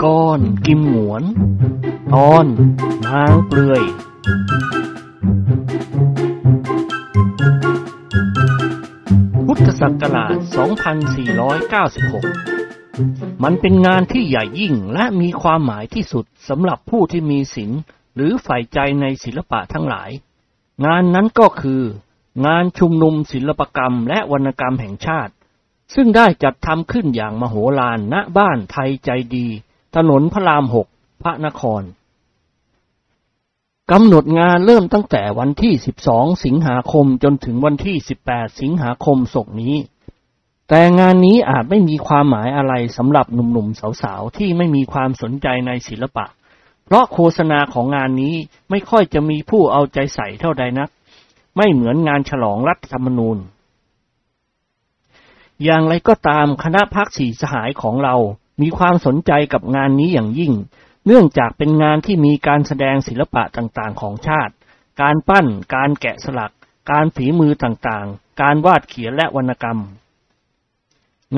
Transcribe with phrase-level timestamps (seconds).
[0.00, 1.22] คุณนิกรกิมหงวน
[2.12, 2.46] ตอน
[3.06, 3.82] นางเปลือย
[9.46, 10.36] พุทธศักราช
[12.08, 17.70] 2496 มันเป็นงานที่ใหญ่ยิ่งและมีความหมายที่สุดสำหรับผู้ที่มีศีล
[18.14, 20.10] หรือใฝ่ใจในศิลปะทั้งหลาย
[20.86, 21.82] งานนั้นก็คือ
[22.46, 25.32] งานชุมนุมศิลปกรรมและวรรณกรรมแห่งชาติ
[25.94, 29.48] ซึ่งได้จัดทำขึ้นอย่างมโหฬารณบ้านไทยใจดี
[29.96, 30.86] ถนนพระรามหก
[31.22, 31.82] พระนคร
[33.92, 35.72] กำหนดงานเริ่มตั้งแต่วันที่
[36.06, 39.76] 12 สิงหาคมจนถึงวันที่ 18 สิงหาคมศกนี้
[40.68, 46.26] แต่งานนี้อาจไม่มีความหมายอะไรสำหรับหนุ่มๆสาวๆ ที่ไม่มีความสนใจในศิลปะ
[46.84, 48.34] เพราะโฆษณาของงานนี้
[48.70, 50.90] ไม่ค่อยจะมีผู้เอาใจใส่เท่าใดนัก
[51.56, 53.38] ไม่เหมือนงานฉลองรัฐธรรมนูญ
[55.64, 58.14] อย่างไรก็ตามคณะพักสีสหายของเรา
[58.60, 60.52] มีความสนใจกับงานนี้อย่างยิ่ง
[61.06, 64.54] เนื่องจากเป็นงานที่มีการแสดงศิลปะต่างๆ ของชาติ
[65.00, 66.52] การปั้น การแกะสลัก
[66.90, 69.78] การฝีมือต่างๆ การวาดเขียนและวรรณกรรม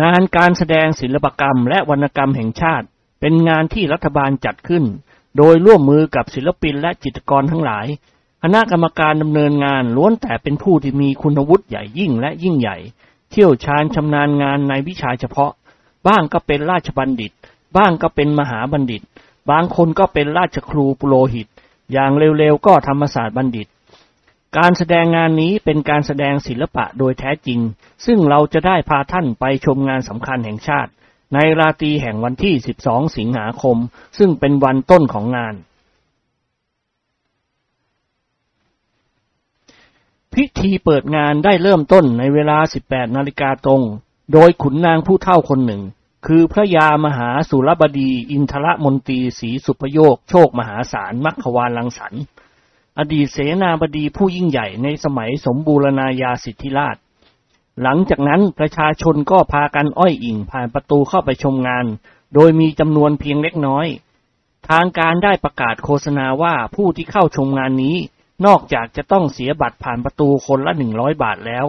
[0.01, 2.87] งานการแสดงศิลปกรรมและวรรณกรรมแห่งชาติ
[3.20, 4.84] เป็นงานที่รัฐบาลจัดขึ้น
[5.36, 7.86] โดยร่วมมือกับศิลปินและจิตรกรทั้งหลาย
[8.42, 12.77] คณะกรรมการดำเนินงานล้วนแต่เป็นผู้ที่มีคุณวุฒิใหญ่ยิ่งและยิ่งใหญ่
[13.31, 15.53] เที่ยวชาญชำนาญงานในวิชาเฉพาะ
[16.06, 17.33] บ้างก็เป็นราชบัณฑิต
[17.77, 19.03] บ้างก็เป็นมหาบัณฑิต
[19.50, 21.47] บางคนก็เป็นราชครูปุโรหิต
[21.92, 23.69] อย่างเร็วๆก็ธรรมศาสตร์บัณฑิต
[24.58, 27.61] การแสดงงานนี้เป็นการแสดงศิลปะโดยแท้จริง
[28.06, 30.91] ซึ่งเราจะได้พาท่านไปชมงานสำคัญแห่งชาติ
[31.34, 33.77] ในราตรีแห่งวันที่ 12 สิงหาคม
[34.19, 35.55] ซึ่งเป็นวันต้นของงาน
[40.34, 43.83] พิธีเปิดงานได้เริ่มต้นในเวลา 18 นาฬิกาตรง
[44.33, 45.83] โดยขุนนางผู้เฒ่าคนหนึ่ง
[46.27, 52.22] คือพระยามหาสุรบดีอินทรมนตรีศรีสุพโยค โชคมหาศาลมัคควานลังสรรค์
[52.98, 56.96] อดีตเสนาบดีผู้ยิ่งใหญ่ในสมัยสมบูรณาญาสิทธิราช
[57.83, 61.86] หลังจากนั้นประชาชนก็พากันอ้อยอิงผ่านประตูเข้าไปชมงาน
[62.34, 63.86] โดยมีจำนวนเพียงเล็กน้อย
[64.68, 67.96] ทางการได้ประกาศโฆษณาว่าผู้ที่เข้าชมงานนี้
[68.47, 71.67] นอกจากจะต้องเสียบัตรผ่านประตูคนละหนึ่งร้อยบาทแล้ว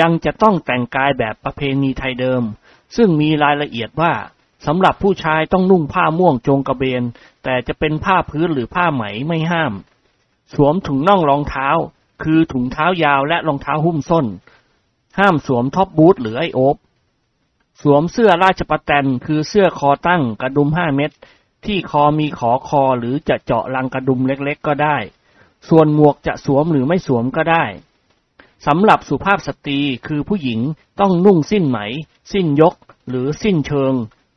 [0.00, 2.42] ยังจะต้องแต่งกายแบบประเพณีไทยเดิม
[2.96, 4.12] ซึ่งมีรายละเอียดว่า
[4.66, 7.02] สำหรับผู้ชายต้องนุ่งผ้าม่วงจงกระเบน
[7.44, 9.72] แต่จะเป็นผ้าพื้นหรือผ้าไหมไม่ห้าม
[10.54, 11.68] สวมถุงน่องรองเท้า
[12.22, 14.26] คือถุงเท้ายาวและรองเท้าหุ้มส้น
[15.18, 16.76] ห้ามสวมท็อปบูทหรือไอโอบ
[17.82, 21.10] สวมเสื้อราชประแตนคือเสื้อคอตั้งกระดุมห้าเม็ด
[21.66, 24.96] ที่คอมีขอคอหรือจะเจาะรังกระดุมเล็กๆก็ได้
[25.68, 27.64] ส่วนหมวกจะสวมหรือไม่สวมก็ได้
[28.66, 30.60] สำหรับสุภาพสตรีคือผู้หญิง
[31.00, 31.78] ต้องนุ่งสิ้นไหม
[32.32, 32.74] สิ้นยก
[33.08, 33.92] หรือสิ้นเชิง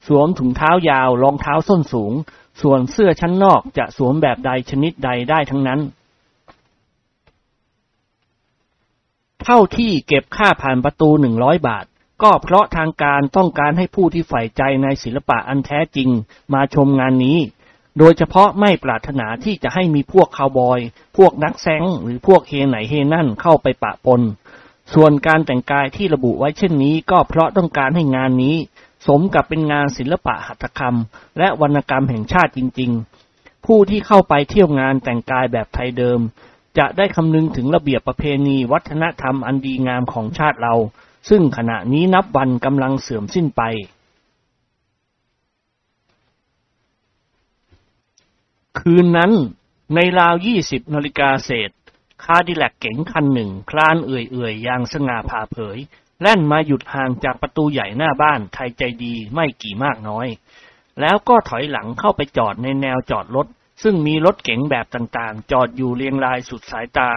[0.07, 2.13] สวมถุงเท้ายาวรองเท้าส้นสูง
[2.62, 5.80] ส่วนเสื้อชั้นนอกจะสวมแบบใดชนิดใดได้ทั้งนั้น
[9.44, 11.86] เท่าที่เก็บค่าผ่านประตูหนึ่งร้อยบาท
[12.24, 16.09] ก็เพราะทางการต้องการให้ผู้ที่ใฝ่ใจในศิลปะอันแท้จริง
[16.53, 17.38] มาชมงานนี้
[17.99, 20.79] โดยเฉพาะไม่ปรารถนาที่จะให้มีพวกคาวบอย
[21.17, 24.21] พวกนักแซงหรือพวกเฮไหนเฮนั่นเข้าไปปะปน
[24.93, 28.55] ส่วนการแต่งกายที่ระบุไว้เช่นนี้ก็เพราะต้องการให้งานนี้
[29.07, 30.95] สมกับเป็นงานศิลปะหัตถกรรม
[31.38, 32.91] และวรรณกรรมแห่งชาติจริง
[33.29, 36.19] ๆ ผู้ที่เข้าไปเที่ยวงานแต่งกายแบบไทยเดิม
[36.77, 40.75] จะได้คำนึงถึงระเบียบประเพณีวัฒนธรรมอันดีงามของชาติเรา
[41.29, 43.61] ซึ่งขณะนี้นับวันกำลังเสื่อมสิ้นไป
[48.78, 49.31] คืนนั้น
[49.96, 51.72] ในราวยี่สิบนาฬิกาเศษ
[52.24, 55.77] คาดิแลกเก๋งคันหนึ่ง คลานเอื่อยๆอย่างสง่าผ่าเผย
[56.21, 60.27] แล่นมาหยุดห่างจากประตูใหญ่หน้าบ้านไทยใจดีไม่กี่มากน้อย
[61.01, 63.48] แล้วก็ถอยหลังเข้าไปจอดในแนวจอดรถ
[63.83, 67.12] ซึ่งมีรถเก๋งแบบต่างๆ จอดอยู่เรียงรายสุดสายตา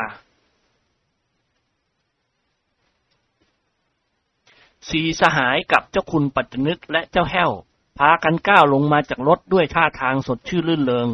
[4.88, 7.50] สีสหายกับเจ้าคุณปัจจนึกและเจ้าแห้ว
[7.98, 11.08] พากันก้าวลงมาจากรถด้วยท่าทางสดชื่นลื่นเริง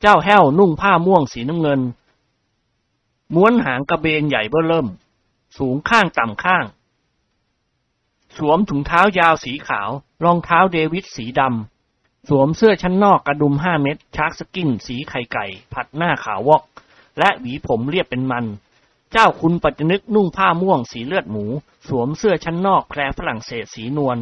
[0.00, 1.80] เจ้าแห้วนุ่งผ้าม่วงสีน้ำเงิน
[3.34, 4.88] ม้วนหางกระเบนใหญ่เบ้อเริ่ม
[5.58, 6.64] สูงข้างต่ำข้าง
[8.36, 9.90] สวมถุงเท้ายาวสีขาว
[10.24, 16.62] รองเท้าเดวิดสีดำ สวมเสื้อชั้นนอกกระดุมห้าเม็ด sharkskin สีไข่ไก่ ผัดหน้าขาววอก
[17.18, 18.44] และหวีผมเรียบเป็นมัน
[19.12, 21.44] เจ้าคุณปัจจนึกนุ่งผ้าม่วงสีเลือดหมู
[21.88, 24.18] สวมเสื้อชั้นนอกแพรฝรั่งเศสสีนวล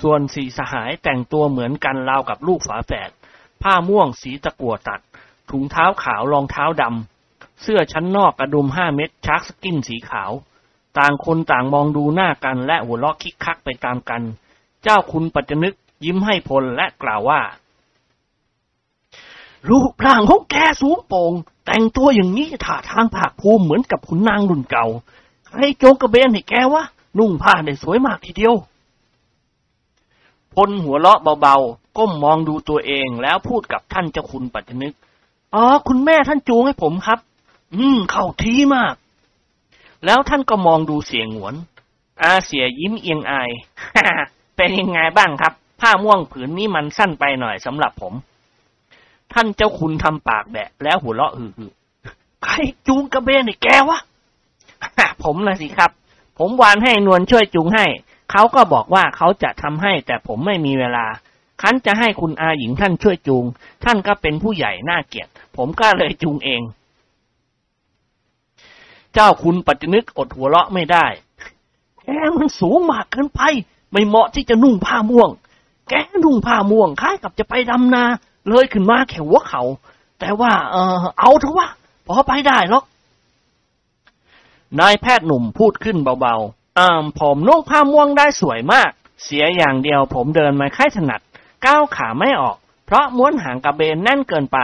[0.00, 3.10] ส่วนสี่สหายแต่งตัวเหมือนกันราวกับลูกฝาแฝด
[3.62, 5.00] ผ้าม่วงสีตะกั่วตัด
[5.50, 10.32] ถุงเท้าขาวรองเท้าดำ เสื้อชั้นนอกกระดุมห้าเม็ด sharkskin สีขาว
[10.98, 14.22] ต่างคนต่างมองดูหน้ากันและหัวเราะคิกคักไปตามกัน
[14.82, 17.40] เจ้าคุณปัจจนึกยิ้มให้พลและกล่าวว่า
[19.68, 21.32] รูปร่างของแกสูงโป่ง
[21.66, 24.86] แต่งตัวอย่างนี้ท่าทางภาคภูมิเหมือนกับขุนนางรุ่นเก่า
[25.46, 26.84] ใครโจงกระเบนให้แกวะ
[27.18, 28.54] นุ่งผ้าได้สวยมากทีเดียว
[30.54, 34.94] พลหัวเราะเบาๆ ก้มมองดูตัวเองแล้วพูดกับท่านเจ้าคุณปัจจนึก
[35.54, 37.18] อ๋อ คุณแม่ท่านจูงให้ผมครับ
[37.74, 38.94] อืม เข้าทีมาก
[40.04, 41.54] แล้วท่านก็มองดูเสียงหวน
[42.22, 43.50] อาเสียยิ้มเอียงอาย
[44.56, 48.12] เป็นยังไงบ้างครับ ผ้าม่วงผืนนี้มันสั้นไปหน่อยสำหรับผม
[49.32, 52.54] ท่านเจ้าคุณทำปากแบะ แล้วหัวเราะฮือๆใคร
[52.86, 54.00] จูงกระเบนไอ้แกวะ
[55.24, 55.90] ผมนะสิครับ
[56.38, 57.86] ผมวานให้นวลช่วยจูงให้
[58.30, 61.06] เขาก็บอกว่าเขาจะทำให้แต่ผมไม่มีเวลา
[61.62, 63.44] คันจะให้คุณอาหญิงท่านช่วยจูง
[63.84, 66.62] ท่านก็เป็นผู้ใหญ่น่าเกียดผมก็เลยจูงเอง
[69.14, 71.06] เจ้าคุณปัจจนึกอดหัวเราะไม่ได้
[72.02, 72.06] แก
[72.36, 73.40] มันสูงมากเกินไป
[73.92, 75.30] ไม่เหมาะที่จะนุ่งผ้าม่วง
[75.88, 75.94] แก
[76.24, 78.04] นุ่งผ้าม่วงคล้ายกับจะไปดำนา
[78.48, 79.62] เลยขึ้นมาแค่หัวเขา
[80.18, 81.68] แต่ว่า เออเอาเถอะวะ
[82.06, 82.84] พอไปได้หรอก
[84.80, 88.90] นายแพทย์หนุ่มพูดขึ้นเบาๆอ่าผมนุ่งผ้าม่วงได้สวยมาก
[89.24, 91.20] เสียอย่างเดียวผมเดินม่ค่อยถนัด
[91.64, 92.56] ก้าวขาไม่ออก
[92.86, 94.58] เพราะม้วนหางกระเบนแน่นเกินไป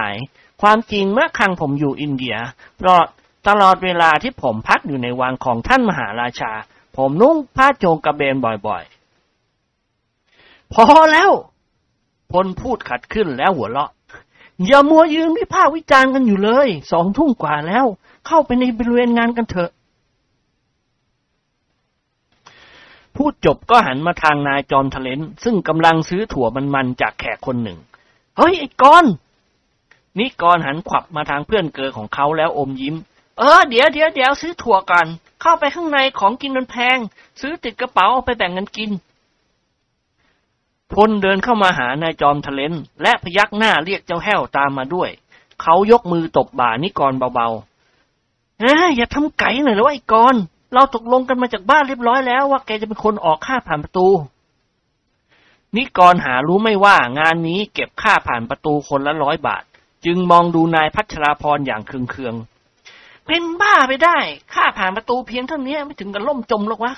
[0.63, 2.37] ความจริงเมื่อครั้งผมอยู่อินเดีย
[2.79, 3.01] เพราะ
[3.49, 6.53] ตลอดเวลาที่ผมพักอยู่ในวังของท่านมหาราชา
[6.97, 8.37] ผมนุ่งผ้าโจงกระเบน
[8.67, 11.31] บ่อยๆ พอแล้ว
[12.33, 13.91] พลพูดขัดขึ้นแล้วหัวเราะ
[14.67, 17.87] อย่ามัวยืนวิพากษ์วิจารณ์กันอยู่เลย สองทุ่มกว่าแล้ว
[18.27, 19.71] เข้าไปในบริเวณงานกันเถอะ
[23.17, 27.79] พูดจบก็หันมาทางนายจอมทะเลนซึ่งกำลังซื้อถั่วมันๆจากแขกคนหนึ่ง
[28.37, 29.05] เฮ้ย ไอ้กอน
[30.19, 32.97] นิกรหันขวับมาทางเพื่อนเกอของเขาแล้วอมยิ้ม
[33.39, 35.07] เออ เดี๋ยวเดี๋ยวเดี๋ยวซื้อถั่วก่อน
[35.41, 36.99] เข้าไปข้างในของกินมันแพง
[37.41, 38.91] ซื้อติดกระเป๋าเอาไปแบ่งกันกิน
[40.93, 42.73] พลเดินเข้ามาหานายจอมทะเลน
[43.03, 45.11] และพยักหน้าเรียกเจ้าแห้วตามมาด้วย
[45.63, 50.35] เขายกมือตบบ่านิกรเบาๆเฮ้ยอย่าทำไก่หน่อยเลยไอ้กร
[50.75, 54.09] เราตกลงกันมาจากบ้านเรียบร้อยแล้วว่าแกจะเป็นคนออกค่าผ่านประตู
[55.77, 59.63] นิกรหารู้ไม่ว่างานนี้เก็บค่าผ่านประตูคนละร้อยบาท
[60.05, 64.19] จึงมองดูนายพัชราพรอย่างเคืองๆเป็นบ้าไปได้
[64.55, 66.95] ค่าผ่านประตูเพียงเท่านี้ไม่ถึงกับล่มจมหรอกวะ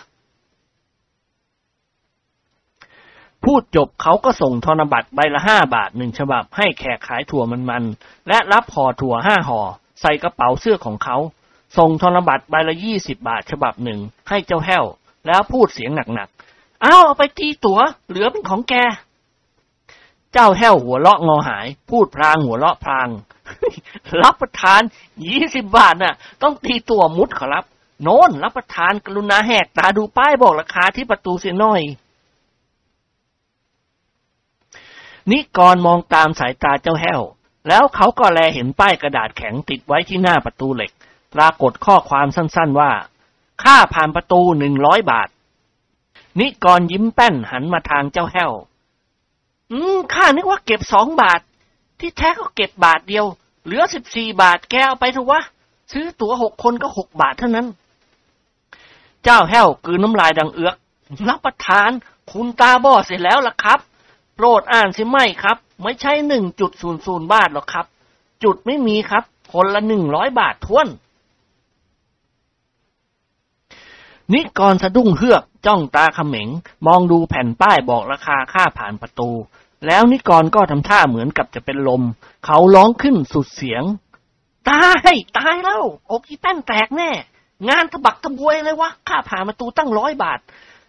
[3.44, 9.60] พูดจบเขาก็ส่งธนบัตรใบละห้าบาทหนึ่งฉบับให้แขกขายถั่วมันๆ และรับห่อถั่วห้าห่อ
[10.00, 11.16] ใส่กระเป๋าเสื้อของเขา
[11.76, 14.84] ส่งธนบัตรใบละยี่สิบบาทฉบับหนึ่ง ให้เจ้าแห้ว
[15.26, 18.74] แล้วพูดเสียงหนักๆ เอาเอาไปตีตัว๋ว เหลือเป็นของแก
[20.32, 23.08] เจ้าแห้วหัวเราะงอหาย พูดพลางหัวเราะพลาง
[24.22, 24.80] รับประทาน
[25.26, 27.64] ยี่สิบบาทน่ะ ต้องตีตัวมุดขอรับ
[28.02, 31.82] โน้นรับประทานกรุณาแหกตาดูป้ายบอกราคาที่ประตูเสียหน่อย
[35.30, 37.20] นิกรมองตามสายตาเจ้าแห้ว
[37.68, 40.92] แล้วเขาก็แลเห็นป้ายกระดาษแข็งติดไว้ที่หน้าประตูเหล็ก
[41.34, 42.90] ปรากฏข้อความสั้นๆว่า
[43.62, 45.28] ค่าผ่านประตูหนึ่งร้อยบาท
[46.40, 48.52] นิกรยิ้มแป้นหันมาทางเจ้าแห้ว
[49.72, 51.40] อืมข้านึกว่าเก็บสองบาท
[52.00, 53.26] ที่แท้ก็เก็บบาทเดียว
[53.64, 55.40] เหลือสิบสี่บาทแกเอาไปเถอะวะ
[55.92, 57.66] ซื้อตั๋วหกคนก็หกบาทเท่านั้น
[59.24, 60.76] เจ้าแห้วกืนน้ำลายดังเอือก
[61.28, 61.90] รับประทาน
[62.30, 63.78] คุณตาบอดเสร็จแล้วล่ะครับ
[64.34, 67.86] โปรดอ่านสิไม่ครับ ไม่ใช่หนึ่งจุดศูนย์ศูนย์บาทหรอกครับ
[68.42, 70.86] จุดไม่มีครับ คนละหนึ่งร้อยบาทท้วน
[74.32, 76.48] นิกรสะดุ้งเฮือกจ้องตาเขม็ง
[76.86, 79.30] มองดูแผ่นป้ายบอกราคาค่าผ่านประตู
[79.86, 82.02] แล้วนิกรก็ทำท่าเหมือนกับจะเป็นลม
[82.44, 83.82] เขาร้องขึ้นสุดเสียง
[84.70, 87.10] ตายตายแล้วอกอีแป้นแตกแน่
[87.68, 90.38] งานตะบักตะบวยเลยวะค่าผ่านประตูตั้งร้อยบาท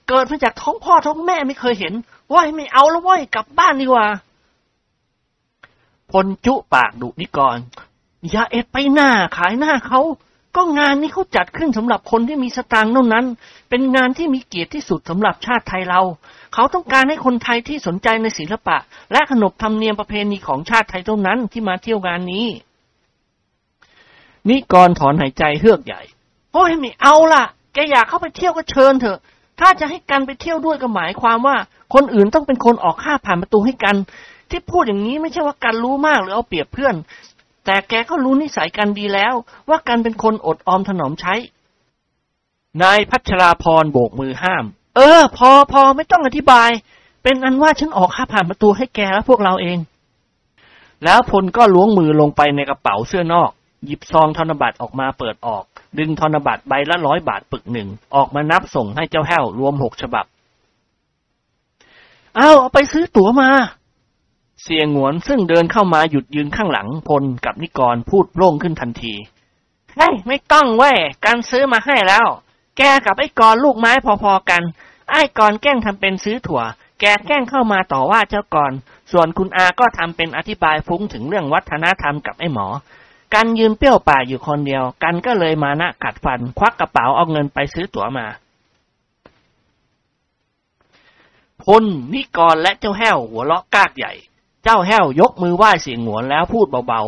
[0.08, 1.94] เกิดมาจากท้องพ่อท้องแม่ไม่เคยเห็น
[2.34, 4.08] ว้ายไม่เอาแล้วว้ยกลับบ้านดีกว่า
[6.12, 7.58] พลจุปากดุนิกร
[8.32, 10.01] อย่าเอ็ดไปหน้าขายหน้าเขา
[10.55, 13.25] ก็งานนี้เขาจัดขึ้นสำหรับคนที่มีสตางค์เท่านั้น
[13.69, 16.01] เป็นงานที่มีเกียรติที่สุดสำหรับชาติไทยเรา
[16.53, 18.77] เขาต้องการให้คนไทยที่สนใจในศิลปะ
[19.12, 22.47] และขนบธรรมเนียมประเพณีของชาติไทยเท่านั้นที่มาเที่ยวงานนี้
[24.50, 26.01] นิกรถอนหายใจเฮือกใหญ่
[26.53, 27.43] โอ้ยไม่เอาล่ะ
[27.74, 29.19] แกอยากเข้าไปเที่ยวก็เชิญเถอะ
[29.59, 31.55] ถ้าจะให้กันไปเที่ยวด้วยก็หมายความว่า
[31.93, 33.95] คนอื่นต้องเป็นคนออกค่าผ่านประตูให้กัน
[34.50, 36.95] ที่พูดอย่างนี้ไม่ใช่ว่ากันรู้มากหรือเอาเปรียบเพื่อน
[37.65, 39.34] แต่แกก็รู้นิสัยกันดีแล้ว
[39.69, 41.34] ว่ากันเป็นคนอดออมถนอมใช้
[42.84, 46.69] นายพัชราพรโบกมือห้าม เออ พอพอไม่ต้องอธิบาย
[47.24, 49.77] เป็นอันว่าฉันออกค่าผ่านประตูให้แกและพวกเราเอง
[51.03, 53.50] แล้วพลก็ล้วงมือลงไปในกระเป๋าเสื้อนอก
[53.86, 55.63] หยิบซองธนบัตรออกมาเปิดออก
[56.00, 60.25] ดึงธนบัตรใบละร้อยบาทปึกหนึ่ง ออกมานับส่งให้เจ้าแห้วรวมหกฉบับ
[62.36, 63.50] เอาเอาไปซื้อตั๋วมา
[64.67, 69.13] เสียงหวนซึ่งเดินเข้ามาหยุดยืนข้างหลังพลกับนิกรพูดโล่งขึ้นทันที
[69.98, 72.27] เฮ้ยไม่ต้องเว้ยการซื้อมาให้แล้ว
[72.77, 73.91] แกกับไอ้กรลูกไม้
[74.24, 74.63] พอๆกัน
[75.12, 76.62] ไอ้กรแกล้งทำเป็นซื้อถั่ว
[77.00, 78.72] แกแกล้งเข้ามาต่อว่าเจ้ากร
[79.12, 82.67] ส่วนคุณอาก็ทำเป็นอธิบายฟุ้งถึงเรื่องวัฒนธรรมกับไอ้หมอ
[83.34, 88.25] กันยืนเปรี้ยวป่าอยู่คนเดียว กันก็เลยมานะกัดฟัน ควักกระเป๋าเอาเงินไปซื้อตั๋วมา
[91.63, 94.13] พลนิกรและเจ้าแห้วหัวเราะกากใหญ่
[94.65, 97.01] เจ้าแห้วยกมือไหว้เสียงหวนแล้วพูดเบา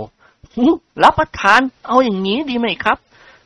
[0.47, 2.97] ๆรับประทาน เอาอย่างนี้ดีไหมครับ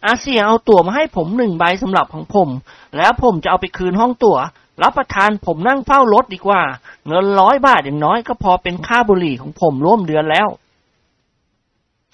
[0.06, 2.50] อาเซียเอาตั๋วมาให้ผมหนึ่งใบสำหรับของผม
[2.98, 4.38] แล้วผมจะเอาไปคืนห้องตั๋ว
[4.84, 6.62] รับประทานผมนั่งเฝ้ารถดีกว่า
[7.08, 10.48] เงินร้อยบาทอย่างน้อยก็พอเป็นค่าบุหรี่ของผมร่วมเดือนแล้ว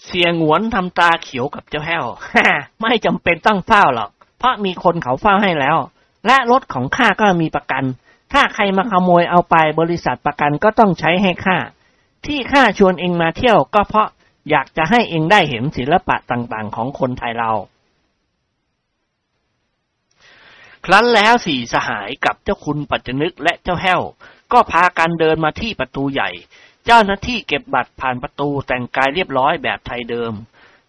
[0.05, 2.05] เสียงหวนทำตาเขียวกับเจ้าแห้ว
[2.81, 5.77] ไม่จำเป็นต้องเฝ้าหรอก เพราะมีคนเขาเฝ้าให้แล้ว
[6.25, 7.83] และรถของข้าก็มีประกัน
[8.33, 11.57] ถ้าใครมาขโมยเอาไปบริษัทประกันก็ต้องใช้ให้ข้า
[12.25, 14.09] ที่ข้าชวนเองมาเที่ยวก็เพราะ
[14.49, 17.51] อยากจะให้เองได้เห็นศิลปะต่างๆ ของคนไทยเรา
[20.85, 24.01] ครั้นแล้วสี่สหายกับเจ้าคุณปัจจนึกและเจ้าแห้ว
[24.53, 26.29] ก็พากันเดินมาที่ประตูใหญ่
[26.85, 30.33] เจ้าหน้าที่เก็บบัตรผ่านประตูแต่งกายเรียบร้อยแบบไทยเดิม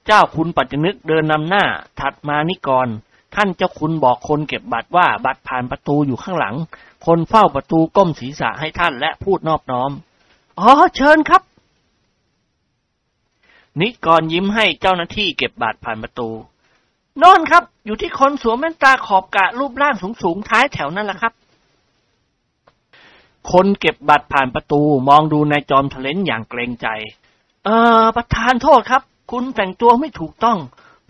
[0.07, 1.65] เจ้าคุณปัจจนึกเดินนำหน้า
[2.01, 2.89] ถัดมานิกร
[3.35, 6.57] ท่านเจ้าคุณบอกคนเก็บบัตรว่าบัตรผ่านประตูอยู่ข้างหลัง
[7.07, 9.91] คนเฝ้าประตูก้มศีรษะให้ท่านและพูดนอบน้อม
[10.59, 11.43] อ๋อ เชิญครับ
[13.81, 16.29] นิกรยิ้มให้เจ้าหน้าที่เก็บบาดผ่านประตู
[17.23, 21.33] นอนครับ อยู่ที่คนสวมแว่นตาขอบกะรูปร่างสูงสูงท้ายแถวนั่นแหละครับ
[23.53, 26.87] คนเก็บบัตรผ่านประตูมองดูนายจอมทะเลนอย่างเกรงใจ
[27.65, 30.59] เอ่อประธานโทษครับ คุณแต่งตัวไม่ถูกต้อง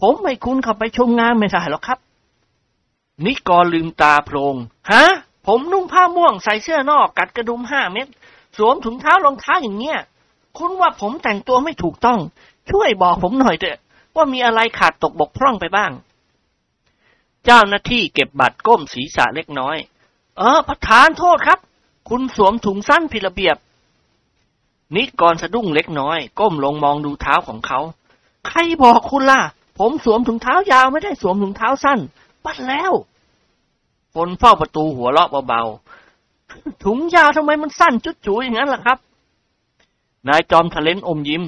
[0.01, 1.99] ผมไม่คุณเข้าไปชมงานไม่ได้หรอกครับ
[3.25, 4.55] นิกรลืมตาโพลง
[4.91, 5.05] ฮะ
[5.47, 8.07] ผมนุ่งผ้าม่วงใส่เสื้อนอกกัดกระดุมห้าเม็ด
[8.57, 9.99] สวมถุงเท้ารองเท้าอย่างเงี้ย
[10.59, 12.19] คุณว่าผมแต่งตัวไม่ถูกต้อง
[12.71, 13.79] ช่วยบอกผมหน่อยเถอะ
[14.17, 15.93] ว่ามีอะไรขาดตกบกพร่องไปบ้าง
[17.45, 19.77] เจ้าหน้าที่เก็บบัตรก้มศีรษะเล็กน้อย
[20.39, 21.59] เออ ประธานโทษครับ
[22.09, 23.57] คุณสวมถุงสั้นผิดระเบียบ
[24.97, 27.81] นิกรสะดุ้งเล็กน้อย ก้มลงมองดูเท้าของเขา
[28.47, 29.41] ใครบอกคุณล่ะ
[29.79, 31.99] ผมสวมถุงเท้ายาวไม่ได้สวมถุงเท้าสั้น
[32.45, 32.93] ปัดแล้ว
[34.15, 35.88] คนเฝ้าประตูหัวเราะเบาๆ
[36.85, 38.99] ถุงยาวทำไมมันสั้นจุดจูอย่างนั้นล่ะครับ
[40.29, 41.43] นายจอมทะเลนอมยิ้ม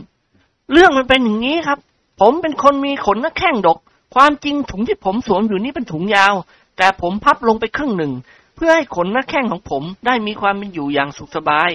[0.72, 1.78] เรื่องมันเป็นอย่างนี้ครับ
[2.20, 3.78] ผมเป็นคนมีขนหน้าแข้งดก
[4.14, 6.34] ความจริงถุงที่ผมสวมอยู่นี่เป็นถุงยาว
[6.76, 8.12] แต่ผมพับลงไปครึ่งหนึ่ง
[8.56, 11.70] เพื่อให้ขนหน้าแข้งของผมได้มีความเป็นอยู่อย่างสุขสบาย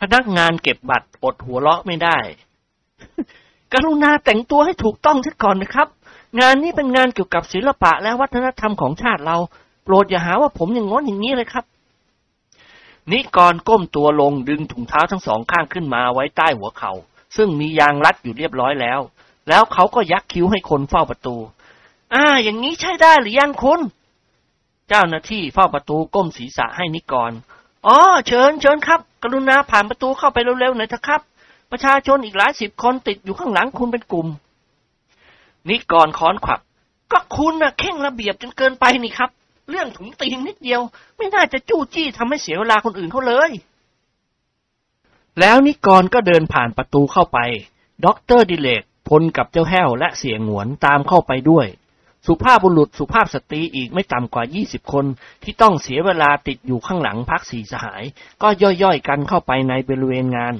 [0.00, 2.18] พนักงานเก็บบัตรอดหัวเราะไม่ได้
[3.72, 5.88] กรุณาแต่งตัวให้ถูกต้องซะก่อนนะครับ
[6.40, 9.36] งานนี้เป็นงานเกี่ยวกับศิลปะและวัฒนธรรมของชาติเรา
[9.86, 11.64] โปรดอย่าหาว่าผมอย่างง้นอย่างนี้เลยครับ
[13.12, 16.92] นิกรก้มตัวลงดึงถุงเท้าทั้งสองข้างขึ้นมาไว้ใต้หัวเขา
[17.36, 19.00] ซึ่งมียางรัดอยู่เรียบร้อยแล้ว
[19.48, 21.36] แล้วเขาก็ยักคิ้วให้คนเฝ้าประตู
[22.14, 23.80] อ่า อย่างนี้ใช่ได้หรือยังคุณ
[24.88, 27.32] เจ้าหน้าที่เฝ้าประตูก้มศีรษะให้นิกร
[27.86, 31.20] อ๋อ เชิญเชิญครับ กรุณาผ่านประตูเข้าไปเร็วๆหน่อยเถอะครับ
[31.70, 34.26] ประชาชนอีกหลายสิบคนติดอยู่ข้างหลังคุณเป็นกลุ่ม
[35.68, 36.60] นิกรค้อนขวับ
[37.12, 39.30] ก็คุณน่ะเข่งระเบียบจนเกินไปนี่ครับ
[39.70, 40.80] เรื่องถุงตีนนิดเดียว
[41.16, 43.50] ไม่น่าจะจู้จี้ทำให้เสียเวลาคนอื่นเขาเลย
[45.40, 47.38] แล้วนิกรก็เดินผ่านประตูเข้าไป
[48.04, 51.66] ด็อกเตอร์ดิเรกพลกับเจ้าแห้วและเสี่ยหงวนตามเข้าไปด้วย
[52.26, 55.04] สุภาพบุรุษสุภาพสตรีอีกไม่ต่ำกว่ายี่สิบคน
[55.42, 58.02] ที่ต้องเสียเวลาติดอยู่ข้างหลังพรรคสี่สหาย
[58.42, 58.48] ก็
[58.82, 60.54] ทยอยๆกันเข้าไปในบริเวณงาน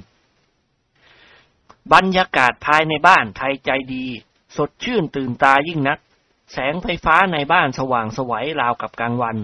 [1.92, 4.04] บรรยากาศภายในบ้านไทยใจดี
[4.56, 5.98] สดชื่นตื่นตายิ่งนัก
[6.52, 9.36] แสงไฟฟ้าในบ้านสว่างสวัยราวกับกลางวัน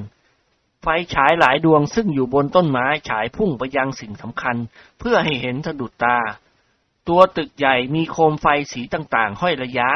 [0.83, 4.57] ไฟฉายหลายดวงซึ่งอยู่บนต้นไม้ฉายพุ่งไปยังสิ่งสำคัญ
[4.99, 6.19] เพื่อให้เห็นสะดุดตา
[7.09, 9.91] ตัวตึกใหญ่มีโคมไฟสีต่างๆ ห้อยระยะ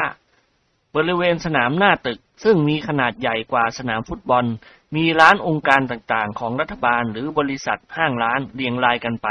[0.95, 4.45] บริเวณสนามหน้าตึกซึ่งมีขนาดใหญ่กว่าสนามฟุตบอล
[4.95, 9.27] มีร้านองค์การต่างๆ ของรัฐบาลหรือบริษัทห้างร้านเรียงรายกันไป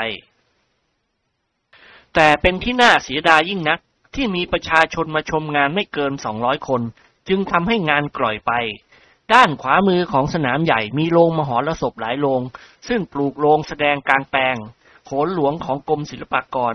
[2.14, 3.80] แต่เป็นที่น่าเสียดายยิ่งนัก
[4.14, 6.82] ที่มีประชาชนมาชมงานไม่เกินสองร้อยคน
[7.28, 8.52] จึงทำให้งานกล่อยไป
[9.34, 12.42] ด้านขวามือของสนามใหญ่มีโรงมหรสพหลายโรง
[12.88, 14.56] ซึ่งปลูกโรงแสดงกลางแปลง
[15.04, 16.74] โขนหลวงของกรมศิลปากร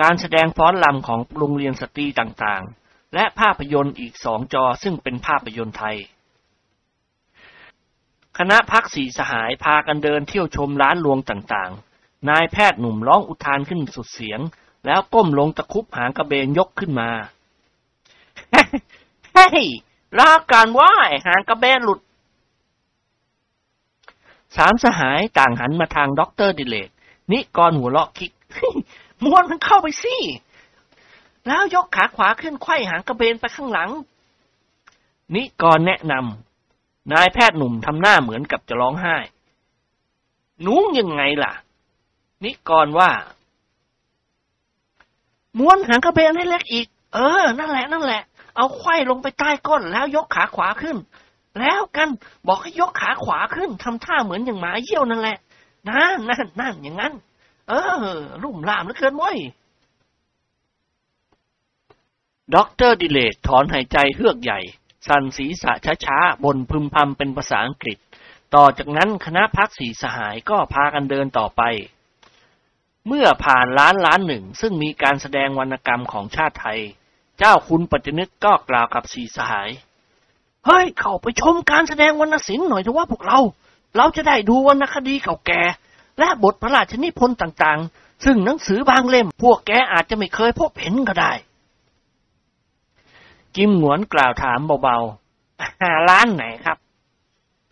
[0.00, 5.96] การแสดงฟ้อนลำของโรงเรียนสตรีต่างๆ และภาพยนตร์อีกสองจอซึ่งเป็นภาพยนตร์ไทย
[8.38, 14.40] คณะพักสีสหายพากันเดินเที่ยวชมร้านรวงต่างๆ นายแพทย์หนุ่มร้องอุทานขึ้นสุดเสียง
[14.86, 17.10] แล้วก้มลงตะครุบหางกระเบนยกขึ้นมา
[19.38, 19.68] ฮ้ย
[20.18, 20.92] ลาการว่า
[21.26, 22.00] หางกระเบนหลุด
[24.56, 26.88] สามสหายต่างหันมาทางด็อกเตอร์ดิเรก
[27.30, 28.32] นิกรหัวเราะคิก
[29.24, 30.16] ม้วนมันเข้าไปสิ
[31.46, 33.90] แล้วยกขาขวาขึ้นไขว้หางกระเบนไปข้างหลัง
[35.34, 39.16] นิกรแนะนำนายแพทย์หนุ่มทำหน้าเหมือนกับจะร้องไห้
[40.62, 41.52] หนุ้งยังไงล่ะ
[42.44, 43.10] นิกรว่า
[45.58, 48.22] ม้วนหางกระเบนให้เล็กอีก เออ นั่นแหละ นั่นแหละ
[48.58, 50.96] เอาไขว้ลงไปใต้ก้นแล้วยกขาขวาขึ้น
[51.60, 52.08] แล้วกัน
[52.46, 55.38] บอกให้ยกขาขวาขึ้นทำท่าเหมือนอย่างหมาเยี่ยวนั่นแหละ
[55.88, 57.12] นั่นนั่นนั่นอย่างนั้น
[57.68, 57.72] เอ
[58.14, 59.38] อ รุ่มร่ามเหลือเกินว้ย
[62.54, 64.60] ด็อกเตอร์ดิเรกถอนหายใจเฮือกใหญ่
[65.06, 65.72] สั่นศีรษะ
[66.04, 67.98] ช้าๆบนพึมพำเป็นภาษาอังกฤษ
[68.54, 71.62] ต่อจากนั้นคณะพักสีสหายก็พากันเดินต่อไป
[73.06, 76.80] เมื่อผ่านร้านร้านหนึ่งซึ่งมีการแสดงวรรณกรรมของชาติไทย
[77.38, 79.68] เจ้าคุณปัจจนึกก็กล่าวกับสีสหาย
[80.66, 83.38] เฮ้ย เข้าไปชมการแสดงวรรณศิลป์หน่อยเถอะว่าพวกเรา
[83.96, 85.62] เราจะได้ดูวรรณคดีเก่าแก่
[86.18, 91.32] และบทพระราชนิพนธ์ต่างๆ ซึ่งหนังสือบางเล่ม พวกแกอาจจะไม่เคยพบเห็นก็ได้
[93.56, 96.78] กิมหนวนกล่าวถามเบาๆ ร้านไหนครับ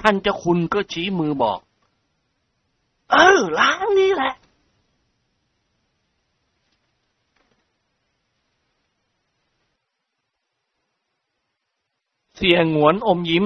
[0.03, 1.59] ท่านเจ้าคุณก็ชี้มือบอก
[3.11, 4.35] เออร้านนี้แหละ
[12.37, 13.45] เสียงวนอมยิ้ม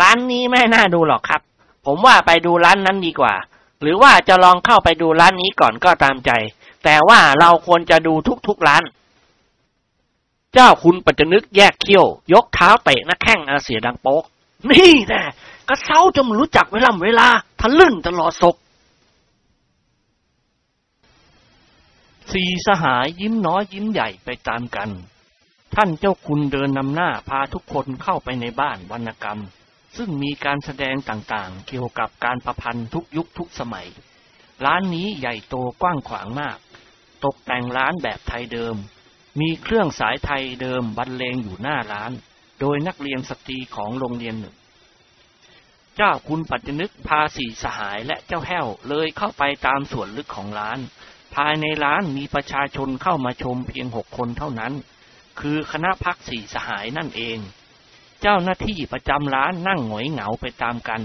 [0.00, 1.40] ร้านนี้ไม่น่าดูหรอกครับ
[1.86, 3.34] ผมว่าไปดูร้านนั้นดีกว่า
[3.80, 6.30] หรือว่าจะลองเข้าไปดูร้านนี้ก่อนก็ตามใจ
[6.84, 8.14] แต่ว่าเราควรจะดู
[8.46, 8.84] ทุกๆร้าน
[10.54, 14.24] เจ้าคุณปัจจนึกแยกเขี้ยว ยกเท้าเตะหน้าแข้งอาเสียดังโป๊ก
[14.70, 15.22] นี่แน่
[15.68, 17.28] กระเซ้าจนรู้จักเวลาเวลา
[17.60, 18.56] ทะลึ่งตลอดศก
[22.32, 24.88] สี่สหายยิ้มน้อยยิ้มใหญ่ไปตามกัน
[25.78, 29.40] ท่านเจ้าคุณเดินนำหน้าพาทุกคนเข้าไปในบ้านวรรณกรรม
[29.96, 33.88] ซึ่งมีการแสดงต่างๆ เกี่ยวกับการประพันธ์ทุกยุคทุกสมัย
[34.64, 36.58] ร้านนี้ใหญ่โตกว้างขวางมาก
[37.24, 38.76] ตกแต่งร้านแบบไทยเดิม
[39.40, 42.12] มีเครื่องสายไทยเดิมบรรเลงอยู่หน้าร้าน
[42.60, 44.54] โดยนักเรียนสตรีของโรงเรียนหนึ่ง
[45.96, 50.78] เจ้าคุณปัจจนึกพาสีสหายและเจ้าแห้วเลยเข้าไปตามส่วนลึกของร้าน
[51.34, 54.74] ภายในร้านมีประชาชนเข้ามาชมเพียงหกคนเท่านั้น
[55.40, 57.38] คือคณะพักสี่สหายนั่นเอง
[58.20, 61.02] เจ้าหน้าที่ประจำร้านนั่งหงอยเหงาไปตามกัน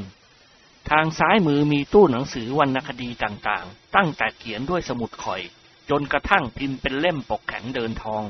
[0.89, 5.41] ทางซ้ายมือมีตู้หนังสือวรรณคดีต่างๆ ตั้งแต่เขียนด้วยสมุดข่อย
[5.89, 8.23] จนกระทั่งพิมพ์เป็นเล่มปกแข็งเดินทอง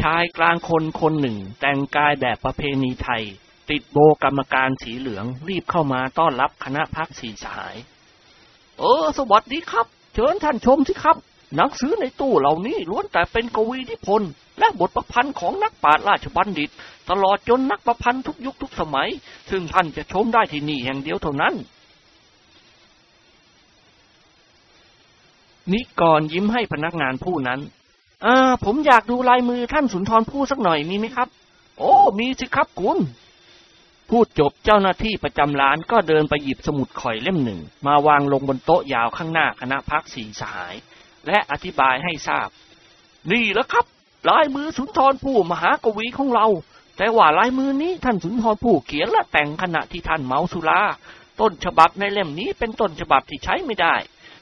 [0.00, 3.22] ชายกลางคนคนหนึ่งแต่งกายแบบประเพณีไทย
[3.70, 7.76] ติดโบกรรมการสีเหลืองรีบเข้ามาต้อนรับคณะพักสี่สหาย
[8.78, 11.16] เออ สวัสดีครับ เชิญท่านชมสิครับ
[11.56, 16.70] หนังสือในตู้เหล่านี้ล้วนแต่เป็นกวีนิพนธ์และบทประพันธ์ของนักปราชญ์ราชบัณฑิต
[17.10, 19.08] ตลอดจนนักประพันธ์ทุกยุคทุกสมัย
[19.50, 21.54] ซึ่งท่านจะชมได้ที่นี่แห่งเดียวเท่านั้น
[25.72, 27.60] นิกรยิ้มให้พนักงานผู้นั้น
[28.24, 31.28] อ่าผมอยากดูลายมือท่านสุนทรภู่สักหน่อยมีไหมครับ
[31.78, 32.98] โอ้ มีสิครับคุณ
[34.10, 40.74] พูดจบเจ้าหน้าที่ประจำร้านก็เดินไปหยิบสมุดข่อยเล่มหนึ่ง มาวางลงบนโต๊ะยาวข้างหน้าคณะพักสี่สหาย
[41.26, 42.48] และอธิบายให้ทราบ
[43.32, 43.84] นี่แหละครับ
[44.30, 46.46] ลายมือสุนทรภู่มหากวีของเรา
[46.98, 50.80] แต่ว่าลายมือนี้ท่านสุนทรภู่เขียนและแต่งขณะที่ท่านเมาสุรา
[51.40, 53.94] ต้นฉบับในเล่มนี้เป็นต้นฉบับที่ใช้ไม่ได้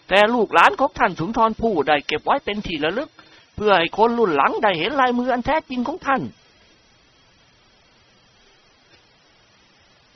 [0.09, 3.11] แต่ลูกหลานของท่านสุนทรภู่ได้เก็บไว้เป็นที่ระลึก
[3.57, 6.23] เพื่อให้คนรุ่นหลังได้เห็นลายมืออันแท้จริงของท่าน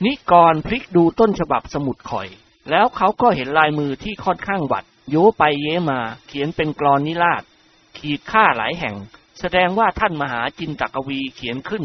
[0.05, 2.27] นิกรพลิกดูต้นฉบับสมุดข่อย
[2.71, 7.43] แล้วเขาก็เห็นลายมือที่ค่อนข้างหวัด โยไปเยมา เขียนเป็นกรอนนิราศ
[7.97, 8.95] ขีดค่าหลายแห่ง
[9.39, 11.83] แสดงว่าท่านมหาจินตกวีเขียนขึ้น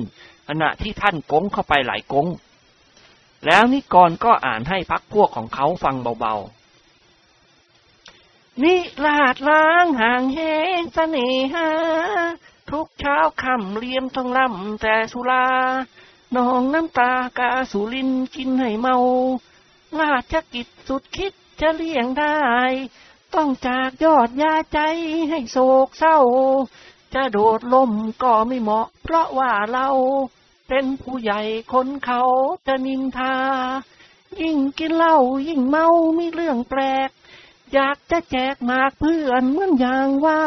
[0.48, 2.28] ขณะที่ท่านก้งเข้าไปหลายก้ง
[3.46, 10.38] แล้วนิกรก็อ่านให้พักพวกของเขาฟังเบาๆ นิลาดล้างห่างแห
[10.80, 11.68] งเสน่หา
[12.70, 15.46] ทุกเช้าค่ำเลียมต้องล่ำแต่สุรา
[16.37, 18.96] น้องน้ำตากาสุรินกินให้เมา
[20.00, 22.37] ราชกิจสุดคิดจะเลี่ยงได้
[23.35, 24.79] ต้องจากยอดยาใจ
[25.31, 26.19] ให้โศกเศร้า
[27.14, 29.88] จะโดดล่มก็ไม่เหมาะ เพราะว่าเรา
[30.69, 31.40] เป็นผู้ใหญ่
[31.73, 32.23] คนเขา
[32.66, 33.37] จะนินทา
[34.40, 35.16] ยิ่งกินเหล้า
[35.49, 35.87] ยิ่งเมา
[36.19, 37.11] มีเรื่องแปลก
[37.73, 40.40] อยากจะแจกหมากเพื่อนเหมือนอย่างว่า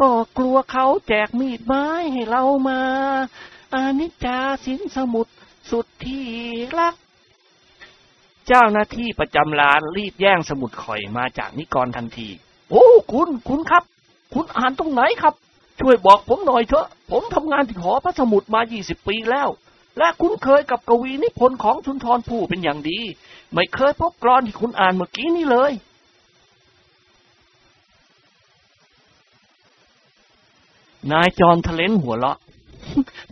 [0.00, 2.80] ก็กลัวเขาแจกมีดไม้ให้เรามา
[3.74, 5.32] อานิจจาสินสมุทร
[5.70, 6.26] สุดที่
[6.78, 6.94] รัก
[8.46, 12.28] เจ้าหน้าที่ประจำร้านรีบแย่งสมุดข่อยมาจากนิกรทันที
[12.70, 13.82] โอ้คุณคุณครับ
[14.34, 15.34] คุณอ่านตรงไหนครับ
[15.80, 19.48] ช่วยบอกผมหน่อยเถอะ ผมทำงานที่หอพระสมุดมา 20 ปีแล้ว
[19.98, 23.00] และคุ้นเคยกับกวีนิพนธ์ของสุนทรภู่เป็นอย่างดี
[23.52, 25.72] ไม่เคยพบกรอนที่คุณอ่านเมื่อกี้นี้เลย
[31.12, 32.38] นายจอมทะเลนหัวเราะ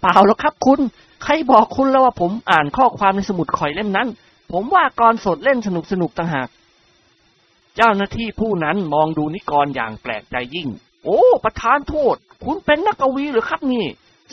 [0.01, 0.81] เปล่าแล้วครับคุณ
[1.25, 4.09] ใครบอกคุณแล้วว่าผมอ่านข้อความในสมุดข่อยเล่มนั้น
[4.51, 6.49] ผมว่ากรสดเล่นสนุกสนุกต่างหาก
[7.77, 10.69] เจ้าหน้าที่ผู้นั้นมองดูนิกรอย่างแปลกใจยิ่ง
[11.05, 13.87] โอ้ ประธานโทษ คุณเป็นนักกวีหรือครับนี่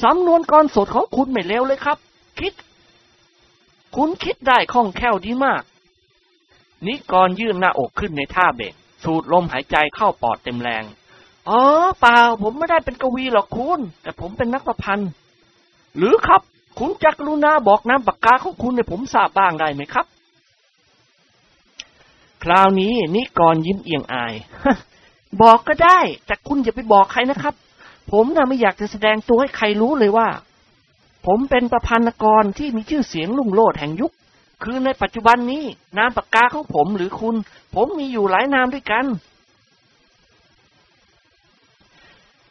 [0.04, 1.98] สำนวนกรสดของคุณไม่เลวเลยครับ
[2.40, 2.54] คิด
[3.96, 5.64] คุณคิดได้คล่องแคล่วดีมาก
[6.88, 10.84] นิกรยื่นหน้าอกขึ้นในท่าเบกสูดลมหายใจเข้าปอดเต็มแรง
[11.50, 11.62] อ๋อ
[12.00, 15.10] เปล่า ผมไม่ได้เป็นกวีหรอกคุณ แต่ผมเป็นนักประพันธ์
[15.98, 16.42] หรือครับ
[16.78, 20.06] คุณจักรุณาบอกนามปากกาของคุณให้ผมทราบบ้างได้ไหมครับ
[22.44, 24.34] คราวนี้นิกรยิ้มเอียงอาย
[25.42, 27.56] บอกก็ได้ แต่คุณอย่าไปบอกใครนะครับ
[28.12, 30.28] ผมน่ะไม่อยากจะแสดงตัวให้ใครรู้เลยว่า
[31.26, 34.12] ผมเป็นประพันธ์กรที่มีชื่อเสียงลุ่งโลดแห่งยุค
[34.63, 35.63] คือในปัจจุบันนี้
[35.98, 37.36] นามปากกาของผมหรือคุณ
[37.76, 39.06] ผมมีอยู่หลายนามด้วยกัน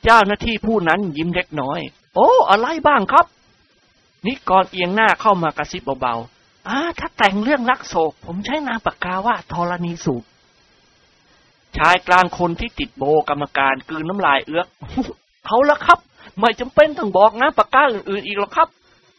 [0.03, 1.81] เจ้าหน้าที่ผู้นั้นยิ้มเล็กน้อย
[2.15, 3.27] โอ้ อะไรบ้างครับ
[4.27, 10.25] นิกรเอียงหน้าเข้ามากระซิบเบาๆอ่าถ้าแต่งเรื่องรักโศก ผมใช้นามปากกาว่าธรณีสูบ
[11.77, 14.67] ชายกลางคนที่ติดโบกรรมการกืนน้ำลายเอื้อก
[15.47, 15.99] เอาละครับ
[16.39, 18.69] ไม่จำเป็นต้องบอกนะปากกาอื่นๆอีกหรอกครับ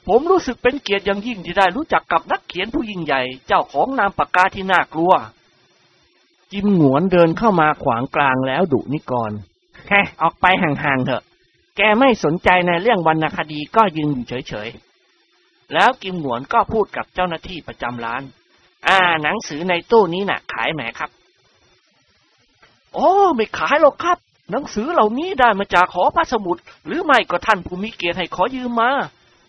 [0.08, 5.13] ผมรู้สึกเป็นเกียรติอย่างยิ่งที่ได้รู้จักกับนักเขียนผู้ยิ่งใหญ่ เจ้าของนามปากกาที่น่ากลัว
[6.52, 9.32] จิมหงวนเดินเข้ามาขวางกลางแล้วดุนิกร
[9.88, 11.24] แค่ออกไปห่างๆเถอะ
[11.78, 14.87] แกไม่สนใจในเรื่องวรรณคดีก็ยืนอยู่เฉยๆ
[15.73, 18.21] แล้วกิมหงวนก็พูดกับเจ้าหน้าที่ประจำร้าน
[18.88, 21.10] อ่า หนังสือในตู้นี้น่ะ ขายไหมครับ
[22.93, 24.17] โอ้ ไม่ขายหรอกครับ
[24.51, 28.91] หนังสือเหล่านี้ได้มาจากขอพระสมุด หรือไม่ก็ท่านผู้มีเกียรติให้ขอยืมมา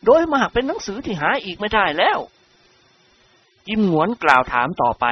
[0.05, 2.19] โดยมากเป็นหนังสือที่หาอีกไม่ได้แล้ว
[3.69, 5.07] ยิมหวนกล่าวถามต่อไป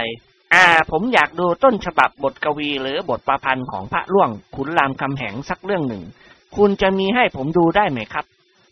[0.55, 6.05] อ่า ผมอยากดูต้นฉบับบทกวีหรือบทประพันธ์ของพระล่วงขุนรามคำแหงสักเรื่องหนึ่ง
[6.57, 8.25] คุณจะมีให้ผมดูได้ไหมครับ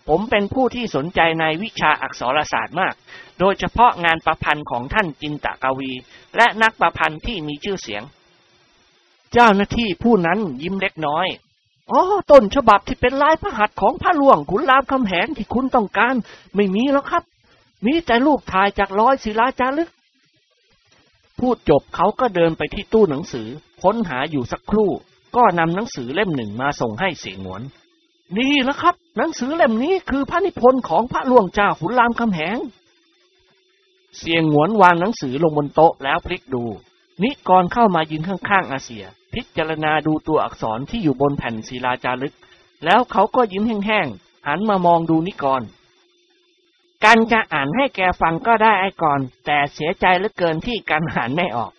[0.08, 2.94] ผมเป็นผู้ที่สนใจในวิชาอักษรศาสตร์มาก
[3.40, 5.92] โดยเฉพาะงานประพันธ์ของท่านจินตะกวี
[6.36, 8.02] และนักประพันธ์ที่มีชื่อเสียง
[9.32, 11.26] เจ้าหน้าที่ผู้นั้นยิ้มเล็กน้อย
[11.90, 16.14] อ๋อ ต้นฉบับที่เป็นลายพระหัตถ์ของพระหลวงขุนรามคำแหงที่คุณต้องการ
[16.54, 17.22] ไม่มีแล้วครับ
[17.86, 19.90] มีแต่รูปถ่ายจากร้อยศิลาจารึก
[21.38, 23.48] พูดจบเขาก็เดินไปที่ตู้หนังสือ
[23.82, 24.90] ค้นหาอยู่สักครู่
[25.36, 27.62] ก็นำหนังสือเล่มหนึ่งมาส่งให้เสียงหวน
[28.38, 32.58] นี่แหละครับ หนังสือเล่มนี้คือพระนิพนธ์ของพระหลวงเจ้าขุนรามคำแหง
[34.18, 36.64] เสียงหวนวางหนังสือลงบนโต๊ะแล้วพลิกดู
[37.22, 42.34] นิกรเข้ามายืนข้างๆอาเซีย พิจารณาดูตัวอักษรที่อยู่บนแผ่นศิลาจารึก
[42.84, 45.62] แล้วเขาก็ยิ้มแห้งๆ หันมามองดูนิกร
[47.04, 51.72] การจะอ่านให้แกฟังก็ได้ไอ้ก่อนแต่เสียใจเหลือเกินที่การอ่านไม่ออก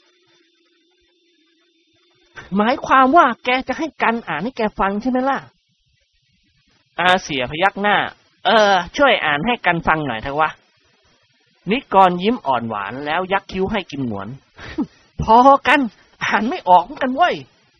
[2.55, 5.39] หมายความว่าแกจะให้กันอ่านให้แกฟังใช่ไหมล่ะ
[6.99, 7.97] อาเสียพยักหน้า
[8.45, 10.49] เออ ช่วยอ่านให้กันฟังหน่อยเถอะวะ
[11.71, 14.27] นิกรยิ้มอ่อนหวานแล้วยักคิ้วให้กิมหนวน
[15.21, 15.35] พอ
[15.67, 15.79] กัน
[16.23, 17.35] อ่านไม่ออกเหมือนกันเว้ย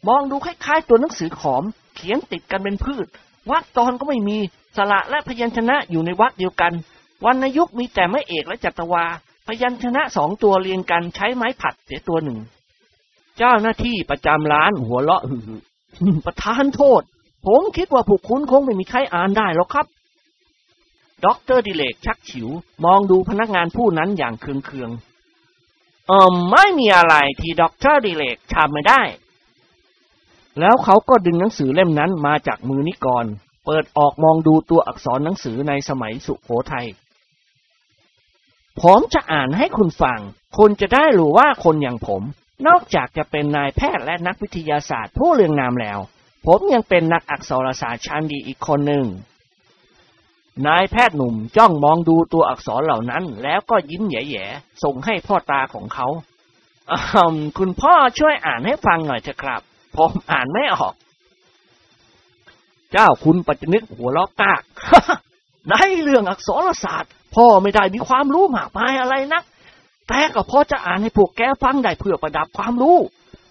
[0.08, 1.64] มองดูคล้ายๆตัวหนังสือขอม
[1.96, 3.06] เขียนติดกันเป็นพืช
[3.52, 4.38] วรรคตอนก็ไม่มี
[4.76, 6.74] สระและพยัญชนะอยู่ในวรรคเดียวกัน
[7.26, 9.06] วรรณยุกมีแต่ไม่เอกและจัตวา
[9.48, 12.40] พยัญชนะสองตัวเรียงกันใช้ไม้ผัดเสียตัวหนึ่ง
[13.38, 17.02] เจ้าหน้าที่ประจำร้านหัวเราะหึ่มๆประธานโทษ
[17.46, 19.86] ผมคิดว่าพวกคุณคงไม่มีใครอ่านได้หรอกครับ
[21.26, 22.48] ด็อกเตอร์ดิเรกชักฉิว
[22.86, 29.02] มองดูพนักงานผู้นั้นอย่างเคืองๆเออไม่มีอะไรที่ด็อกเตอร์ดิเรกทำไม่ได้
[30.60, 33.26] แล้วเขาก็ดึงหนังสือเล่มนั้นมาจากมือนิกร
[33.66, 36.88] เปิดออกมองดูตัวอักษรหนังสือในสมัยสุโขทัย
[38.82, 40.20] ผมจะอ่านให้คุณฟัง
[40.58, 42.22] คุณจะได้รู้ว่าคนอย่างผม
[42.68, 46.00] นอกจากจะเป็นนายแพทย์และนักวิทยาศาสตร์ผู้เรืองนามแล้ว
[46.46, 49.06] ผมยังเป็นนักอักษรศาสตร์ชั้นดีอีกคนหนึ่ง
[50.68, 56.08] นายแพทย์หนุ่มจ้องมองดูตัวอักษรเหล่านั้น แล้วก็ยิ้มแย่ๆ ส่งให้พ่อตาของเขา
[56.92, 59.62] อืมคุณพ่อช่วยอ่านให้ฟังหน่อยเถอะครับ
[59.96, 60.94] ผมอ่านไม่ออก
[62.92, 64.62] เจ้าคุณปัจจนึกหัวล้อกาก
[65.70, 69.44] ในเรื่องอักษรศาสตร์ พ่อไม่ได้มีความรู้มากมายอะไรนัก
[70.08, 72.98] แต่ก็พอจะอ่านให้พวกแกฟังได้เพื่อประดับความรู้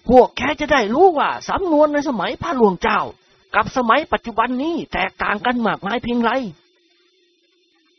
[0.09, 3.01] พวกแกจะได้รู้ว่าสำนวนในสมัยพระหลวงเจ้า
[3.55, 6.31] กับสมัยปัจจุบันนี้แตกต่างกันมากมายเพียงไร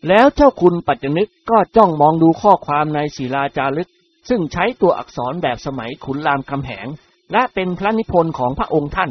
[0.09, 3.90] แล้วเจ้าคุณปัจจนึกก็จ้องมองดูข้อความในศิลาจารึก
[4.29, 6.87] ซึ่งใช้ตัวอักษรแบบสมัยขุนรามคำแหง
[7.33, 9.11] และเป็นพระนิพนธ์ของพระองค์ท่าน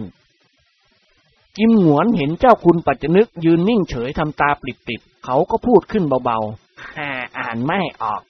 [1.57, 6.39] กิมหวนเห็นเจ้าคุณปัจจนึกยืนนิ่งเฉยทำตาปลิบๆเขาก็พูดขึ้นเบา
[6.95, 8.21] ฮ่าอ่านไม่ออก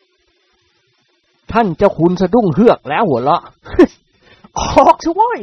[1.52, 3.44] ท่านเจ้าคุณสะดุ้งเฮือกแล้วหัวเราะ
[4.60, 5.40] ออกสิเว้ย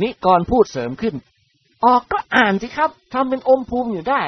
[0.00, 1.14] นิกรพูดเสริมขึ้น
[1.84, 4.22] ออกก็อ่านสิครับทำเป็นอมภูมิอยู่ได้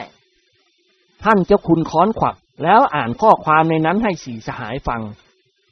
[1.22, 5.02] ท่านเจ้าคุณค้อนขวักแล้วอ่านข้อความในนั้นให้สีสหายฟัง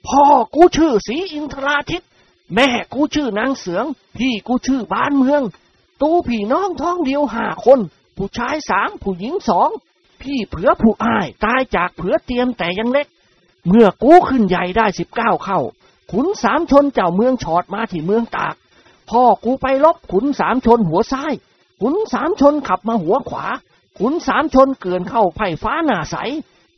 [0.06, 2.02] พ่อกูชื่อสีอินทราทิต
[2.54, 3.84] แม่กูชื่อนางเสือง
[4.18, 5.42] พี่กูชื่อบ้านเมือง
[6.02, 7.80] ตู้พี่น้องท้องเดียวห้าคน
[8.16, 9.70] ผู้ชายสามผู้หญิงสอง
[10.22, 13.06] พี่เผือผู้อ้ายตายจากเผือเตรียมแต่ยังเล็ก
[13.68, 15.58] เมื่อกูขึ้นใหญ่ได้สิบเก้าเข้า
[16.12, 18.54] ขุนสามชนเจ้าเมืองชอดมาที่เมืองตาก
[19.10, 21.32] พ่อกูไปลบขุนสามชนหัวซ้าย
[21.80, 23.46] ขุนสามชนขับมาหัวขวา
[23.98, 26.16] ขุนสามชนเกินเข้าไผ่ฟ้าหน้าใส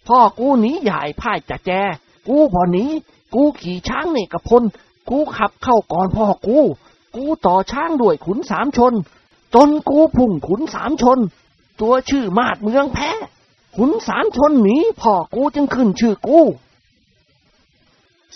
[0.08, 1.70] พ่อกูหนีใหญ่พ่ายจะแจ
[2.28, 2.84] กูพอหนี
[3.34, 4.62] กูขี่ช้างเนกพล
[5.10, 6.58] กูขับเข้าก่อนพ่อกู
[7.16, 8.92] กูต่อช้างด้วยขุนสามชน
[9.54, 11.18] ตนกูพุ่งขุนสามชน
[11.80, 13.10] ตัวชื่อมาสเมืองแพ้
[13.76, 16.40] ขุนสามชนหนีพ่อกูจึงขึ้นชื่อกู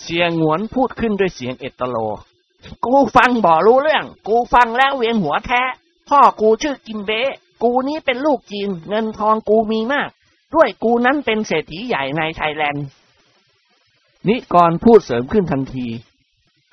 [0.03, 1.97] เสี่ยหงวนพูดขึ้นด้วยเสียงเอ็ดตะโร
[2.85, 5.63] กูฟังบ่รู้เรื่อง กูฟังแล้วเวียนหัวแท้
[6.09, 7.31] พ่อกูชื่อกิมเบ๊
[7.63, 10.09] กูนี้เป็นลูกจีน เงินทองกูมีมาก
[10.55, 12.85] ด้วยกูนั้นเป็นเศรษฐีใหญ่ในไทยแลนด์
[14.27, 15.87] นิกรพูดเสริมขึ้นทันที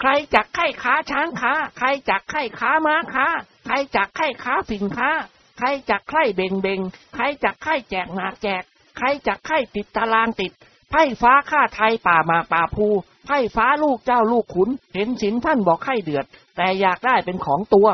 [0.01, 3.27] ใครจักใคร่ค้าช้างค้าใครจักใคร่ค้าม้าค้า
[3.67, 5.11] ใครจักใคร่ค้าฝิ่นค้า
[5.59, 6.81] ใครจักใคร่เบ่งเบ่ง
[7.15, 8.63] ใครจักใคร่แจกหมากแจก
[8.97, 10.53] ใครจักใคร่ติดตะรางติด
[10.91, 12.87] ไพร่ฟ้าข้าไทยป่ามาป่าภู
[13.27, 16.25] ไพร่ฟ้าลูกเจ้าลูกขุน เห็นสินท่านบ่ใคร่เดือด
[16.57, 17.89] แต่อยากได้เป็นของตัว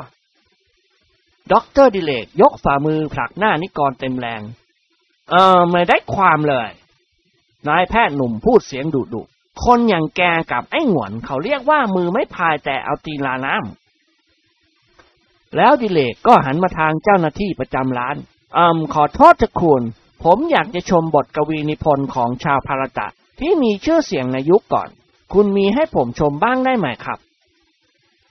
[1.53, 4.43] ด็อกเตอร์ดิเรกยกฝ่ามือผลักหน้านิกรเต็มแรง
[5.31, 6.71] เออไม่ได้ความเลย
[7.69, 9.23] นายแพทย์หนุ่มพูดเสียงดุดุ
[9.65, 18.17] คนอย่างแกกับไอ้หงวนเขาเรียกว่ามือไม่พายแต่เอาตีลาน้ำแล้วดิเลกก็หันมาทางเจ้าหน้าที่ประจำร้าน
[18.57, 19.83] อืมขอโทษจะคุณ
[20.23, 23.07] ผมอยากจะชมบทกวีนิพนธ์ของชาวพาราตะ
[23.41, 24.89] ที่มีชื่อเสียงในยุคก่อน
[25.33, 27.19] คุณมีให้ผมชมบ้างได้ไหมครับ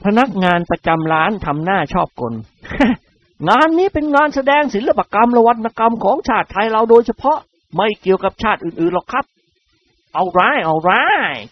[0.04, 2.34] พนักงานประจำร้านทำหน้าชอบกล
[3.50, 7.38] งานนี้เป็นงานแสดงศิลปกรรมและวรรณกรรมของชาติไทยเราโดยเฉพาะ
[7.76, 9.26] ไม่เกี่ยวกับชาติอื่นๆหรอกครับ
[10.14, 10.92] เอาไรเอาไร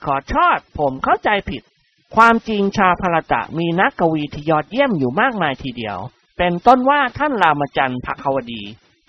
[0.05, 1.61] ขอโทษผมเข้าใจผิด
[2.15, 5.97] ความจริงชาวพาราตะมีนักกวีที่ยอดเยี่ยมอยู่มากมายทีเดียว
[6.37, 8.61] เป็นต้นว่าท่านรามจันทร์ภควดี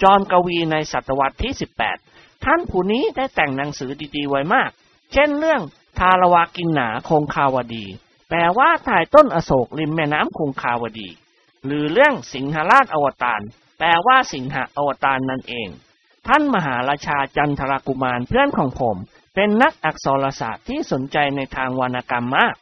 [0.02, 1.52] จอมกวีในศตวรรษที่
[1.98, 4.70] 18 ท่านผู้นี้ได้แต่งหนังสือดีๆไว้มาก
[5.12, 5.62] เช่นเรื่อง
[5.98, 7.84] ทารวากินหนาคงคาวดี
[8.28, 11.08] แปลว่าถ่ายต้นอโศกริมแม่น้ำคงคาวดี
[11.64, 13.40] หรือเรื่องสิงหราชอวตาร
[13.78, 15.68] แปลว่าสิงหอวตารนั่นเอง
[16.26, 18.96] ท่านมหาราชาจันทรากุมารเพื่อนของผม
[19.34, 22.54] เป็นนักอักษรศาสตร์ที่สนใจในทางวรรณกรรมมาก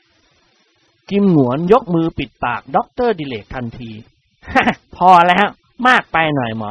[1.11, 3.91] กิมหงวนยกมือปิดปากด็อกเตอร์ดิเรกทันที
[4.97, 5.47] พอแล้ว
[5.89, 6.65] มากไปหน่อยหม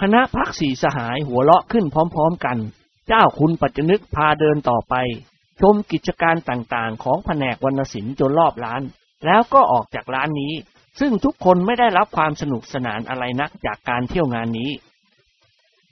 [0.00, 2.58] คณะพรรคสี่สหายหัวเราะขึ้นพร้อมๆกัน
[3.08, 4.94] เจ้าคุณปัจจนึกพาเดินต่อไป
[5.60, 8.82] ชมกิจการต่างๆ ของแผนกวรรณศิลป์จนรอบร้าน
[9.24, 10.54] แล้วก็ออกจากร้านนี้
[11.00, 14.70] ซึ่งทุกคนไม่ได้รับความสนุกสนานอะไรนักจากการเที่ยวงานนี้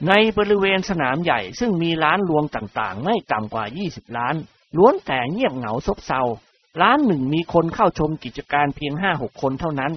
[0.08, 4.34] ในบริเวณสนามใหญ่ซึ่งมีร้านรวงต่างๆ ไม่ต่ำกว่า 20ล้าน
[4.76, 6.22] ล้วนแต่เงียบเหงาซบเซา
[6.80, 9.92] ร้านหนึ่งมีคนเข้าชมกิจการเพียงห้าหกคนเท่านั้น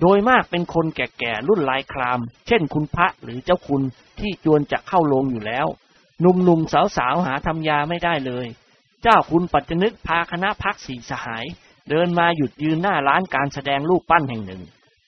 [0.00, 3.82] โดยมากเป็นคนแก่ๆรุ่นลายคราม เช่นคุณพระหรือเจ้าคุณ
[4.18, 5.66] ที่จวนจะเข้าโรงอยู่แล้ว
[6.20, 8.46] หนุ่มๆสาวๆหาทำยาไม่ได้เลย
[9.02, 11.44] เจ้าคุณปัจจนึกพาคณะพรรคสี่สหาย
[11.90, 14.62] เดินมาหยุดยืนหน้าร้านการแสดงรูปปั้นแห่งหนึ่ง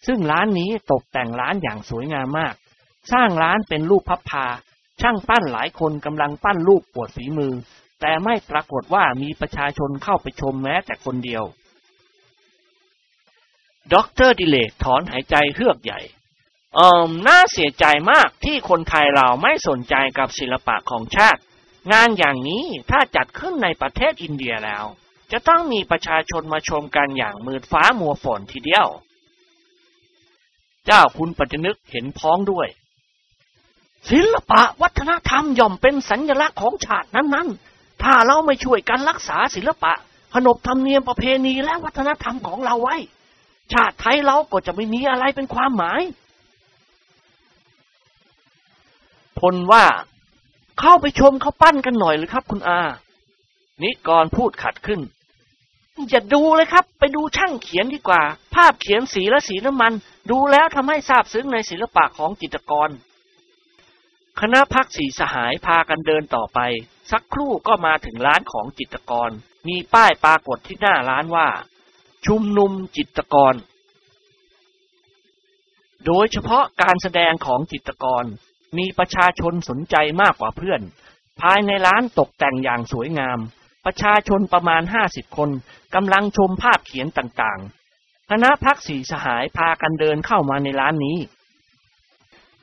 [0.07, 2.55] ซึ่งร้านนี้ตกแต่งร้านอย่างสวยงามมาก
[3.13, 4.47] สร้างร้านเป็นรูปพลับพลา
[5.01, 7.53] ช่างปั้นหลายคนกำลังปั้นรูปอวดฝีมือ
[8.01, 11.45] แต่ไม่ปรากฏว่ามีประชาชนเข้าไปชมแม้แต่คนเดียว
[13.95, 16.01] ด็อกเตอร์ดิเรกถอนหายใจเฮือกใหญ่
[16.77, 21.41] เอ่มน่าเสียใจมากที่คนไทยเราไม่สนใจกับศิลปะของชาติ
[21.93, 24.85] งานอย่างนี้ถ้าจัดขึ้นในประเทศอินเดียแล้ว
[25.33, 28.87] จะต้องมีประชาชนมาชมกันอย่างมืดฟ้ามัวฝนทีเดียว
[30.87, 32.69] เจ้าคุณปัจจนึกเห็นพ้องด้วย
[34.11, 39.93] ศิลปะวัฒนธรรมย่อมเป็นสัญลักษณ์ของชาตินั้นๆ ถ้าเราไม่ช่วยกันรักษาศิลปะ
[40.35, 42.97] ขนบธรรมเนียมประเพณีและวัฒนธรรมของเราไว้
[43.75, 46.03] ชาติไทยเราก็จะไม่มีอะไรเป็นความหมาย
[49.39, 49.85] พลว่า
[50.81, 52.81] เข้าไปชมเขาปั้นกันหน่อยหรือครับ คุณอา
[53.83, 55.01] นิกรพูดขัดขึ้น
[56.09, 58.23] อย่าดูเลยครับ ไปดูช่างเขียนดีกว่า
[58.55, 59.93] ภาพเขียนสีและสีน้ำมัน
[60.31, 62.91] ดูแล้วทำให้ทราบซึ้งในศิลปะของจิตรกร
[64.41, 66.59] คณะพักสีสหายพากันเดินต่อไป
[67.11, 69.31] สักครู่ก็มาถึงร้านของจิตรกร
[69.69, 71.49] มีป้ายปรากฏที่หน้าร้านว่า
[72.27, 73.55] ชุมนุมจิตกร
[76.07, 78.25] โดยเฉพาะการแสดงของจิตกร
[78.79, 80.81] มีประชาชนสนใจมากกว่าเพื่อน
[81.41, 83.39] ภายในร้านตกแต่งอย่างสวยงาม
[83.85, 85.51] ประชาชนประมาณห้าสิบคน
[85.95, 91.19] กำลังชมภาพเขียนต่างๆ คณะพักสีสหายพากันเดินเข้ามาในร้านนี้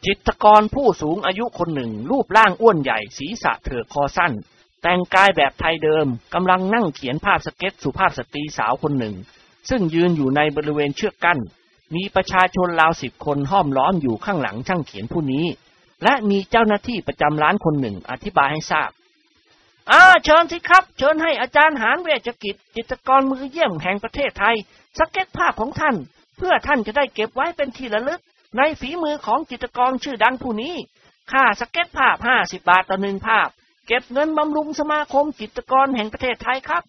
[0.05, 4.33] จิตกรผู้สูงอายุคนหนึ่งรูปร่างอ้วนใหญ่ศีรษะเถิกคอสั้น
[4.81, 9.15] แต่งกายแบบไทยเดิมกำลังนั่งเขียนภาพสเก็ตสุภาพสตรีสาวคนหนึ่ง
[9.69, 11.39] ซึ่งยืนอยู่ในบริเวณเชือกกั้น
[11.95, 15.45] มีประชาชนราวสิบคนห้อมล้อมอยู่ข้างหลังช่างเขียนผู้นี้
[16.03, 18.91] และมีเจ้าหน้าที่ประจำร้านคนหนึ่งอธิบายให้ทราบ
[19.91, 24.55] อ่าเชิญสิครับ เชิญให้อาจารย์หารเวชกิจ จิตกรมือเยี่ยมแห่งประเทศไทย
[24.97, 25.95] สเก็ตภาพของท่าน
[26.37, 28.21] เพื่อท่านจะได้เก็บไว้เป็นที่ระลึก
[28.57, 30.75] ในฝีมือของจิตกรชื่อดังผู้นี้
[31.31, 33.47] ค่าสเก็ตภาพห้าสิบบาทต่อหนึ่งภาพ
[33.87, 36.83] เก็บเงินบำรุงสมาคมจิตกรแห่งประเทศไทยครับ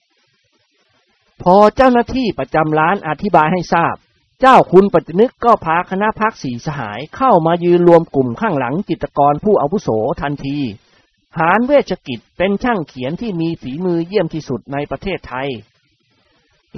[1.42, 3.96] พอเจ้าหน้าที่ประจำร้านอธิบายให้ทราบ
[4.40, 9.88] เจ้าคุณปัจจนึกก็พาคณะพักสีสหายเข้ามายืนรวมกลุ่มข้างหลังจิตกรผู้อาวุโส
[10.22, 10.59] ทันที
[11.38, 15.48] หารเวชกิจเป็นช่างเขียนที่มีฝีมือเยี่ยมที่สุดในประเทศไทย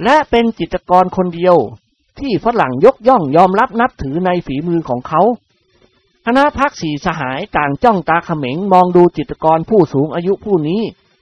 [0.03, 1.55] และเป็นจิตกรคนเดียว
[2.19, 5.21] ที่ฝรั่งยกย่องยอมรับนับถือในฝีมือของเขา
[6.25, 10.81] คณะพักสีสหายต่างจ้องตาเขม็งมองดูจิตกรผู้สูงอายุผู้นี้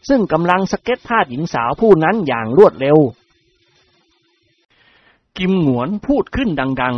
[0.10, 2.98] ซึ่งกำลังสเก็ตภาพหญิงสาวผู้นั้นอย่างรวดเร็ว
[5.40, 6.98] กิมหงวนพูดขึ้นดัง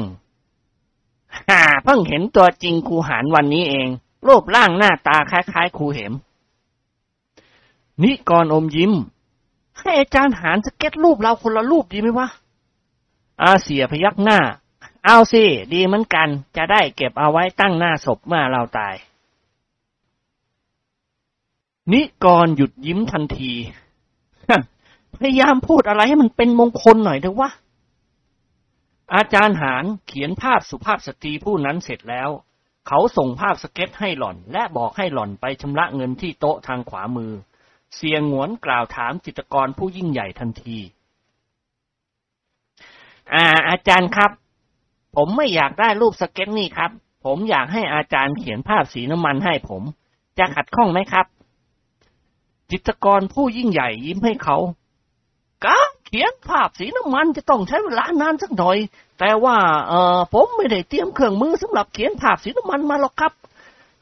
[0.73, 3.87] ๆฮ่าเพิ่งเห็นตัวจริงครูหารวันนี้เอง
[4.27, 6.13] รูปร่างหน้าตาคล้ายๆครูเหม
[8.03, 8.93] นิกรอมยิ้ม
[9.79, 12.27] ให้อาจารย์หารสเก็ตรูปเราคนละรูปดีไหมวะ
[13.41, 14.39] อาเสียพยักหน้า
[15.05, 18.95] เอาสิ ดีเหมือนกัน จะได้เก็บเอาไว้ตั้งหน้าศพเมื่อเราตาย
[21.91, 23.51] นิกรหยุดยิ้มทันที
[25.15, 27.49] พยายามพูดอะไรให้มันเป็นมงคลหน่อยเถอะวะ
[29.15, 32.29] อาจารย์หารเขียนภาพสุภาพสตรีผู้นั้นเสร็จแล้ว
[32.87, 37.31] เขาส่งภาพสเก็ตให้หล่อน และบอกให้หล่อนไปชำระเงินที่โต๊ะทางขวามือ
[37.95, 40.77] เสียงหวนกล่าวถามจิตกรผู้ยิ่งใหญ่ทันที
[43.33, 44.31] อ่า อาจารย์ครับ
[45.15, 46.91] ผมไม่อยากได้รูปสเก็ตนี่ครับ
[47.25, 49.83] ผมอยากให้อาจารย์เขียนภาพสีน้ำมันให้ผม
[50.37, 51.25] จะขัดข้องไหมครับ
[52.71, 54.57] จิตกรผู้ยิ่งใหญ่ยิ้มให้เขา
[55.65, 55.79] กา
[56.15, 58.77] ขียนภาพสีน้ำมันจะต้องใช้เวลานานสักหน่อย
[59.19, 63.33] แต่ว่าเออผมไม่ได้เตรียมเครื่องมือสำหรับเขียนภาพสีน้ำมันมาหรอกครับ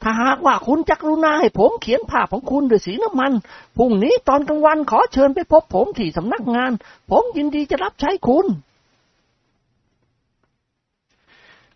[0.02, 3.32] ถ้าหากว่าคุณจักรุณาให้ผมเขียนภาพของคุณด้วยสีน้ำมัน
[3.76, 6.72] พรุ่งนี้ตอนกลางวันขอเชิญไปพบผมที่สำนักงาน
[7.10, 8.46] ผมยินดีจะรับใช้คุณ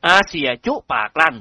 [0.06, 1.36] อาเสียจุปากลั่น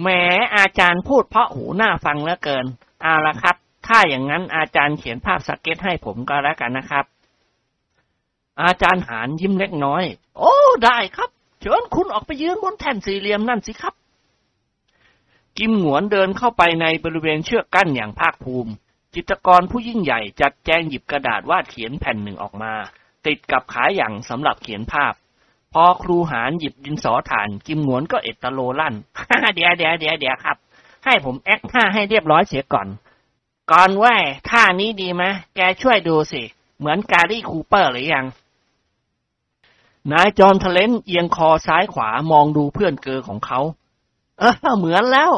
[0.00, 0.08] แหม
[0.56, 2.66] อาจารย์พูดเพราะหูหน้าฟังเหลือเกิน
[3.02, 7.04] เอาละครับ ถ้าอย่างนั้นอาจารย์เขียนภาพสเก็ตให้ผมก็แล้วกันนะครับ
[8.62, 10.04] อาจารย์หารยิ้มเล็กน้อย
[10.38, 13.94] โอ้ ได้ครับ เชิญคุณออกไปยืนบนแท่นสี่เหลี่ยมนั่นสิครับ
[15.58, 18.72] กิมหวนเดินเข้าไปในบริเวณเชือกกั้นอย่างภาคภูมิ
[19.14, 22.72] จิตรกรผู้ยิ่งใหญ่จัดแจงหยิบกระดาษวาดเขียนแผ่นหนึ่งออกมา
[23.26, 25.14] ติดกับขาหยั่งสำหรับเขียนภาพ
[25.72, 28.94] พอครูหารหยิบดินสอถ่าน กิมหงวนก็เอ็ดตะโรลั่น
[29.54, 30.56] เดี๋ยวเดี๋ยวเดี๋ยวเดี๋ยวครับ
[31.04, 32.88] ให้ผม act ท่าให้เรียบร้อยเสียก่อน
[33.72, 34.14] ก่อนว่า
[34.50, 35.22] ท่านี้ดีไหม
[35.56, 36.42] แกช่วยดูสิ
[36.78, 38.24] เหมือน Gary Cooper หรือยัง
[40.12, 43.60] นายจอมทะเล้นเอียงคอซ้ายขวามองดูเพื่อนเกลอของเขา
[44.38, 45.32] เออ เหมือนแล้ว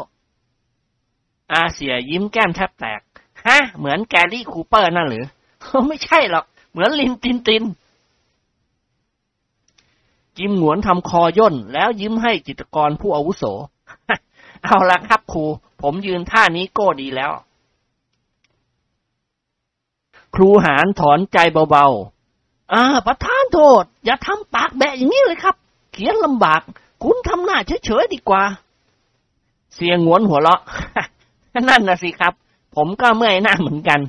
[1.53, 3.01] อาเสี่ยยิ้มแก้มแทบแตก
[3.47, 5.25] ฮะ เหมือน Gary Cooper นั่นหรือ
[5.89, 7.63] ไม่ใช่หรอก เหมือน Rin Tin Tin
[10.39, 13.45] กิมหงวนทำคอย่น แล้วยิ้มให้จิตรกรผู้อาวุโส
[14.65, 15.45] เอาละครับครู
[15.83, 17.33] ผมยืนท่านี้ก็ดีแล้ว
[20.35, 21.39] ครูหารถอนใจ
[21.71, 22.18] เบาๆ
[22.73, 25.57] อ่าประทานโทษ อย่าทำปากแบะอย่างนี้เลยครับ
[25.93, 26.63] เขียนลำบาก
[27.03, 28.43] คุณทำหน้าเฉยๆดีกว่า
[29.75, 30.61] เสี่ยหงวนหัวเราะ
[31.69, 32.33] นั่นนะสิครับ
[32.77, 34.01] ผมก็เมื่อยหน้าเหมือนกัน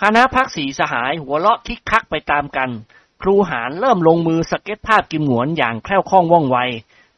[0.00, 2.70] คณะพรรคสี่สหายหัวเราะคิกคักไปตามกัน
[3.22, 6.58] ครูหารเริ่มลงมือสเก็ตช์ภาพกิมหงวนอย่างแคล่วคล่องว่องไว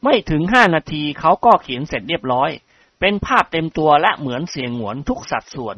[0.03, 2.49] ไม่ถึงห้านาทีเขาก็เขียนเสร็จเรียบร้อย
[2.99, 5.75] เป็นภาพเต็มตัวและเหมือนเสี่ยหงวนทุกสัดส่วน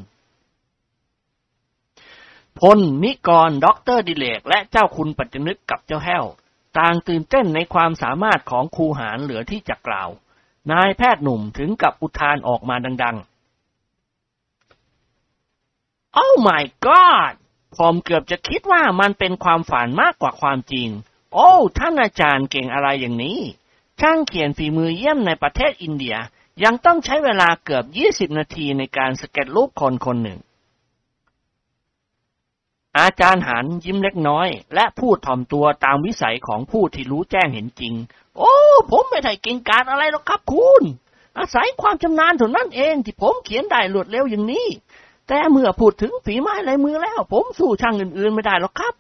[2.60, 6.26] พลนิกรด็อกเตอร์ดิเรก และเจ้าคุณปัจจนึกกับเจ้าแห้ว
[6.78, 10.10] ต่างตื่นเต้นในความสามารถของครูหารเหลือที่จะกล่าว
[10.72, 13.26] นายแพทย์หนุ่มถึงกับอุทานออกมาดังๆ
[16.24, 17.34] Oh my god
[17.76, 20.88] ผมเกือบจะคิดว่ามันเป็นความฝันมากกว่าความจริง
[21.34, 23.40] โอ้ ท่านอาจารย์เก่งอะไรอย่างนี้
[24.00, 26.16] ช่างเขียนฝีมือเยี่ยมในประเทศอินเดีย
[26.64, 27.86] ยังต้องใช้เวลาเกือบ
[28.32, 30.40] 20 นาทีในการสเก็ตรูปคนคนหนึ่ง
[33.00, 37.94] อาจารย์หันยิ้มเล็กน้อย และพูดถ่อมตัวตามวิสัยของผู้ที่รู้แจ้งเห็นจริง
[38.38, 38.54] โอ้
[38.92, 40.84] ผมไม่ได้เก่งกาจอะไรหรอกครับคุณ
[41.38, 44.68] อาศัยความชำนาญเท่านั้นเองที่ผมเขียนได้รวดเร็วอย่างนี้
[45.28, 48.94] แต่เมื่อพูดถึงฝีไม้ลายมือแล้ว ผมสู้ช่างอื่น ๆ ไม่ได้หรอกครับ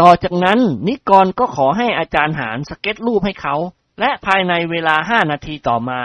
[0.00, 3.54] ต่อจากนั้นนิกรก็ขอให้อาจารย์หารสเก็ตรูปให้เขา
[4.00, 6.00] และภายในเวลาห้านาทีต่อมา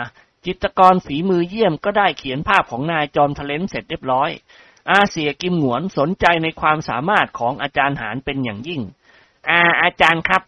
[0.46, 4.30] จิตรกรฝีมือเยี่ยมก็ได้เขียนภาพของนายจอมทะเลนเสร็จเรียบร้อย
[4.90, 8.82] อาเสียกิมหงวนสนใจในความสามารถของอาจารย์หารเป็นอย่างยิ่ง
[9.50, 10.44] อาอาจารย์ครับ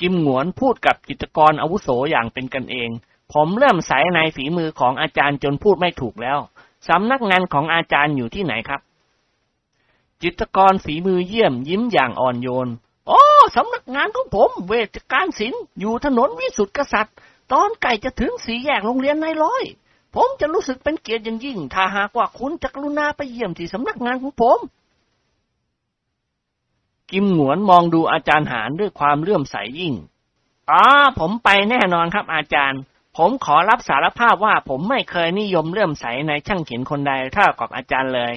[0.00, 2.90] กิมหงวนพูดกับจิตกรอาวุโสอย่างเป็นกันเอง
[3.32, 6.38] ผมเริ่มใสในฝีมือของอาจารย์จนพูดไม่ถูกแล้ว
[6.88, 8.80] สำนักงานของอาจารย์อยู่ที่ไหนครับ
[10.22, 12.68] จิตกรฝีมือเยี่ยมยิ้มอย่างอ่อนโยน
[13.08, 13.22] โอ้
[13.56, 17.16] สำนักงานของผม เวชการศิลป์อยู่ถนนวิสุทธิกษัตริย์
[17.52, 19.64] ตอนใกล้จะถึงสีแยกโรงเรียนนายร้อย
[20.14, 24.58] ผมจะรู้สึกเป็นเกียรติอย่างยิ่ง ถ้าหากว่าคุณจะกรุณาไปเยี่ยมที่สำนักงานของผม
[27.10, 29.94] กิมหงวนมองดูอาจารย์หารด้วยความเลื่อมใสยิ่ง
[30.70, 30.84] อ๋อ
[31.20, 32.80] ผมไปแน่นอนครับอาจารย์
[33.16, 38.32] ผมขอรับสารภาพว่าผมไม่เคยนิยมเลื่อมใสในช่างเขียนคนใดเท่ากับอาจารย์เลย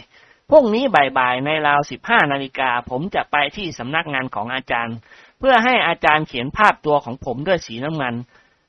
[0.50, 0.84] พรุ่งนี้
[1.18, 4.96] บ่ายๆในราวสิบห้านาฬิกาผมจะไปที่สำนักงานของอาจารย์
[5.40, 8.16] เพื่อให้อาจารย์เขียนภาพตัวของผมด้วยสีน้ำเงิน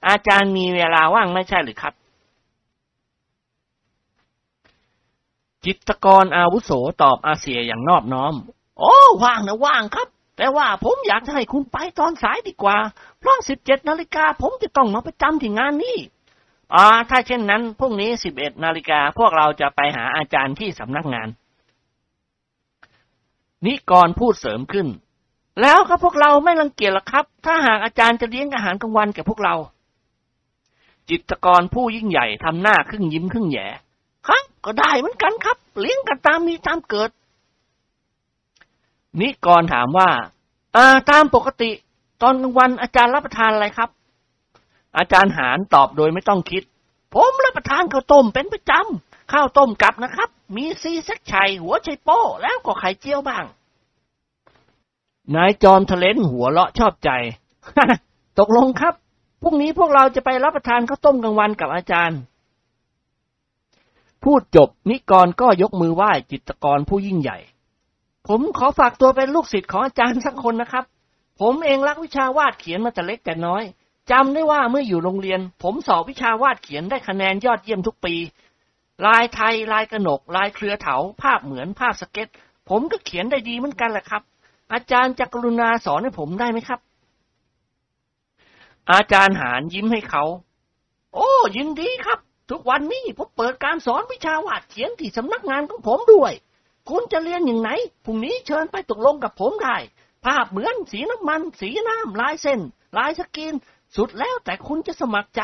[0.08, 1.94] อาจารย์มีเวลาว่างไม่ใช่หรือครับ
[5.66, 6.70] จิตกรอาวุโส
[7.02, 8.34] ตอบอาเซียอย่างนอบน้อม
[8.78, 12.76] โอ้ว่างนะว่างครับ แต่ว่าผมอยากจะให้คุณไปตอนสายดีกว่า
[13.18, 15.98] เพราะสิบเจ็ดนาฬิกาผมจะต้องมาประจำที่งานนี้
[16.74, 21.28] อ่าถ้าเช่นนั้นพรุ่งนี้สิบเอ็ดนาฬิกาพวกเราจะไปหาอาจารย์ที่สำนักงาน
[23.66, 24.86] นิกรพูดเสริมขึ้น
[25.60, 29.54] แล้วครับพวกเราไม่รังเกียจหรอกครับ ถ้าหากอาจารย์จะเลี้ยงอาหารกลางวันแก่พวกเรา
[31.08, 33.66] จิตกรผู้ยิ่งใหญ่ทำหน้าครึ่งยิ้มครึ่งแย่
[34.66, 37.10] ก็ได้เหมือนกันครับ เลี้ยงกันตามมีตามเกิด
[39.20, 40.08] นิกรถามว่า
[40.76, 41.70] อ่าตามปกติ
[42.22, 43.90] ตอนกลางวันอาจารย์รับประทานอะไรครับ
[44.98, 46.62] อาจารย์หารตอบโดยไม่ต้องคิด
[47.14, 53.44] ผมรับประทานข้าวต้มเป็นประจำข้าวต้มกับนะครับ มีซีแซกชัยหัวไชโป้แล้วก็ไข่เจียวบ้าง
[55.34, 57.10] นายจอมทะเลนหัวเลาะชอบใจ
[58.38, 58.94] ตกลงครับ
[59.42, 62.18] พรุ่งนี้พวกเราจะไปรับประทานข้าวต้มกลางวันกับอาจารย์
[64.26, 67.38] พูดจบนิกรก็ยกมือไหว้จิตกรผู้ยิ่งใหญ่
[68.28, 70.84] ผมขอฝากตัวเป็นลูกศิษย์ของอาจารย์สักคนนะครับ
[71.40, 73.62] ผมเองรักวิชาวาดเขียนมาแต่เล็กแต่น้อย
[74.10, 78.14] จำได้ว่าเมื่ออยู่โรงเรียน ผมสอบวิชาวาดเขียนได้คะแนนยอดเยี่ยมทุกปี
[79.06, 82.28] ลายไทยลายกระหนก ลายเครือเถา ภาพเหมือนภาพสเก็ต
[82.68, 84.22] ผมก็เขียนได้ดีเหมือนกันแหละครับ
[84.72, 86.80] อาจารย์จะกรุณาสอนให้ผมได้ไหมครับ
[88.92, 90.24] อาจารย์หารยิ้มให้เขา
[91.14, 92.18] โอ้ยินดีครับ
[92.50, 96.32] ทุกวันนี้ผมเปิดการสอนวิชาวาดเขียนที่สำนักงานของผมด้วย
[96.88, 97.70] คุณจะเรียนอย่างไหน
[98.04, 99.76] พรุ่งนี้เชิญไปตกลงกับผมได้
[100.24, 102.60] ภาพเหมือนสีน้ำมัน สีน้ำลายเส้น
[102.98, 103.54] ลายสกิน
[103.96, 105.42] สุดแล้วแต่คุณจะสมัครใจ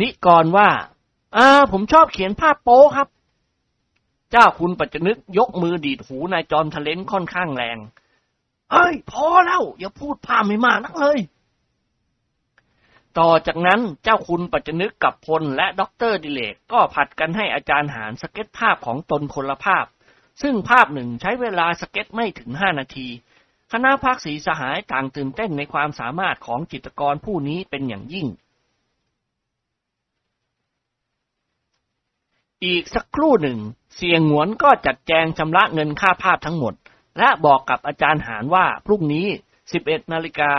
[0.00, 0.68] นิกรว่า
[1.36, 3.08] อ่า ผมชอบเขียนภาพโป๊ครับ
[4.30, 7.78] เจ้าคุณปัจจนึกยกมือดีดหูนายจอมทะเล้นค่อนข้างแรง
[8.72, 11.18] เฮ้ย พอแล้ว อย่าพูดพล่ามให้มากนักเลย
[13.18, 19.86] ต่อจากนั้นเจ้าคุณปัจจนึกกับพลและด็อกเตอร์ดิเรกก็ผลัดกันให้อาจารย์หารสเก็ตช์ภาพของตนคนละภาพ
[20.42, 23.08] ซึ่งภาพหนึ่งใช้เวลาสเก็ตช์ไม่ถึงห้านาที
[23.72, 28.26] คณะพรรคสี่สหายต่างตื่นเต้นในความสามารถของจิตรกรผู้นี้เป็นอย่างยิ่ง
[32.64, 33.58] อีกสักครู่หนึ่ง
[33.96, 36.74] เสียงหงวนก็จัดแจงชำระเงินค่าภาพทั้งหมด
[37.18, 39.26] และบอกกับอาจารย์หารว่าพรุ่งนี้
[39.70, 40.52] 11นาฬิกา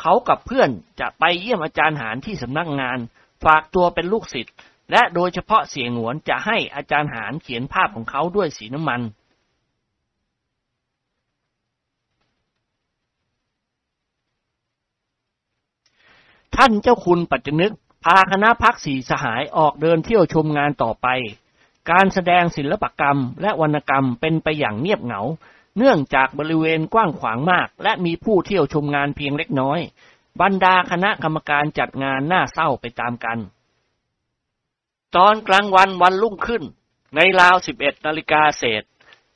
[0.00, 0.70] เขากับเพื่อน
[1.00, 2.98] จะไปเยี่ยมอาจารย์หารที่สำนักงาน
[3.44, 4.54] ฝากตัวเป็นลูกศิษย์
[4.92, 9.00] และโดยเฉพาะเสียงหวนจะให้อาจารย์หารเขียนภาพของเขาด้วยสีน้ำมัน
[16.56, 17.72] ท่านเจ้าคุณปัจจนึก
[18.04, 21.06] พาคณะพักสีสหายออกเดินเที่ยวชมงานต่อไป
[21.90, 25.20] การแสดงศิลปกรรมและวรรณกรรมเป็นไปอย่างเงียบเหงา
[25.76, 29.80] เนื่องจากบริเวณกว้างขวางมาก และมีผู้เที่ยวชมงานเพียงเล็กน้อย
[30.40, 33.38] บรรดาคณะกรรมการจัดงานน่าเศร้าไปตามกัน
[35.16, 36.62] ตอนกลางวันวันรุ่งขึ้น
[37.16, 38.84] ในราวสิบเอ็ดนาฬิกาเศษ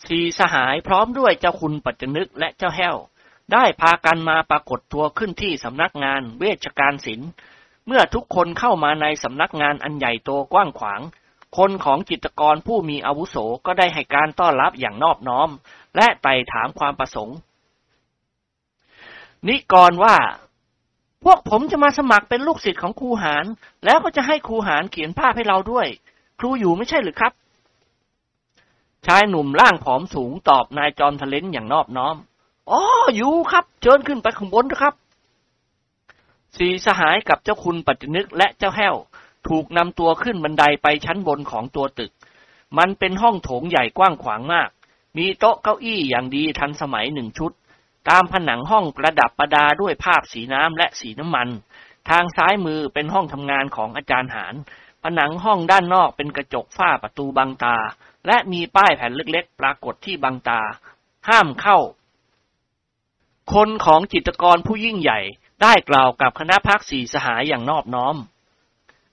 [0.06, 2.96] สีสหายพร้อมด้วยเจ้าคุณปัจจนึกและเจ้าแห้ว
[3.52, 7.30] ได้พากันมาปรากฏตัวขึ้นที่สำนักงานเวชการศิลป์
[7.86, 11.00] เมื่อทุกคนเข้ามาในสำนักงานอันใหญ่โตกว้างขวาง
[11.56, 13.36] คนของจิตกรผู้มีอาวุโส
[13.66, 15.48] ก็ได้ให้การต้อนรับอย่างนอบน้อม
[15.96, 17.36] และไต่ถามความประสงค์
[19.48, 20.16] นิกรว่า
[21.24, 23.44] พวกผมจะมาสมัครเป็นลูกศิษย์ของครูหาร
[23.84, 25.86] แล้วก็จะให้ครูหารเขียนภาพให้เราด้วย
[26.40, 27.32] ครูอยู่ไม่ใช่หรือครับ
[29.06, 32.16] ชายหนุ่มร่างผอมสูงตอบนายจอมทะเลนอย่างนอบน้อม
[32.70, 32.80] อ๋อ
[33.16, 34.94] อยู่ครับ เชิญขึ้นไปข้างบนนะครับ
[36.56, 38.94] สีสหายกับเจ้าคุณปัจจนึกและเจ้าแห้ว
[39.48, 42.12] ถูกนำตัวขึ้นบันไดไปชั้นบนของตัวตึก
[42.78, 44.68] มันเป็นห้องโถงใหญ่กว้างขวางมาก
[45.16, 47.52] มีโต๊ะเก้าอี้อย่างดีทันสมัยหนึ่งชุด
[48.08, 51.48] ตามผนังห้องประดับประดาด้วยภาพสีน้ำและสีน้ำมัน
[52.10, 54.54] ทางซ้ายมือเป็นห้องทำงานของอาจารย์หาร
[55.02, 57.76] ผนังห้องด้านนอกเป็นกระจกฝ้าประตูบังตา
[58.26, 60.60] และมีป้ายแผ่นเล็กๆ ปรากฏที่บังตา
[61.28, 61.78] ห้ามเข้า
[63.52, 65.20] คนของจิตกรผู้ยิ่งใหญ่
[65.62, 68.16] ได้กล่าวกับคณะพักสีสหายอย่างนอบน้อม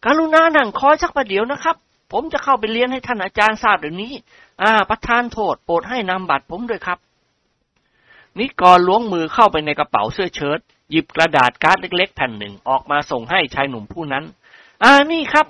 [0.05, 1.77] กรุณานั่งคอยสักประเดี๋ยวนะครับ
[2.11, 4.13] ผมจะเข้าไปเรียนให้ท่านอาจารย์ทราบเดี๋ยวนี้
[4.61, 6.99] อ่า ประธานโทษโปรดให้นำบัตรผมด้วยครับ
[8.39, 10.59] นิกรล้วงมือเข้าไปในกระเป๋าเสื้อเชิ้ต
[10.91, 14.23] หยิบกระดาษการ์ดเล็ก ๆ แผ่นหนึ่งออกมาส่งให้ชายหนุ่มผู้นั้น
[14.83, 15.45] อ่า นี่ครับ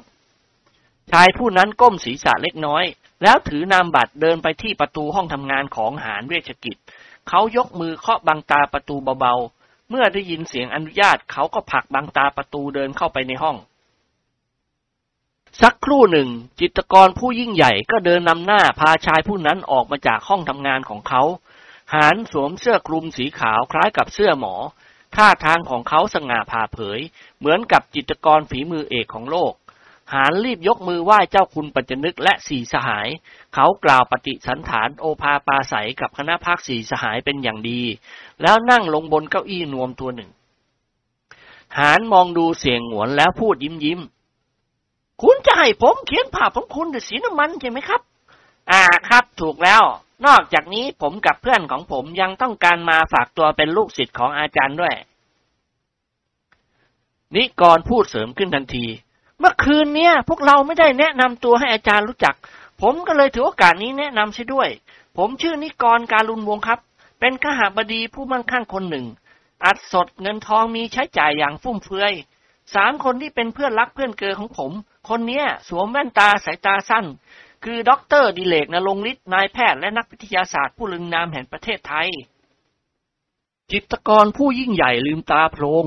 [1.11, 2.83] ชายผู้นั้นก้มศีรษะเล็กน้อย
[3.23, 6.77] แล้วถือนามบัตรเดินไปที่ประตูห้องทำงานของหารเวชกิจ
[7.29, 13.57] เขายกมือเคาะบังตาประตูเบาๆ เมื่อได้ยินเสียงอนุญาตเขาก็ผลักบังตาประตูเดินเข้าไปในห้อง
[15.61, 16.29] สักครู่หนึ่ง
[16.59, 21.23] จิตกรผู้ยิ่งใหญ่ก็เดินนำหน้าพาชายผู้นั้นออกมาจากห้องทำงานของเขา
[21.93, 24.55] หารสวมเสื้อคลุมสีขาวคล้ายกับเสื้อหมอ
[25.15, 26.99] ท่าทางของเขาสง่าผ่าเผย
[27.39, 29.53] เหมือนกับจิตกรฝีมือเอกของโลก
[30.13, 33.07] หารรีบยกมือไหว้เจ้าคุณปัจจนึกและสี่สหาย
[33.53, 37.81] เขากล่าวปฏิสันฐานโอภาปาศัยกับคณะพักสี่สหายเป็นอย่างดี
[38.41, 40.29] แล้วนั่งลงบนเก้าอี้นวมตัวหนึ่ง
[41.79, 43.99] หารมองดูเสียงหวนแล้วพูดยิ้มยิ้ม
[45.22, 48.01] คุณจะให้ผมเขียนภาพของคุณด้วยสีน้ำมันใช่ไหมครับ
[48.72, 49.84] อ่าครับถูกแล้ว
[50.26, 54.95] นอกจากนี้ผมกับเพื่อนของผมยังต้องการมาฝากตัวเป็นลูกศิษย์ของอาจารย์ด้วย
[57.36, 58.86] นิกรพูดเสริมขึ้นทันที
[59.39, 62.36] เมื่อคืนเนี้ยพวกเราไม่ได้แนะนำตัวให้อาจารย์รู้จัก
[62.82, 64.70] ผมก็เลยถือโอกาสนี้แนะนำใช่ด้วย
[65.18, 66.80] ผมชื่อนิกรการุณวงครับ
[67.20, 69.05] เป็นขหาบดีผู้มั่งคั่งคนหนึ่ง
[69.65, 72.13] อัดสดเงินทองมีใช้จ่ายอย่างฟุ่มเฟือย
[72.76, 74.72] สามคนที่เป็นเพื่อนรักเพื่อนเกอของผม
[75.07, 77.05] คนเนี้ยสวมแว่นตาสายตาสั้น
[77.63, 82.09] คือด็อกเตอร์ดิเรกณรงค์ฤทธิ์นายแพทย์และนักวิทยาศาสตร์ผู้เรืองนามแห่งประเทศไทย
[83.71, 85.85] จิตรกรผู้ยิ่งใหญ่ลืมตาโพลง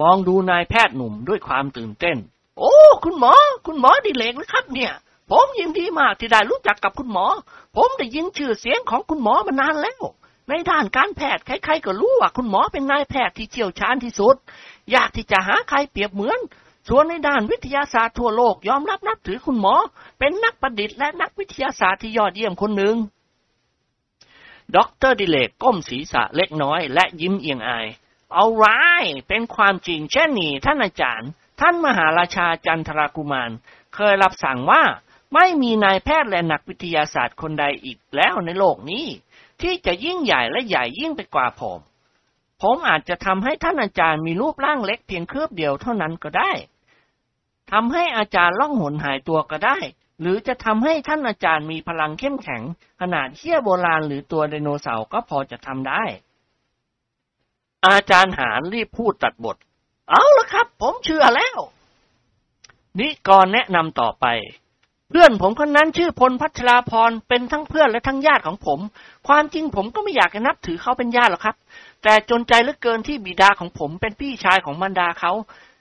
[0.00, 2.16] มองดูนายแพทย์หนุ่มด้วยความตื่นเต้น
[2.58, 3.32] โอ้ คุณหมอ
[3.66, 4.92] คุณหมอดิเรกนะครับเนี่ย
[5.30, 7.26] ผมยินดีมากที่ได้รู้จักกับคุณหมอ
[7.76, 10.02] ผมได้ยินชื่อเสียงของคุณหมอมานานแล้ว
[10.48, 14.36] ในด้านการแพทย์ใครๆก็รู้ว่าคุณหมอเป็นนายแพทย์ที่เชี่ยวชาญที่สุด
[14.90, 16.40] ยากที่จะหาใครเปรียบเหมือน
[16.88, 19.74] ส่วนในด้านวิทยาศาสตร์ทั่วโลกยอมรับนับถือคุณหมอ
[20.18, 22.96] เป็นนักประดิษฐ์และนักวิทยาศาสตร์ที่ยอดเยี่ยมคนหนึ่ง
[24.76, 27.86] ด็อกเตอร์ดิเรกก้มศีรษะเล็กน้อยและยิ้มเอียงอาย
[28.34, 28.66] all right
[29.28, 31.28] เป็นความจริงเช่นนี้ท่านอาจารย์
[31.60, 33.50] ท่านมหาราชาจันทรากุมาร
[33.94, 34.82] เคยรับสั่งว่า
[35.34, 39.06] ไม่มีนายแพทย์และนักวิทยาศาสตร์คนใดอีกแล้วในโลกนี้
[39.62, 41.80] ที่จะยิ่งใหญ่และใหญ่ยิ่งไปกว่าผม
[42.62, 46.52] ผมอาจจะทำให้ท่านอาจารย์มีรูปร่างเล็กเพียงคืบเดียวเท่านั้นก็ได้
[47.72, 49.78] ทำให้อาจารย์ล่องหนหายตัวก็ได้
[50.20, 52.62] หรือจะทำให้ท่านอาจารย์มีพลังเข้มแข็ง
[53.00, 56.04] ขนาดเชี่ยโบราณหรือตัวไดโนเสาร์ก็พอจะทำได้
[57.86, 59.56] อาจารย์หารรีบพูดตัดบท
[60.10, 61.58] เอาละครับ ผมเชื่อแล้ว
[62.98, 64.26] นิกรแนะนำต่อไป
[65.10, 68.80] เพื่อนผมคนนั้นชื่อพลพัชราพรเป็นทั้งเพื่อนและทั้งญาติของผม
[69.28, 71.56] ความจริงผมก็ไม่อยากจะนับถือเขาเป็นญาติหรอกครับ
[72.02, 75.32] แต่จนใจเหลือเกินที่บิดาของผมเป็นพี่ชายของบรรดาเขา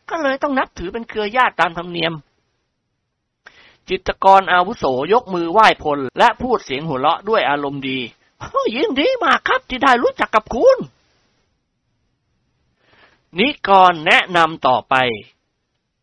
[0.10, 2.14] ก็เลยต้องนับถือเป็นเครือญาติตามธรรมเนียม
[3.89, 7.99] จิตกรอาวุโสยกมือไหว้พล และพูดเสียงหัวเราะด้วยอารมณ์ดี
[8.76, 10.78] ยินดีมากครับที่ได้รู้จักกับคุณ
[13.39, 14.95] นิกรแนะนำต่อไป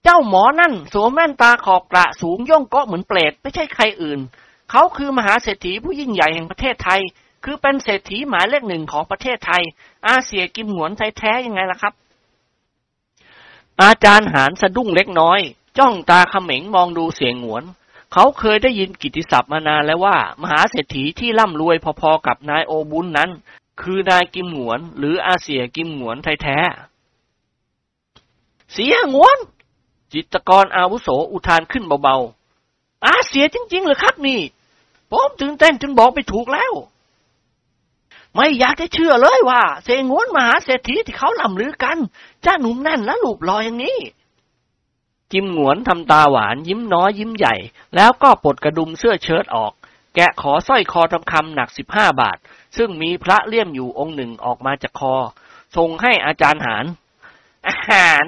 [0.02, 4.20] เจ้าหมอนั่นสวมแว่นตาขอบกระสูงย่องเกาะเหมือนเปรตไม่ใช่ใครอื่น
[4.70, 7.00] เขาคือมหาเศรษฐีผู้ยิ่งใหญ่แห่งประเทศไทย
[7.44, 9.62] คือเป็นเศรษฐีหมายเลขหนึ่งของประเทศไทย
[10.08, 11.94] อาเซียกิมหนวนไทยแท้ยังไงล่ะครับ
[13.82, 15.40] อาจารย์หารสะดุ้งเล็กน้อย
[15.78, 17.64] จ้องตาเขม็งมองดูเสียงหวน
[18.12, 23.30] เขาเคยได้ยินกิติศัพท์มานานแล้วว่า มหาเศรษฐีที่ร่ำรวยพอๆกับนายโอบุญนั้น
[23.80, 26.58] คือนายกิมหวน หรืออาเซียกิมหวนไทยแท้
[28.72, 29.38] เสียหงวน
[30.12, 34.40] จิตกรอาวุโสอุทานขึ้นเบาๆอาเสียจริงๆเหรอครับนี่
[35.10, 36.72] ผมตื่นเต้นจนบอกไม่ถูกแล้ว
[38.34, 41.98] ไม่อยากจะเชื่อเลยว่า เสงวนมหาเศรษฐีที่เขาล่ำลือกัน
[42.44, 43.98] จ้าหนุ่มแน่นและหลูบลอยอย่างนี้
[45.32, 47.54] จิมหงวนทำตาหวานยิ้มน้อยยิ้มใหญ่
[47.96, 49.72] แล้วก็ปลดกระดุมเสื้อเชิ้ตออก
[50.14, 52.38] แกะขอสร้อยคอทองคำหนักสิบห้าบาท
[52.76, 55.14] ซึ่งมีพระเลี่ยมอยู่องค์หนึ่งออกมาจากคอ
[55.76, 56.84] ส่งให้อาจารย์หาร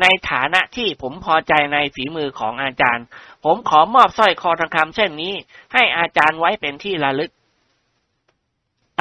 [0.02, 3.05] ในฐานะที่ผมพอใจในฝีมือของอาจารย์
[3.44, 5.34] ผมขอมอบสร้อยคอทองคำเช่นนี้
[5.72, 7.30] ให้อาจารย์ไว้เป็นที่ระลึก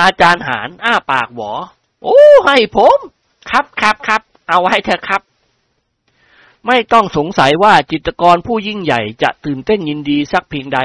[0.02, 1.52] อาจารย์หารอ้าปากหวอ
[2.04, 2.98] โอ้ ให้ผม
[3.50, 5.22] ครับครับครับ เอาไว้เถอะครับ
[6.68, 10.80] ไม่ต้องสงสัยว่าจิตกรผู้ยิ่งใหญ่จะตื่นเต้นยินดีสักเพียงใด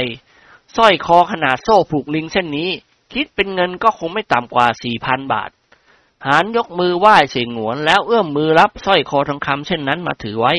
[0.77, 2.71] สร้อยคอขนาดโซ่ผูกลิงเส้นนี้
[3.13, 5.51] คิดเป็นเงินก็คงไม่ต่ำกว่าสี่พันบาท
[6.27, 10.55] หานยกมือไหว้เสียงหวนแล้วเอื้อมมือรับสร้อยคอทองคำเช่นนั้นมาถือไว้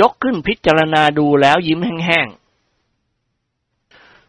[0.00, 2.28] ยกขึ้นพิจารณาดูแล้วยิ้มแห้ง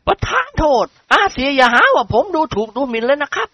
[0.08, 3.50] ประทานโทษ อาเสียอย่าหาว่าผมดูถูกดูหมิ่นเลยนะครับ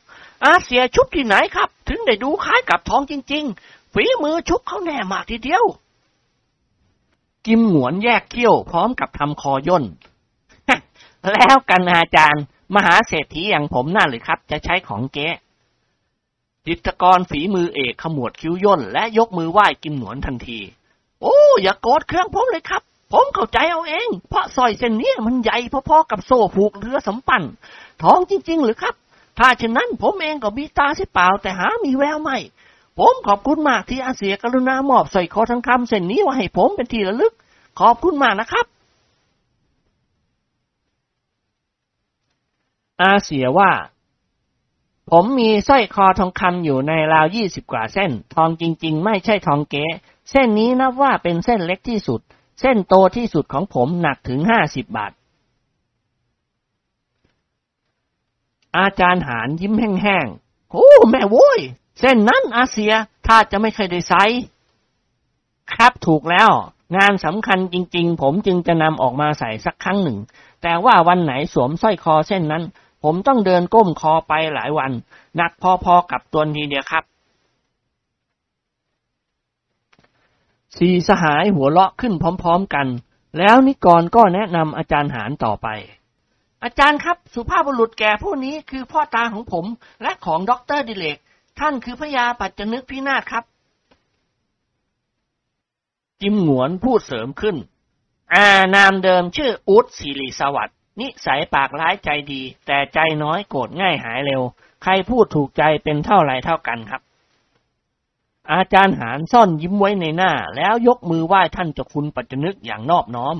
[0.45, 5.63] อาเสียชุบที่ไหนครับ ถึงได้ดูคล้ายกับทองจริง ๆ ฝีมือชุบเขาแน่มากทีเดียว
[7.45, 9.83] กิมหงวนแยกเขี้ยวพร้อมกับทำคอย่น
[11.33, 12.43] แล้วกันอาจารย์
[12.75, 15.27] มหาเศรษฐีอย่างผมน่าหรือครับ จะใช้ของเก๊
[16.65, 20.59] จิตกรฝีมือเอกขมวดคิ้วย่นและยกมือไหว้กิมหนวนทันที
[21.21, 25.57] โอ้ อย่ากโกรธเครื่องผมเลยครับ ผมเข้าใจเอาเอง เพราะสอยเส้นนี้มันใหญ่
[25.89, 27.43] พอๆกับโซ่ผูกเรือสำปัน
[28.03, 28.95] ทองจริง ๆ หรือครับ
[29.39, 32.37] ถ้าเช่นนั้นผมเองก็มีตาเสียเปล่า แต่หามีแววไม่
[32.97, 37.33] ผมขอบคุณมากที่อาเสียกรุณามอบสร้อยคอทองคำเส้นนี้มาให้ผมเป็นที่ระลึก
[37.79, 38.65] ขอบคุณมากนะครับ
[43.01, 43.71] อาเสียว่า
[45.11, 49.85] ผมมีสร้อยคอทองคำอยู่ในราวยี่สิบกว่าเส้น ทองจริง ๆ ไม่ใช่ทองเก๊
[50.31, 52.21] เส้นนี้นับว่าเป็นเส้นเล็กที่สุด
[52.59, 55.11] เส้นโตที่สุดของผมหนักถึงห้าสิบบาท
[58.77, 61.59] อาจารย์หารยิ้มแห้งๆ โอ้ แม่โว้ย
[61.99, 62.93] เส้นนั้นอาเซีย
[63.27, 64.23] ถ้าจะไม่เคยได้ใส่
[65.73, 66.49] ครับถูกแล้ว
[66.97, 70.17] งานสำคัญจริง ๆ ผมจึงจะนำออกมาใส่สักครั้งหนึ่ง
[70.61, 72.63] แต่ว่าวันไหนสวมสร้อยคอเส้นนั้น
[73.03, 74.91] ผมต้องเดินก้มคอไปหลายวัน
[75.35, 75.51] หนัก
[75.83, 77.03] พอๆกับตัวทีเดียวครับ
[80.75, 82.87] สี่สหายหัวเราะขึ้นพร้อมๆกัน
[83.37, 85.67] แล้วนิกรก็แนะนำอาจารย์หารต่อไป
[86.63, 89.65] อาจารย์ครับสุภาพบุรุษแก่ผู้นี้คือพ่อตาของผม
[90.01, 91.17] และของด็อกเตอร์ดิเรก
[91.59, 93.43] ท่านคือพระยาปัจจนึกพินาศครับ
[96.21, 97.55] กิมหงวนพูดเสริมขึ้น
[98.33, 98.45] อ่า
[98.75, 104.41] นามเดิมชื่ออู๊ดศิริสวัสดิ์นิสัยปากร้ายใจดี แต่ใจน้อยโกรธง่ายหายเร็ว
[104.83, 107.01] ใครพูดถูกใจเป็นเท่าไรเท่ากันครับ
[108.53, 113.37] อาจารย์หารซ่อนยิ้มไว้ในหน้า แล้วยกมือไหว้ท่านเจ้าคุณปัจจนึกอย่างนอบน้อม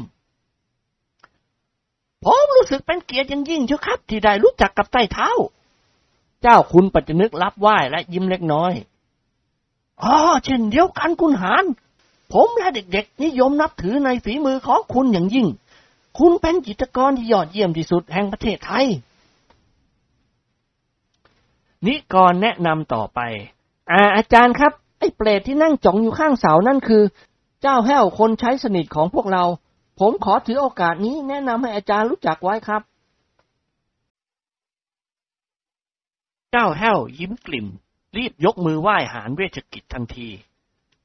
[2.23, 5.29] ผมรู้สึกเป็นเกียรติอย่างยิ่งเชียวครับ ที่ได้รู้จักกับใต้เท้า
[6.41, 8.73] เจ้าคุณปัจจนึกรับไหว้และยิ้มเล็กน้อย
[10.03, 11.63] อ๋อเช่นเดียวกันคุณหาร
[12.33, 15.47] ผมและเด็กๆ นิยมนับถือในฝีมือของคุณอย่างยิ่ง
[16.19, 18.85] คุณเป็นจิตรกรที่ยอดเยี่ยมที่สุดแห่งประเทศไทย
[21.85, 23.19] นิกรแนะนำต่อไป
[23.91, 27.03] อาอาจารย์ครับ ไอ้เปรตที่นั่งจ้องอยู่ข้างเสานั่นคือ
[27.61, 29.43] เจ้าแห้วคนใช้สนิทของพวกเรา
[29.99, 32.81] ผมขอถือโอกาสนี้แนะนำให้อาจารย์รู้จักไว้ครับ
[36.51, 37.67] เจ้าแห้วยิ้มกลิ่ม
[38.17, 40.29] รีบยกมือไหว้หารเวชกิจทันที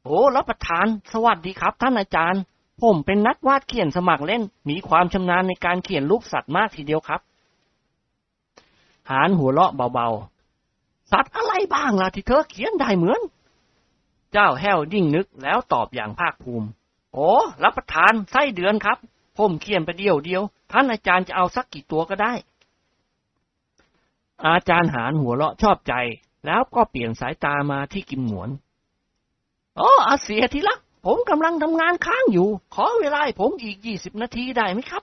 [0.05, 2.43] โอ้รับประทาน สวัสดีครับ ท่านอาจารย์
[2.81, 7.21] ผมเป็นนักวาดเขียนสมัครเล่น มีความชำนาญในการเขียนรูปสัตว์มากทีเดียวครับ
[9.11, 13.21] หารหัวเราะเบาๆ สัตว์อะไรบ้างล่ะที่เธอเขียนได้เหมือน
[14.33, 16.69] เจ้าแห้วดิ้งนึกแล้วตอบอย่างภาคภูมิ
[17.13, 17.31] โอ้
[17.63, 18.99] รับประทานไส้เดือนครับ
[19.37, 22.33] ผมเขียนไปเดียวเดียว ท่านอาจารย์จะเอาสักกี่ตัวก็ได้
[24.47, 25.95] อาจารย์หารหัวเราะชอบใจ
[26.47, 28.49] แล้วก็เปลี่ยนสายตามาที่กิมหนวน
[29.79, 30.77] อ๋ออาเสียทีละ
[31.07, 35.03] ผมกำลังทำงานค้างอยู่ ขอเวลาผมอีกยี่สิบนาทีได้ไหมครับ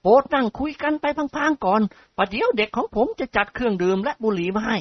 [0.00, 1.04] โปรดนั่งคุยกันไป
[1.36, 1.82] พังๆก่อน
[2.16, 4.78] ประเดี๋ยวเด็กของผมจะจัดเครื่องดื่มและบุหรี่มาให้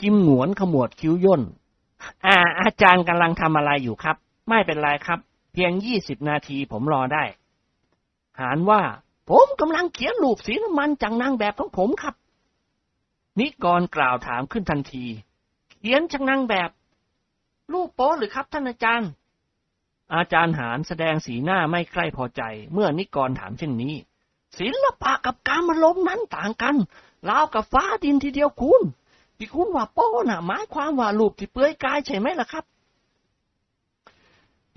[0.00, 1.42] กิมหนวนขมวดคิ้วย่น
[2.26, 4.16] อ่า อาจารย์กำลังทำอะไรอยู่ครับ
[4.48, 5.20] ไม่เป็นไรครับ
[5.52, 7.24] เพียงยี่สิบนาทีผมรอได้
[8.40, 8.82] หารว่า
[9.30, 12.14] ผมกำลังเขียนรูปสีน้ำมันจากนางแบบของผมครับ
[13.38, 15.04] นิกรกล่าวถามขึ้นทันที
[15.70, 16.70] เขียนจากนางแบบ
[17.72, 19.10] รูปโป๊หรือครับท่านอาจารย์
[20.14, 22.42] อาจารย์หารแสดงสีหน้าไม่ใคร่พอใจ
[22.72, 23.94] เมื่อนิกรถามเช่นนี้
[24.58, 26.76] ศิลปะกับการมาลมนั้นต่างกัน
[27.28, 28.82] ราวกับฟ้าดินทีเดียวคุณ
[29.38, 32.64] ที่คุณว่าโป้น่ะหมายความว่ารูปที่เปลือยกายใช่ไหมล่ะครับ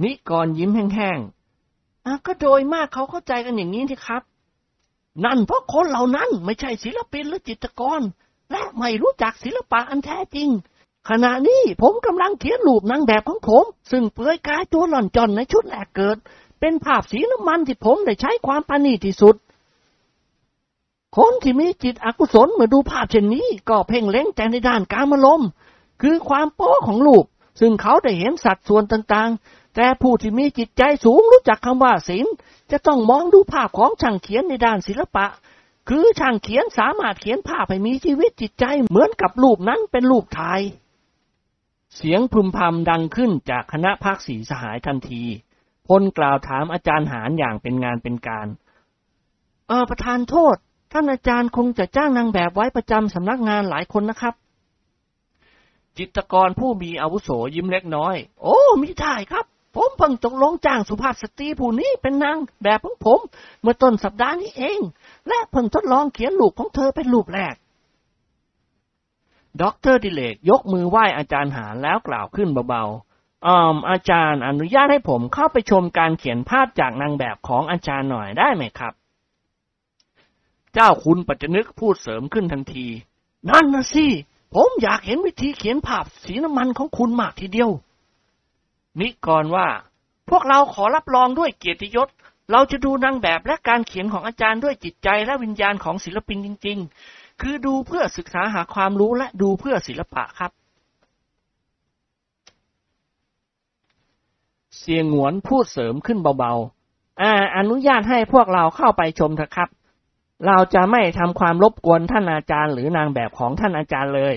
[0.03, 4.23] นิกรยิ้มแห้งๆอะก็โดยมากเขาเข้าใจกันอย่างนี้ที่ครับ
[5.25, 8.01] นั่นเพราะคนเหล่านั้นไม่ใช่ศิลปินหรือจิตรกร
[8.51, 10.49] และไม่รู้จักศิลปะอันแท้จริง
[11.09, 16.17] ขณะนี้ผมกำลังเขียนรูปนางแบบของผม ซึ่งเปลือยกายตัวหล่อนจอนในชุดแรกเกิด
[16.59, 19.35] เป็นภาพสีน้ำมันที่ผมได้ใช้ความปานีตที่สุด
[21.17, 25.41] คนที่มีจิตอกุศลเมื่อดูภาพเช่นนี้ ก็เพ่งเล็งแต่ในด้านการมลม
[26.01, 27.25] คือความโป้ของรูป
[27.59, 32.33] ซึ่งเขาได้เห็นสัดส่วนต่างๆ แต่ผู้ที่มีจิตใจสูงรู้จักคำว่าศิลป์
[32.71, 35.25] จะต้องมองดูภาพของช่างเขียนในด้านศิลปะ
[35.89, 40.61] คือช่างเขียนสามารถเขียนภาพให้มีชีวิตจิตใจเหมือนกับรูปนั้นเป็นรูปถ่าย
[41.95, 45.23] เสียงพึมพำดังขึ้นจากคณะพักสีสหายทันที
[45.87, 48.47] พลกล่าวถามอาจารย์หารอย่างเป็นงานเป็นการ
[49.67, 50.57] เออประธานโทษ
[50.91, 54.33] ท่านอาจารย์คงจะจ้างนางแบบไว้ประจำสำนักงานหลายคนนะครับ
[55.97, 63.19] จิตรกรผู้มีอาวุโสยิ้มเล็กน้อย โอ้ไม่ได้ครับ ผมเพิ่งตกลงจ้างสุภาพสตรีผู้นี้เป็นนางแบบของผม
[63.61, 64.79] เมื่อต้นสัปดาห์นี้เอง
[65.27, 67.55] และเพิ่งทดลองเขียนรูปของเธอเป็นรูปแรก
[69.61, 78.93] ด็อกเตอร์ดิเรกยกมือไหว้อาจารย์หารแล้วกล่าวขึ้นเบาๆอ่ออาจารย์อนุญาตให้ผมเข้าไปชมการเขียนภาพจากนางแบบของอาจารย์หน่อยได้ไหมครับ
[80.73, 82.87] เจ้าคุณปัจจนึกพูดเสริมขึ้นทันที
[83.49, 84.05] นั่นนะสิ
[84.53, 87.69] ผมอยากเห็นวิธีเขียนภาพสีน้ำมันของคุณมากทีเดียว
[88.99, 89.67] นิกรว่า
[90.29, 92.09] พวกเราขอรับรองด้วยเกียรติยศ
[92.51, 96.77] เราจะดูนางแบบและการเขียนของอาจารย์ด้วยจิตใจและวิญญาณของศิลปินจริง
[97.09, 100.51] ๆ คือดูเพื่อศึกษาหาความรู้และดูเพื่อศิลปะครับ
[104.79, 109.69] เสียงหวนพูดเสริมขึ้นเบาๆ อ่า อนุญาตให้พวกเราเข้าไปชมเถอะครับ
[110.47, 114.35] เราจะไม่ทำความรบกวนท่านอาจารย์หรือนางแบบของท่านอาจารย์เลย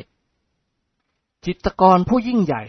[1.45, 2.65] จิตกรผู้ยิ่งใหญ่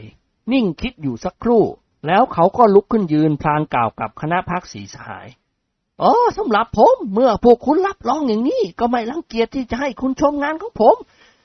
[0.52, 1.64] นิ่งคิดอยู่สักครู่
[2.08, 5.28] แล้วเขาก็ลุกขึ้นยืนพลางกล่าวกับคณะพักสีสหาย
[6.02, 10.96] อ๋อสำหรับผมเมื่อพวกคุณรับรองอย่างนี้ ก็ไม่รังเกียจที่จะให้คุณชมงานของผม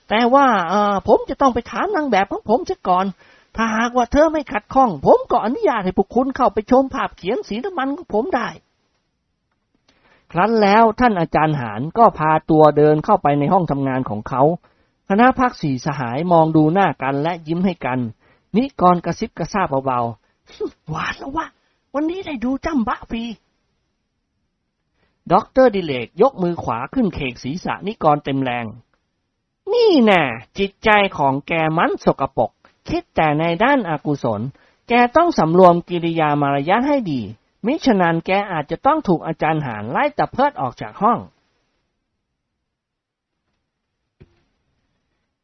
[0.08, 3.06] แต่ว่าเออผมจะต้องไปถามนางแบบของผมเสียก่อน
[3.56, 8.48] ถ้าหากว่าเธอไม่ขัดข้อง ผมก็อนุญาตให้พวกคุณเข้าไปชมภาพเขียนสีน้ำมันของผมได้
[10.32, 14.42] ครั้นแล้วท่านอาจารย์หารก็พาตัวเดินเข้าไปในห้องทำงานของเขา
[15.08, 17.98] คณะพรรคสี่สหายมองดูหน้ากันและยิ้มให้กัน
[18.56, 21.46] นิกรกระซิบกระซาบเบาๆหวานแล้วว่ะ
[21.94, 23.22] วันนี้ได้ดูจ้ำบ๊ะฟรี
[25.32, 28.66] ด็อกเตอร์ดิเรกยกมือขวาขึ้นเขกศีรษะนิกรเต็มแรง
[29.72, 30.24] นี่แน่ะ
[30.58, 32.50] จิตใจของแกมันสกปรก
[32.88, 34.40] คิดแต่ในด้านอากุศล
[34.88, 37.22] แกต้องสำรวมกิริยามารยาทให้ดี
[37.66, 41.18] มิฉะนั้นแกอาจจะต้องถูกอาจารย์หารไล่ตะเพิดออกจากห้อง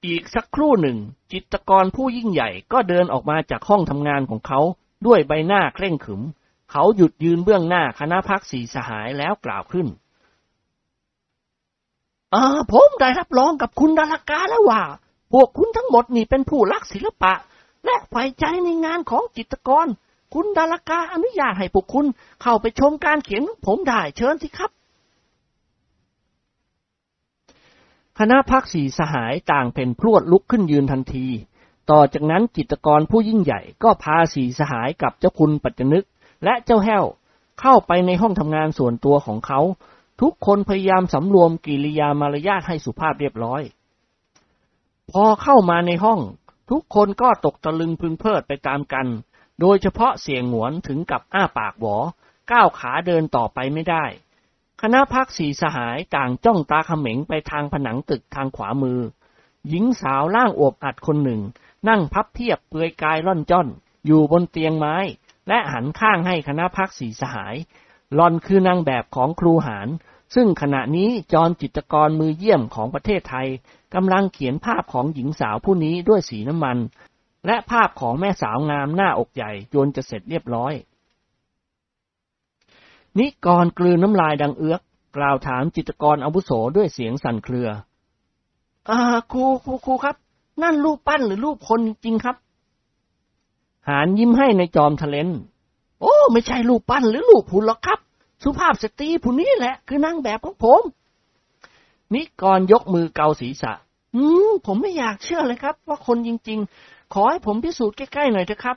[0.06, 0.98] อีกสักครู่หนึ่ง
[1.32, 4.60] จิตกรผู้ยิ่งใหญ่ก็เดินออกมาจากห้องทำงานของเขา
[5.06, 6.22] ด้วยใบหน้าเคร่งขรึม
[6.70, 9.86] เขาหยุดยืนเบื้องหน้าคณะพักสีสหายแล้วกล่าวขึ้น
[12.32, 14.82] เออผมได้รับรองกับคุณดาลกาแล้วว่า
[15.32, 17.32] พวกคุณทั้งหมดนี่เป็นผู้รักศิลปะ
[17.84, 19.86] และใฝ่ใจในงานของจิตกร
[20.35, 22.07] คุณดาลกาอนุญาตให้พวกคุณ
[22.43, 24.70] เข้าไปชมการเขียนของผมได้เชิญสิครับ
[28.18, 31.26] คณะพักสีสหายต่างเพ่นพรวดลุกขึ้นยืนทันที
[31.91, 36.07] ต่อจากนั้นจิตกรผู้ยิ่งใหญ่ก็พาสีสหายกับเจ้าคุณปัจจนึก
[36.45, 37.05] และเจ้าแห้ว
[37.61, 39.61] เข้าไปในห้องทำงานส่วนตัวของเขา
[40.20, 43.62] ทุกคนพยายามสำรวมกิริยามารยาทให้สุภาพเรียบร้อย
[45.11, 46.20] พอเข้ามาในห้อง
[46.70, 49.07] ทุกคนก็ตกตะลึงพึงเพลิดไปตามกัน
[49.61, 51.96] โดยเฉพาะเสียงหวนถึงกับอ้าปากหวอ
[52.52, 54.05] ก้าวขาเดินต่อไปไม่ได้
[54.82, 59.00] คณะพักสีสหายต่างจ้องตาเขม็งไปทางผนังตึกทางขวามือ
[59.68, 61.40] หญิงสาวล่างอวบอัดคนหนึ่ง
[61.88, 63.68] นั่งพับเทียบเปลือยกายล่อนจ้อน
[64.07, 64.96] อยู่บนเตียงไม้
[65.48, 67.55] และหันข้างให้คณะพักสีสหาย
[68.14, 69.88] หลอนคือนางแบบของครูหาร
[70.34, 73.48] ซึ่งขณะนี้จรจิตกรมือเยี่ยมของประเทศไทย
[73.94, 76.78] กำลังเขียนภาพของหญิงสาวผู้นี้ด้วยสีน้ำมัน
[77.47, 80.72] และภาพของแม่สาวงามหน้าอกใหญ่จนจะเสร็จเรียบร้อย
[83.18, 84.80] นิกรกลืนน้ำลายดังเอือก
[85.16, 87.68] กล่าวถามจิตกรอาวุโสด้วยเสียงสั่นเครือ
[88.90, 88.99] อ่า
[89.32, 90.16] ครูครูครูครับ
[90.62, 92.36] นั่นรูปปั้นหรือรูปคนจริงครับ
[93.88, 95.28] หานยิ้มให้ในจอมทะเลน
[96.01, 97.99] โอ้ ไม่ใช่ลูกปั้นหรือลูกผุนหรอกครับ
[98.42, 100.82] สุภาพสตรีผู้นี้แหละ คือนางแบบของผม
[102.14, 103.72] นิกรยกมือเกาศีรษะ
[104.14, 108.76] อืมผมไม่อยากเชื่อเลยครับ ว่าคนจริง ๆ ขอให้ผมพิสูจน์ใกล้ๆหน่อยเถอะครับ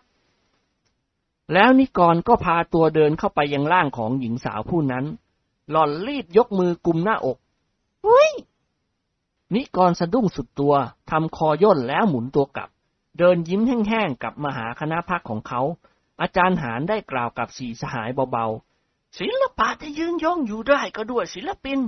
[1.54, 5.06] แล้วนิกรก็พาตัวเดินเข้าไปยังร่างของหญิงสาวผู้นั้น
[5.72, 7.38] หล่อนรีบยกมือกุมหน้าอก
[8.04, 8.32] เฮ้ย
[9.56, 10.74] นิกรสะดุ้งสุดตัว
[11.10, 12.70] ทำคอย่นแล้วหมุนตัวกลับ
[13.20, 15.62] เดินยิ้มแห้งๆกับมหาคณะพักของเขา
[16.22, 21.80] อาจารย์หารได้กล่าวกับสีสหายเบาๆ ศิลปะจะยืนย่องอยู่ได้ก็ด้วยศิลปิน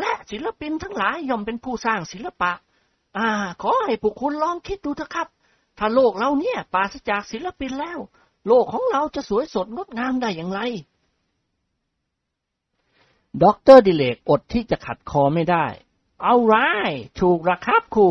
[0.00, 2.52] และศิลปินทั้งหลายย่อมเป็นผู้สร้างศิลปะ
[3.18, 3.28] อ่า
[3.62, 5.28] ขอให้พวกคุณลองคิดดูเถอะครับ
[5.78, 7.98] ถ้าโลกเราเนี่ยปราศจากศิลปินแล้ว
[8.46, 10.60] โลกของเราจะสวยสดงดงามได้อย่างไร
[13.42, 15.66] ด็อกเตอร์ดิเรกอดที่จะขัดคอไม่ได้
[16.22, 16.56] all right
[17.20, 18.08] ถูกละครับครู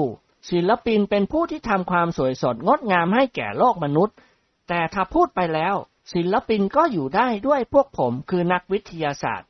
[0.49, 4.15] ศิลปินเป็นผู้ที่ทำความสวยสดงดงามให้แก่โลกมนุษย์
[4.67, 5.75] แต่ถ้าพูดไปแล้ว
[6.13, 9.49] ศิลปินก็อยู่ได้ด้วยพวกผมคือนักวิทยาศาสตร์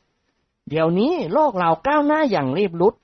[0.69, 2.95] เดี๋ยวนี้โลกเราก้าวหน้าอย่างรีบรุด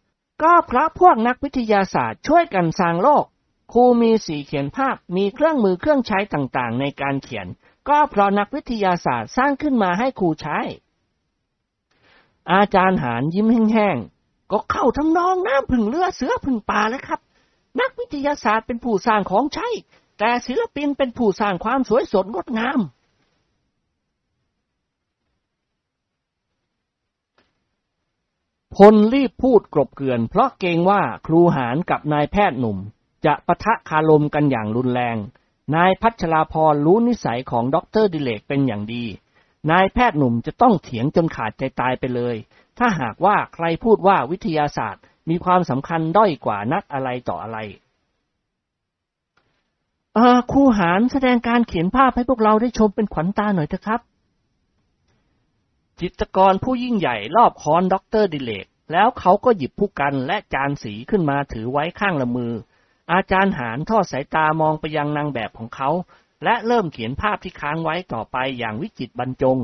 [0.43, 3.25] ก็เพราะพวกนักวิทยาศาสตร์ช่วยกันสร้างโลก
[3.73, 7.47] ครูมีสีเขียนภาพ มีเครื่องมือเครื่องใช้ต่างๆ ในการเขียน
[7.89, 10.59] ก็เพราะนักวิทยาศาสตร์สร้างขึ้นมาให้ครูใช้
[12.53, 17.19] อาจารย์หานยิ้มแห้งๆ ก็เข้าทำนองน้ำพึ่งเรือเสือพึ่งป่าแล้วครับ
[17.79, 19.67] นักวิทยาศาสตร์เป็นผู้สร้างของใช้
[20.19, 22.79] แต่ศิลปินเป็นผู้สร้างความสวยสดงดงาม
[28.75, 32.77] พลรีบพูดกลบเกลื่อน เพราะเกรงว่าครูหารกับนายแพทย์หนุ่ม
[33.25, 35.17] จะปะทะคารมกันอย่างรุนแรง
[35.75, 39.05] นายพัชราภรณ์รู้นิสัยของด็อกเตอร์ดิเรกเป็นอย่างดี
[39.71, 42.35] นายแพทย์หนุ่มจะต้องเถียงจนขาดใจตายไปเลย
[42.77, 47.57] ถ้าหากว่าใครพูดว่าวิทยาศาสตร์มีความสำคัญด้อยกว่านักอะไรต่ออะไร
[50.15, 54.01] เออครูหารแสดงการเขียนภาพให้พวกเราได้ชมเป็นขวัญตาหน่อยเถอะครับ
[56.01, 62.53] จิตรกรผู้ยิ่งใหญ่ลอบค้อนด็อกเตอร์ดิเรก แล้วเขาก็หยิบพู่กันและจานสีขึ้นมาถือไว้ข้างละมือ
[63.11, 65.89] อาจารย์หารทอดสายตามองไปยังนางแบบของเขา
[66.43, 69.57] และเริ่มเขียนภาพที่ค้างไว้ต่อไปอย่างวิจิตรบรรจง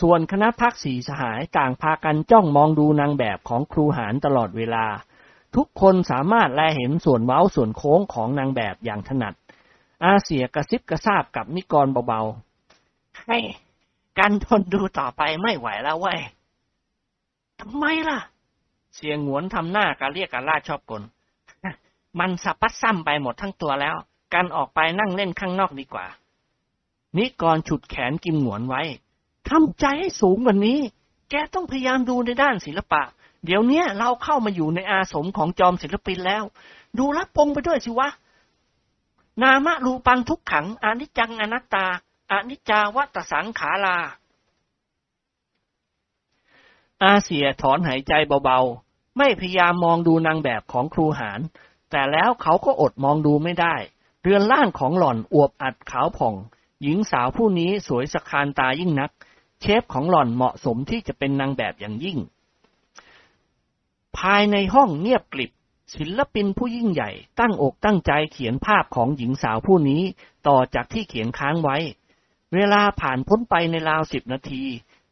[0.00, 4.86] ส่วนคณะพรรคสี่สหายต่างพากันจ้องมองดูนางแบบของครูหารตลอดเวลา
[5.56, 9.34] ทุกคนสามารถแลเห็นส่วนเว้าส่วนโค้งของนางแบบอย่างถนัด
[10.04, 13.38] อาเสี่ยกระซิบกระซาบกับนิกรเบาๆให้
[14.18, 16.20] กันทนดูต่อไปไม่ไหวแล้วเว้ย
[17.60, 18.18] ทำไมล่ะ
[18.94, 21.02] เสียงหวนทำหน้ากะเรียกกะล่าชอบกล
[22.18, 23.96] มันสับปัดซ้ำไปหมดทั้งตัวแล้ว
[24.34, 26.06] กันออกไปนั่งเล่นข้างนอกดีกว่า
[27.16, 28.82] นิกรฉุดแขนกิมหนวนไว้
[29.48, 30.78] ทำใจให้สูงกว่านี้
[31.30, 33.02] แกต้องพยายามดูในด้านศิลปะ
[33.44, 36.44] เดี๋ยวเนี้ยเราเข้ามาอยู่ในอาสมของจอมศิลปินแล้ว
[36.98, 38.08] ดูรับปงไปด้วยสิวะ
[39.42, 41.86] นามะรูปังทุกขังอนิจจังอนัตตา
[42.32, 43.98] อนิจจาวัตสังขารา
[47.02, 48.12] อาเสียถอนหายใจ
[48.44, 51.40] เบาๆ ไม่พยายามมองดูนางแบบของครูหาร
[51.90, 53.74] แต่แล้วเขาก็อดมองดูไม่ได้
[54.22, 56.34] เรือนร่างของหล่อนอวบอัดขาวผ่อง
[56.82, 59.10] หญิงสาวผู้นี้สวยสะคานตายิ่งนัก
[59.60, 62.18] เชฟของหล่อนเหมาะสมที่จะเป็นนางแบบอย่างยิ่ง
[64.18, 65.50] ภายในห้องเงียบกริบ
[65.94, 67.10] ศิลปินผู้ยิ่งใหญ่
[67.40, 70.02] ตั้งอกตั้งใจเขียนภาพของหญิงสาวผู้นี้
[70.48, 71.76] ต่อจากที่เขียนค้างไว้
[72.54, 74.64] เวลาผ่านพ้นไปในราวสิบนาที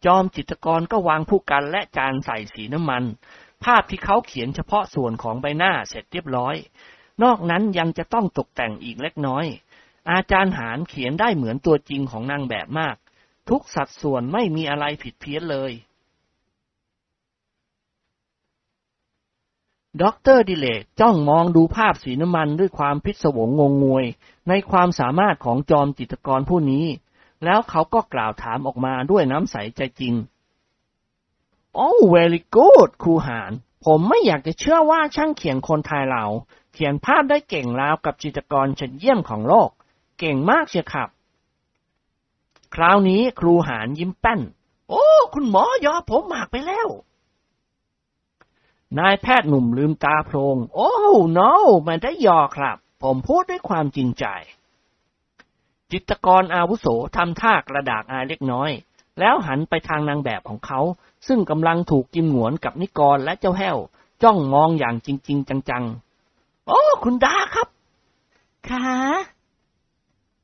[0.04, 3.02] จอมจิตกรก็วางผู้กันและจานใส่สีน้ำมัน
[3.64, 6.56] ภาพที่เขาเขียนเฉพาะส่วนของใบหน้าเสร็จเรียบร้อย
[7.22, 9.44] นอกนั้นยังจะต้องตกแต่งอีกเล็กน้อย
[10.10, 12.96] อาจารย์หารเขียนได้เหมือนตัวจริงของนางแบบมาก
[13.48, 15.72] ทุกสัดส่วนไม่มีอะไรผิดเพี้ยนเลย
[20.02, 24.04] ด็อกเตอร์ดิเรกจ้องมองดูภาพสีน้ำมันด้วยความพิศวงงงงวย
[24.48, 26.86] ในความสามารถของจอมจิตกรผู้นี้
[27.44, 30.14] แล้วเขาก็กล่าวถามออกมาด้วยน้ำใสใจจริง
[31.74, 33.52] โอ้ very good ครูหาร
[33.84, 36.24] ผมไม่อยากจะเชื่อว่าช่างเขียนคนไทยเรา
[36.72, 39.70] เขียนภาพได้เก่งราวกับจิตรกรชั้นเยี่ยมของโลก
[40.18, 41.08] เก่งมากเชียวครับ
[42.74, 44.40] คราวนี้ครูหารยิ้มแป้น
[44.88, 46.88] โอ้ คุณหมอยอผมหมากไปแล้ว
[48.98, 50.92] นายแพทย์หนุ่มลืมตาโพลง โอ้
[51.38, 51.52] no
[51.86, 54.24] มันได้ยอครับ ผมพูดด้วยความจริงใจ
[55.92, 56.86] จิตรกรอาวุโส
[57.16, 58.70] ทำท่ากระดากอายเล็กน้อย
[59.18, 60.80] แล้วหันไปทางนางแบบของเขา
[61.26, 63.76] ซึ่งกำลังถูกกิมหงวนกับนิกรและเจ้าแห้ว
[64.22, 67.68] จ้องมองอย่างจริง ๆ จังๆ โอ้ คุณดาครับ
[68.68, 68.86] ขา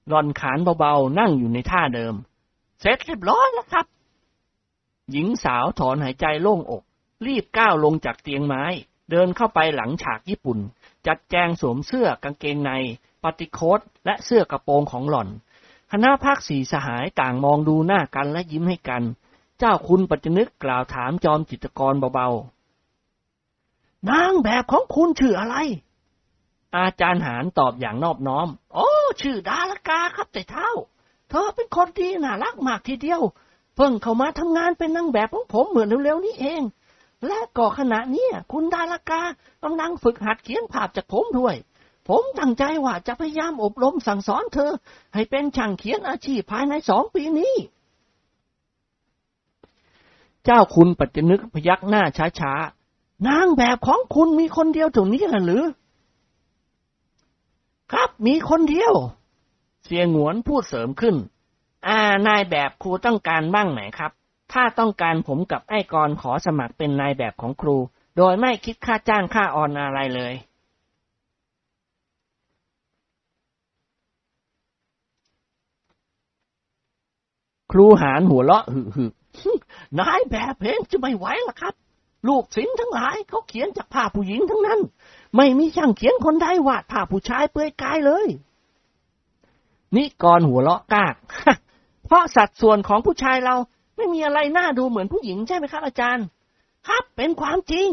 [0.09, 2.15] หล่อนขานเบาๆ นั่งอยู่ในท่าเดิม
[2.81, 3.87] เสร็จเรียบร้อยแล้วครับ
[5.11, 6.83] หญิงสาวถอนหายใจโล่งอก
[7.27, 8.65] รีบก้าวลงจากเตียงไม้
[9.11, 10.59] เดินเข้าไปหลังฉากญี่ปุ่น
[11.07, 12.73] จัดแจงสวมเสื้อกางเกงใน
[13.29, 15.29] ปฏิโคตและเสื้อกระโปรงของหล่อน
[15.93, 19.03] คณะภาคสีสหายต่างมองดูหน้ากันและยิ้มให้กัน
[19.59, 25.57] เจ้าคุณปัจจนึกกล่าวถามจอมจิตกรเบาๆ นางแบบของคุณชื่ออะไร
[26.77, 28.89] อาจารย์หารตอบอย่างนอบน้อม โอ้
[29.21, 30.71] ชื่อดาลกาครับแต่เท่า
[31.31, 33.23] เธอเป็นคนดีน่ารักมากทีเดียว
[33.77, 36.63] เพิ่งเข้ามาทำงานเป็นนางแบบของผมเหมือนเร็วๆนี้เอง
[37.27, 39.23] และก่อขณะนี้คุณดาลกา
[39.65, 41.55] กำลังฝึกหัดเขียนภาพจากผมด้วย
[42.09, 44.73] ผมตั้งใจว่าจะพยายามอบรมสั่งสอนเธอ
[45.15, 47.55] ให้เป็นช่างเขียนอาชีพภายในสองปีนี้
[50.45, 52.03] เจ้าคุณปัจจนึกพยักหน้า
[52.41, 55.65] ช้าๆ นางแบบของคุณมีคนเดียวตรงนี้หรือ
[57.93, 58.93] ครับมีคนเดียว
[59.85, 61.17] เสียงหงวนพูดเสริมขึ้น
[61.89, 64.13] อ่านายแบบครูต้องการบ้างไหมครับ
[64.53, 67.77] ถ้าต้องการผมกับไอ้กรขอสมัครเป็นนายแบบของครู
[68.17, 70.35] โดยไม่คิดค่าจ้างค่าออนอะไรเลย
[77.73, 79.05] ครูหารหัวเราะหึหึ
[80.01, 81.75] นายแบบเพลงจะไม่ไหวล่ะครับ
[82.29, 84.81] ลูกศิลป์ทั้งหลายเขาเขียนจากภาพผู้หญิงทั้งนั้น
[85.37, 88.27] ไม่มีช่างเขียนคนใดวาดภาพผู้ชายเปลือยกายเลย
[89.97, 91.15] นิกรหัวเราะกาก
[92.07, 93.57] เพราะสัดส่วนของผู้ชายเรา
[93.97, 96.27] ไม่มีอะไรน่าดูเหมือนผู้หญิงใช่ไหมครับ อาจารย์
[96.87, 97.89] ครับเป็นความจริง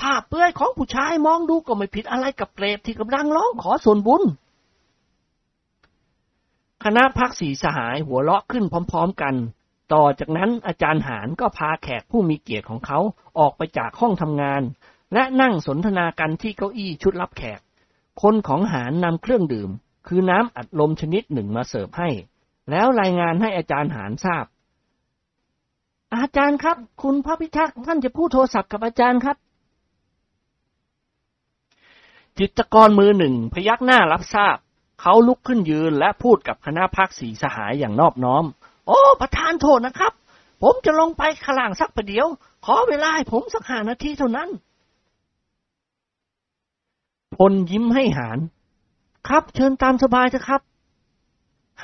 [0.00, 4.22] ภาพเปลือยของผู้ชายมองดูก็ไม่ผิดอะไรกับเปรตที่กำลังร้องขอส่วนบุญ
[6.84, 9.34] คณะพักสีสหายหัวเราะขึ้นพร้อมๆกัน
[9.92, 12.98] ต่อจากนั้นอาจารย์หานก็พาแขกผู้มีเกียรติของเขา
[13.38, 14.62] ออกไปจากห้องทำงาน
[15.14, 17.60] และนั่งสนทนากันที่เก้าอี้ชุดรับแขก
[18.22, 19.70] คนของหารนำเครื่องดื่ม
[20.06, 22.10] คือน้ำอัดลมชนิดหนึ่งมาเสิร์ฟให้
[22.70, 24.44] แล้วรายงานให้อาจารย์หานทราบ
[26.16, 29.36] อาจารย์ครับ คุณพระพิทักษ์ท่านจะพูดโทรศัพท์กับอาจารย์ครับ
[32.38, 34.56] จิตกรมือหนึ่งพยักหน้ารับทราบ
[35.00, 38.44] เขาลุกขึ้นยืนและพูดกับคณะพักสีสหายอย่างนอบน้อม
[38.86, 40.12] โอ้ ประธานโทษนะครับ
[40.62, 42.26] ผมจะลงไปขล่างสักประเดี๋ยว
[42.64, 44.48] ขอเวลาให้ผมสักห้านาทีเท่านั้น
[47.36, 48.38] พลยิ้มให้หาร
[49.28, 50.62] ครับเชิญตามสบายเถอะครับ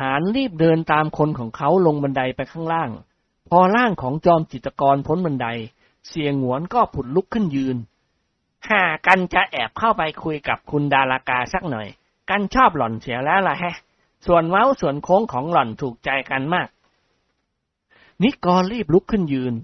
[0.00, 2.90] หารรีบเดินตามคนของเขาลงบันไดไปข้างล่าง
[3.48, 5.46] พอร่างของจอมจิตกรพ้นบันได
[6.08, 7.76] เสียงหวนก็ผุดลุกขึ้นยืน
[8.68, 11.88] หากันจะแอบเข้าไปคุยกับคุณดารากาสักหน่อย
[12.30, 13.76] กันชอบหล่อนเสียแล้วล่ะแฮะ
[14.26, 16.68] ส่วนเว้าส่วนโค้งของหล่อนถูกใจกันมาก
[18.22, 19.54] นิกรรีบลุกขึ้นยืน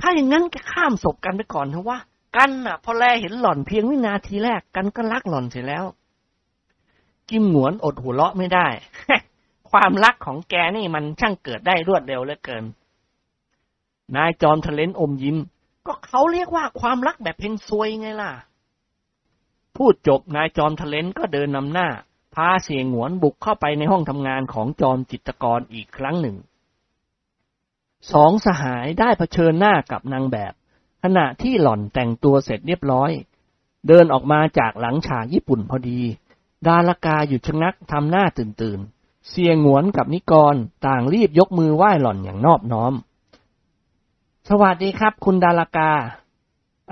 [0.00, 1.98] ถ้าอย่างนั้นก็ข้ามศพกันไปก่อนเถอะวะ
[2.36, 5.84] กันน่ะ พอแลเห็นหล่อนเพียงวินาทีแรกกันก็รักหล่อนเสียแล้ว
[7.30, 8.66] กิมหงวนอดหัวเราะไม่ได้
[9.70, 12.64] ความรักของแกนี่มันช่างเกิดได้รวดเร็วเหลือเกิน
[14.16, 15.36] นายจอมทะเลนอมยิ้ม
[15.86, 18.30] ก็เขาเรียกว่าความรักแบบเพลงซวยไงล่ะ
[19.76, 21.88] พูดจบนายจอมทะเลนก็เดินนำหน้า
[22.34, 26.36] พาเสียงหวนบุกเข้าไปในห้องทำงานของจอมจิตกรอีกครั้งหนึ่ง
[28.12, 30.52] สองสหายได้เผชิญหน้ากับนางแบบ
[31.02, 33.10] ขณะที่หล่อนแต่งตัวเสร็จเรียบร้อย
[33.88, 36.00] เดินออกมาจากหลังฉากญี่ปุ่นพอดี
[36.66, 38.80] ดารากาหยุดชะงักทำหน้าตื่นตื่น
[39.30, 40.54] เสียงหวนกับนิกร
[40.86, 42.94] ต่างรีบยกมือไหว้หล่อนอย่างนอบน้อม
[44.48, 45.90] สวัสดีครับ คุณดารากา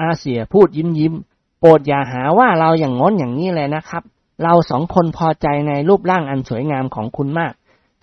[0.01, 1.15] อาเสียพูดยิ้มยิ้ม
[1.59, 4.03] โปรดอย่าหาว่าเราอย่างง้นอย่างนี้เลยนะครับ
[4.43, 7.53] เราสองคนพอใจในรูปร่างอันสวยงามของคุณมาก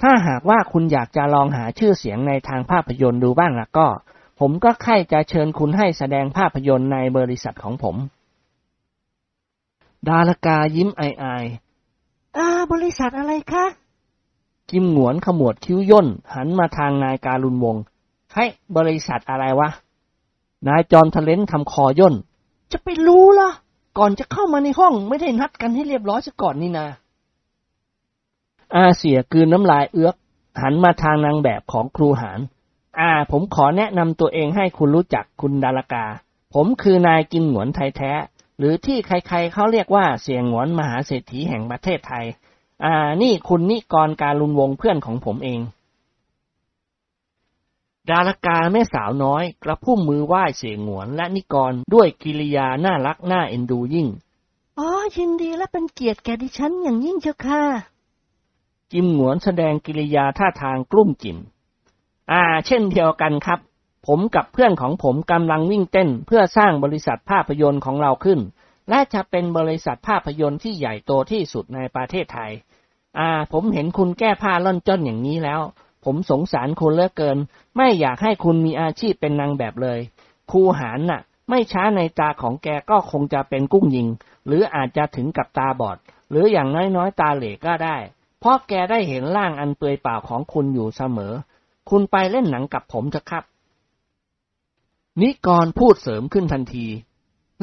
[0.01, 3.87] ถ้าหากว่าคุณอยากจะลองหาชื่อเสียงในทางภาพยนตร์ดูบ้างล่ะก็
[4.39, 7.95] ผมก็ใคร่จะเชิญคุณให้แสดงภาพยนตร์ในบริษัทของผม
[10.07, 13.65] ดารากายิ้มอายๆอ่าบริษัทอะไรคะ
[14.71, 17.83] กิมหงวนขมวดคิ้วย่น หันมาทางนายการุณวงศ์
[18.35, 18.45] ให้
[18.77, 19.69] บริษัทอะไรวะ
[20.67, 22.15] นายจอมทะเลนทำคอย่น
[22.74, 23.49] จะไปรู้ล่ะ
[23.97, 26.88] ก่อนจะเข้ามาในห้องไม่ได้นัดกันให้เรียบร้อยซะก่อนนี่นา
[28.76, 30.15] อาเสียกืนน้ำลายเอื้อก
[30.61, 32.39] หันมาทางนางแบบของครูหาร
[32.99, 36.05] อ่า ผมขอแนะนำตัวเองให้คุณรู้จักคุณดารากา
[36.53, 38.11] ผมคือนายกิมหงวนไทยแท้
[38.57, 42.26] หรือที่ใครๆเขาเรียกว่าเสียงหงวนมหาเศรษฐีแห่งประเทศไทย
[42.84, 45.59] อ่า นี่คุณนิกรการลุนวงเพื่อนของผมเอง
[48.09, 54.07] ดารากาแม่สาวน้อย กระพุ่มมือไหว้เสียงหงวนและนิกรด้วยกิริยาน่ารักน่าเอ็นดูยิ่ง
[54.79, 57.61] อ๋อยินดีและเป็นเกียรติแก่ดิฉันอย่างยิ่งเจ้าค่ะ
[58.91, 61.37] กิมหงวนแสดงกิริยาท่าทางกลุ้มกิ่ม
[62.31, 63.59] อ่า เช่นเดียวกันครับ
[64.07, 68.39] ผมกับเพื่อนของผมกำลังวิ่งเต้นเพื่อสร้างบริษัทภาพยนตร์ของเราขึ้น
[68.89, 72.51] และจะเป็นบริษัทภาพยนตร์ที่ใหญ่โตที่สุดในประเทศไทย
[73.19, 75.61] อ่า ผมเห็นคุณแก้ผ้าล่อนจ้อนอย่างนี้แล้ว
[76.03, 77.37] ผมสงสารคุณเลือเกิน
[77.77, 79.99] ไม่อยากให้คุณมีอาชีพเป็นนางแบบเลย
[80.51, 84.07] ครูหารน่ะ ไม่ช้าในตาของแกก็คงจะเป็นกุ้งยิง
[84.47, 85.97] หรืออาจจะถึงกับตาบอด
[86.29, 87.97] หรืออย่างน้อยๆ ตาเหล่ก็ได้
[88.39, 91.33] เพราะแกได้เห็นร่างอันเปลือยเปล่าของคุณอยู่เสมอ
[91.89, 93.43] คุณไปเล่นหนังกับผมเถอะครับ
[95.21, 96.87] นิกรพูดเสริมขึ้นทันที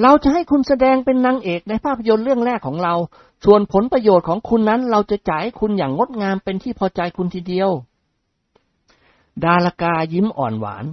[0.02, 2.94] เราจะให้คุณแสดงเป็นนางเอกในภาพยนตร์เรื่องแรกของเรา
[3.44, 7.70] ส่วนผลประโยชน์ของคุณนั้นเราจะจ่ายให้คุณอย่างงดงามเป็นที่พอใจคุณทีเดียว
[9.44, 10.84] ดารากายิ้มอ่อนหวาน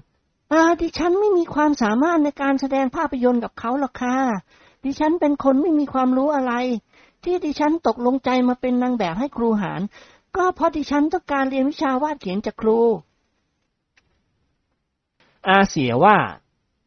[0.51, 4.17] อ่าดิฉันไม่มีความสามารถในการแสดงภาพยนตร์กับเขาหรอกค่ะ
[4.83, 6.53] ดิฉันเป็นคนไม่มีความรู้อะไร
[7.23, 9.81] ที่ดิฉันตกลงใจมาเป็นนางแบบให้ครูหาร
[10.35, 12.79] ก็เพราะดิฉันต้องการเรียนวิชาวาดเขียนจากครู
[15.47, 16.17] อาเสียว่า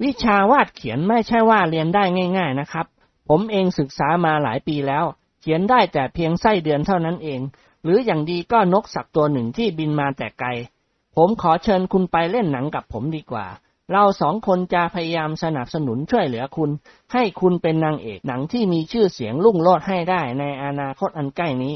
[0.02, 2.04] วิชาวาดเขียนไม่ใช่ว่าเรียนได้
[2.38, 2.86] ง่าย ๆนะครับ
[3.28, 5.04] ผมเองศึกษามาหลายปีแล้ว
[5.40, 7.40] เขียนได้แต่เพียงไส้เดือนเท่านั้นเอง
[7.82, 10.48] หรืออย่างดีก็นกสักตัวหนึ่งที่บินมาแต่ไกล
[11.16, 13.46] ผมขอเชิญคุณไปเล่นหนังกับผมดีกว่า
[13.92, 16.70] เราสองคนจะพยายามสนับสนุนช่วยเหลือคุณ
[17.12, 21.74] ให้คุณเป็นนางเอกหนังที่มีชื่อเสียงรุ่งโรจน์ให้ได้ในอนาคตอันใกล้นี้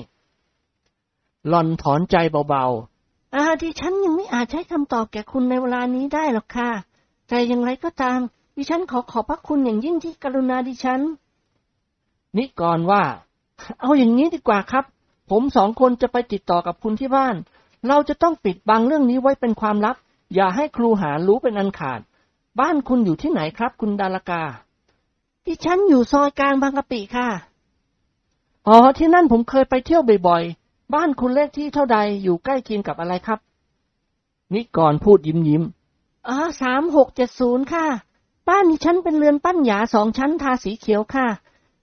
[1.48, 2.16] หลอนถอนใจ
[2.48, 6.70] เบาๆ อาดิฉันยังไม่อาจใช้คำตอบแก่คุณในเวลานี้ได้หรอกค่ะ
[7.28, 8.20] แต่อย่างไรก็ตาม
[8.56, 11.00] ดิฉันขอขอบพระคุณอย่างยิ่งที่กรุณาดิฉัน
[12.36, 13.02] นิกรว่า
[13.80, 14.84] เอาอย่างนี้ดีกว่าครับ
[15.30, 17.36] ผมสองคนจะไปติดต่อกับคุณที่บ้าน
[17.88, 19.96] เราจะต้องปิดบังเรื่องนี้ไว้เป็นความลับ
[20.34, 22.00] อย่าให้ครูหารู้เป็นอันขาด
[22.60, 24.42] บ้านคุณอยู่ที่ไหนครับ คุณดารากา
[25.44, 27.28] ที่ฉันอยู่ซอยกลางบางกะปิค่ะ
[28.66, 33.38] อ๋อ ที่นั่นผมเคยไปเที่ยวบ่อยๆ บ้านคุณเลขที่เท่าใดอยู่ใกล้เคียงกับอะไรครับ
[34.52, 35.62] นิกรพูดยิ้มยิ้ม
[36.28, 37.86] อ๋อสามหกเจ็ดศูนย์ค่ะ
[38.48, 41.26] บ้านดิฉันเป็นเรือนปั้นหยาสองชั้นทาสีเขียวค่ะ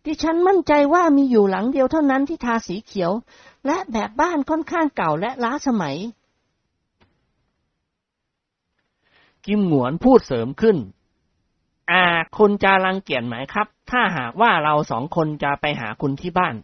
[0.05, 3.11] ดิฉันมั่นใจว่ามีอยู่หลังเดียวเท่านั้นที่ทาสีเขียว
[3.65, 5.97] และแบบบ้านค่อนข้างเก่าและล้าสมัย
[9.45, 10.77] กิมหงวนพูดเสริมขึ้น
[11.91, 12.03] อ่า
[12.37, 16.55] คุณจะรังเกียจไหมครับ ถ้าหากว่าเราสองคนจะไปหาคุณที่บ้าน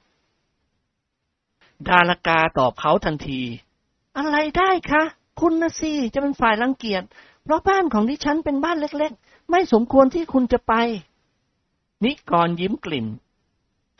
[1.88, 3.42] ดารากาตอบเขาทันที
[4.18, 5.04] อะไรได้คะ
[5.42, 7.04] คุณนะสิจะเป็นฝ่ายรังเกียจ
[7.44, 10.74] เพราะบ้านของดิฉันเป็นบ้านเล็ก ๆ ไม่สมควรที่คุณจะไป
[12.04, 13.08] นิกรยิ้มกลิ่น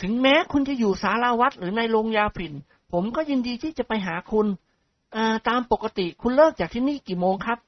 [0.02, 2.54] ถึงแม้คุณจะอยู่สาราวัดหรือในโรงยาผิน
[2.92, 4.48] ผมก็ยินดีที่จะไปหาคุณ
[5.16, 7.60] อ่าตามปกติคุณเลิกจากที่นี่กี่โมงครับ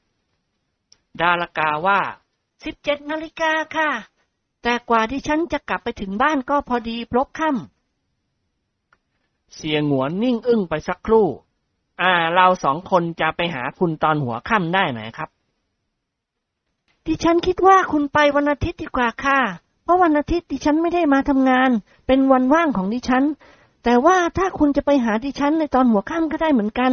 [1.21, 1.99] ดารากาว่า
[2.63, 3.89] สิบเจ็ดนาฬิกาค่ะ
[4.63, 11.27] แต่กว่าที่ฉันจะกลับไปถึงบ้านก็พอดีพลบค่ำเสียงหวนนิ่งอึ้งไปสักครู่
[12.01, 15.29] อ่า เราสองคนจะไปหาคุณตอนหัวค่ำได้ไหมครับ
[17.05, 19.39] ดิฉันคิดว่าคุณไปวันอาทิตย์ดีกว่าค่ะ
[19.83, 21.69] เพราะวันอาทิตย์ดิฉันไม่ได้มาทำงาน
[22.07, 23.23] เป็นวันว่างของดิฉัน
[23.83, 26.91] แต่ว่าถ้าคุณจะไปหาดิฉันในตอนหัวค่ำก็ได้เหมือนกัน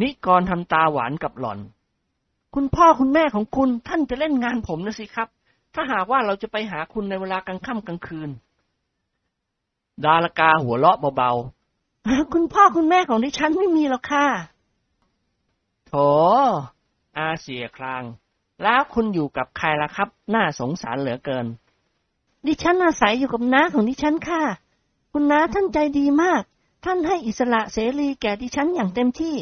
[0.00, 1.58] นิกรทำตาหวานกับหล่อน
[2.54, 5.28] คุณพ่อคุณแม่ของคุณท่านจะเล่นงานผมนะสิครับ
[5.74, 8.30] ถ้าหากว่าเราจะไปหาคุณในเวลากลางค่ำกลางคืน
[10.04, 14.26] ดารากาหัวเราะเบาๆ คุณพ่อคุณแม่ของดิฉันไม่มีหรอกค่ะ
[15.86, 15.92] โถ
[17.16, 18.02] อาเสียคราง
[18.62, 21.46] แล้วคุณอยู่กับใครล่ะครับ น่าสงสารเหลือเกิน
[22.46, 24.42] ดิฉันอาศัยอยู่กับน้าของดิฉันค่ะ
[25.18, 26.42] คุณน้าท่านใจดีมาก
[26.84, 29.36] ท่านให้อิสระเสรีแก่ดิฉันอย่างเต็มที่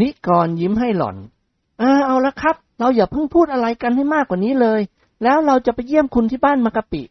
[0.00, 1.16] นิกรยิ้มให้หล่อน
[1.78, 4.80] เออเอาละครับ เราอย่าเพิ่งพูดอะไรกันให้มากกว่านี้เลย
[5.22, 7.02] แล้วเราจะไปเยี่ยมคุณที่บ้านมากะปิ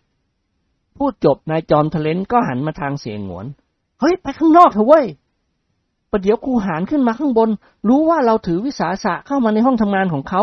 [0.97, 3.45] พูดจบนายจอมทะเลนก็หันมาทางเสียงหงวน
[3.99, 5.05] เฮ้ย ไปข้างนอกเถอะเว้ย
[6.11, 7.49] ประเดี๋ยวครูหานขึ้นมาข้างบน
[7.87, 10.41] รู้ว่าเราถือวิสาสะเข้ามาในห้องทำงานของเขา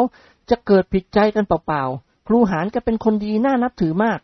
[0.50, 4.20] จะเกิดผิดใจกันเปล่าๆครูหานก็เป็นคนดีน่านับถือมาก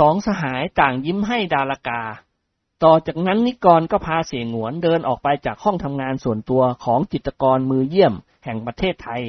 [0.00, 2.02] สองสหายต่างยิ้มให้ดารากา
[2.84, 9.22] ต่อจากนั้นนิกรก็พาเสียงหวนเดินออกไปจากห้องทำงานส่วนตัวของจิตกรมือเยี่ยมแห่งประเทศไทย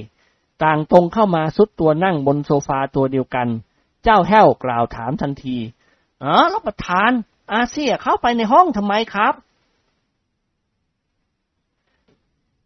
[0.64, 3.48] ต่างตรงเข้ามาซุดตัวนั่งบนโซฟาตัวเดียวกัน
[4.04, 5.58] เจ้าแห้วกล่าวถามทันที
[6.24, 7.12] อ๋อรับประทาน
[7.54, 9.34] อาเซียเข้าไปในห้องทำไมครับ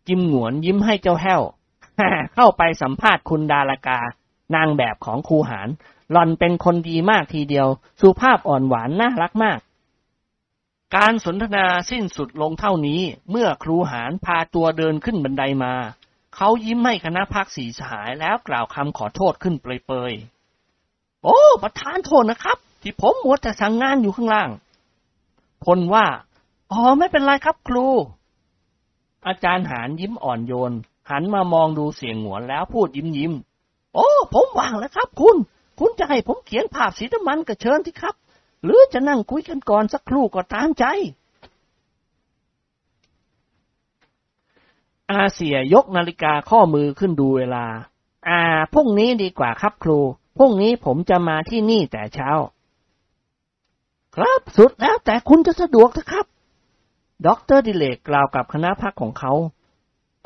[0.07, 1.41] จิมหวนยิ้มให้เจ้าแห้ว
[2.35, 3.99] เข้าไปสัมภาษณ์คุณดารากา
[4.55, 5.69] นางแบบของครูหาน
[6.11, 7.67] หล่อนเป็นคนดีมากทีเดียว
[7.99, 9.59] สุภาพอ่อนหวานน่ารักมาก
[10.95, 13.01] การสนทนาสิ้นสุดลงเท่านี้
[13.31, 15.73] เมื่อครูหานพาตัวเดินขึ้นบันไดมา
[16.35, 24.49] เขายิ้มให้คณะพักสีสหายแล้วกล่าวคำขอโทษขึ้นเปรยๆ โอ้ ประธานโทษนะครับ ที่ผมมัวแต่สั่งงานอยู่ข้างล่าง
[25.63, 26.05] พลว่า
[26.71, 27.87] อ๋อ ไม่เป็นไรครับครู
[29.27, 30.71] อาจารย์หานยิ้มอ่อนโยน
[31.09, 33.33] หันมามองดูเสียงหงวนแล้วพูดยิ้มยิ้ม
[33.93, 35.37] โอ้ ผมว่างแล้วครับคุณ
[35.79, 38.15] คุณจะให้ผมเขียนภาพสีน้ำมันก็เชิญที่ครับ
[38.63, 40.85] หรือจะนั่งคุยกันก่อนสักครู่ก็ตามใจ
[45.11, 47.65] อาเสี่ยยกนาฬิกาข้อมือขึ้นดูเวลา
[48.27, 48.41] อ่า
[48.73, 49.99] พรุ่งนี้ดีกว่าครับครู
[50.37, 52.29] พรุ่งนี้ผมจะมาที่นี่แต่เช้า
[54.15, 56.25] ครับสุดแล้วแต่คุณจะสะดวกนะครับ
[57.27, 59.31] ด็อกเตอร์ดิเรกกล่าวกับคณะพรรคของเขา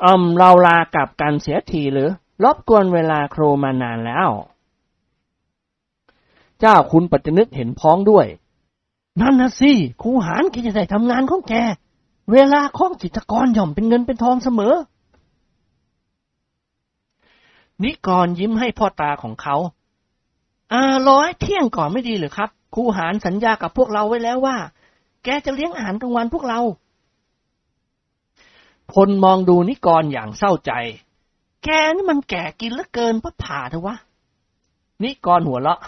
[0.04, 2.08] อืมเราลากลับกันเสียทีเรา
[2.44, 4.28] รบกวนเวลาครูมานานแล้ว
[6.60, 8.26] เจ้าคุณปัจจนึกเห็นพ้องด้วย
[9.20, 9.72] นั่นนะสิ
[10.02, 11.54] ครูหานแกจะได้ทำงานของแก
[12.32, 14.74] เวลาของจิตกรย่อมเป็นเงินเป็นทองเสมอ
[17.82, 19.56] นิกรยิ้มให้พ่อตาของเขา
[20.72, 24.56] อ่ารอให้เที่ยงก่อนไม่ดีหรือครับครูหานสัญญากับพวกเราไว้แล้วว่า
[25.24, 26.60] แกจะเลี้ยงอาหารกลางวันพวกเรา
[28.92, 30.72] พลมองดูนิกรอย่างเศร้าใจ
[31.64, 33.96] แกนี่มันแก่กินเหลือเกินพระผ่าเถอะวะ
[35.02, 35.80] นิกรหัวเราะ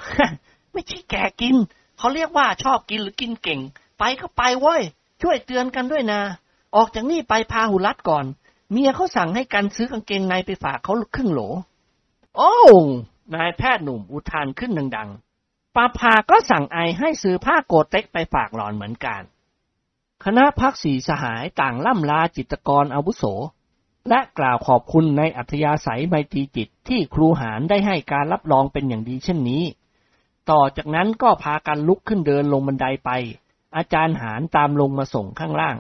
[0.73, 1.57] ไม่ใช่แก่กิน
[1.99, 3.61] เขาเรียกว่าชอบกินหรือกินเก่ง
[3.99, 4.83] ไปก็ไปเว้ย
[5.23, 6.21] ช่วยเตือนกันด้วยนะ
[6.77, 8.25] ออกจากนี่ไปพาหุรัดก่อน
[8.71, 11.41] เมียเขาสั่งให้กันซื้อกางเกงในไปฝากเขาครึ่งโหล
[12.37, 12.55] โอ้
[13.35, 19.23] นายแพทย์หนุ่มอุทานขึ้นดังๆปาพาก็สั่งไอให้ซื้อผ้าโกเต็กไปฝากหลอนเหมือนกัน
[20.25, 23.25] คณะพักสีสหายต่างล่ำลาจิตกรอาวุโส
[24.09, 29.63] และกล่าวขอบคุณในอัธยาศัยไมตรีจิตที่ครูหารได้ให้การรับรองเป็นอย่างดีเช่นนี้
[30.51, 33.11] ต่อจากนั้นก็พากันลุกขึ้นเดินลงบันไดไป
[33.77, 35.77] อาจารย์หารตามลงมาส่งข้างล่าง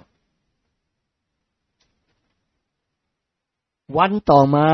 [3.98, 4.68] วันต่อมา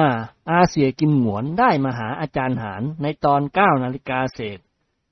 [0.50, 4.58] อาเสียกิมหวนได้มาหาอาจารย์หารในตอนเก้านาฬิกาเศษ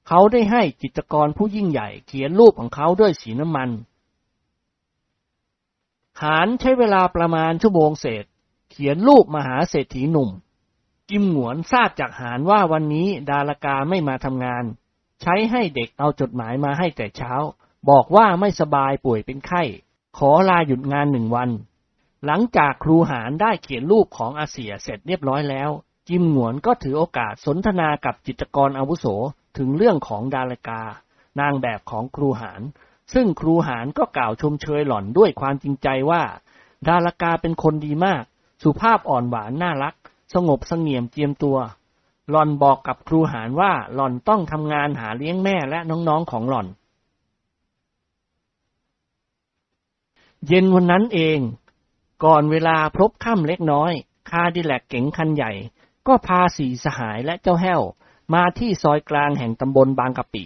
[0.09, 3.70] เขาได้ให้จิตรกรผู้ยิ่งใหญ่เขียนรูปของเขาด้วยสีน้ำมัน
[6.23, 8.24] หารใช้เวลาประมาณชั่วโมงเศษ
[8.70, 10.31] เขียนรูปมหาเศรษฐีหนุ่ม
[11.11, 14.65] กิมหวนทราบจากหารว่าวันนี้ดารากาไม่มาทำงาน
[15.23, 17.33] ใช้ให้เด็กเอาจดหมายมาให้แต่เช้า
[17.91, 19.62] บอกว่าไม่สบายป่วยเป็นไข้
[20.19, 21.51] ขอลาหยุดงานหนึ่งวัน
[22.27, 25.70] หลังจากครูหารได้เขียนรูปของอาเสียเสร็จเรียบร้อยแล้ว
[26.09, 29.07] จิมหวนก็ถือโอกาสสนทนากับจิตรกรอาวุโส
[29.59, 30.83] ถึงเรื่องของดารากา
[31.41, 32.61] นางแบบของครูหาร
[33.15, 36.23] ซึ่งครูหารก็กล่าวชมเชยหล่อนด้วยความจริงใจว่า
[36.89, 38.23] ดารากาเป็นคนดีมาก
[38.62, 39.95] สุภาพอ่อนหวานน่ารัก
[40.35, 41.59] สงบสงี่ยมเจียมตัว
[42.31, 46.66] หล่อนบอกกับครูหารว่าหล่อนต้องทำงานหาเลี้ยงแม่และน้องๆของหล่อน
[50.47, 51.39] เย็นวันนั้นเอง
[52.24, 53.93] ก่อนเวลาพบค่ำเล็กน้อย
[54.31, 55.53] คาดิแลกเก๋งคันใหญ่
[56.07, 57.82] ก็พาสีสหายและเจ้าแห้ว
[58.35, 60.44] มาที่ซอยกลางแห่งตำบลบางกะปิ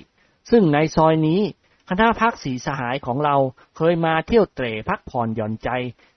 [0.51, 1.41] ซึ่งในซอยนี้
[1.89, 3.37] คณะพักสีสหายของเรา
[3.77, 5.69] เคยมาเที่ยวเตร่พักผ่อนหย่อนใจ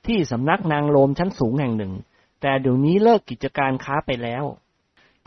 [0.08, 1.94] ที่สำนักนางโลมชั้นสูงแห่งหนึ่ง
[2.46, 4.46] แต่เดี๋ยวนี้เลิกกิจการค้าไปแล้ว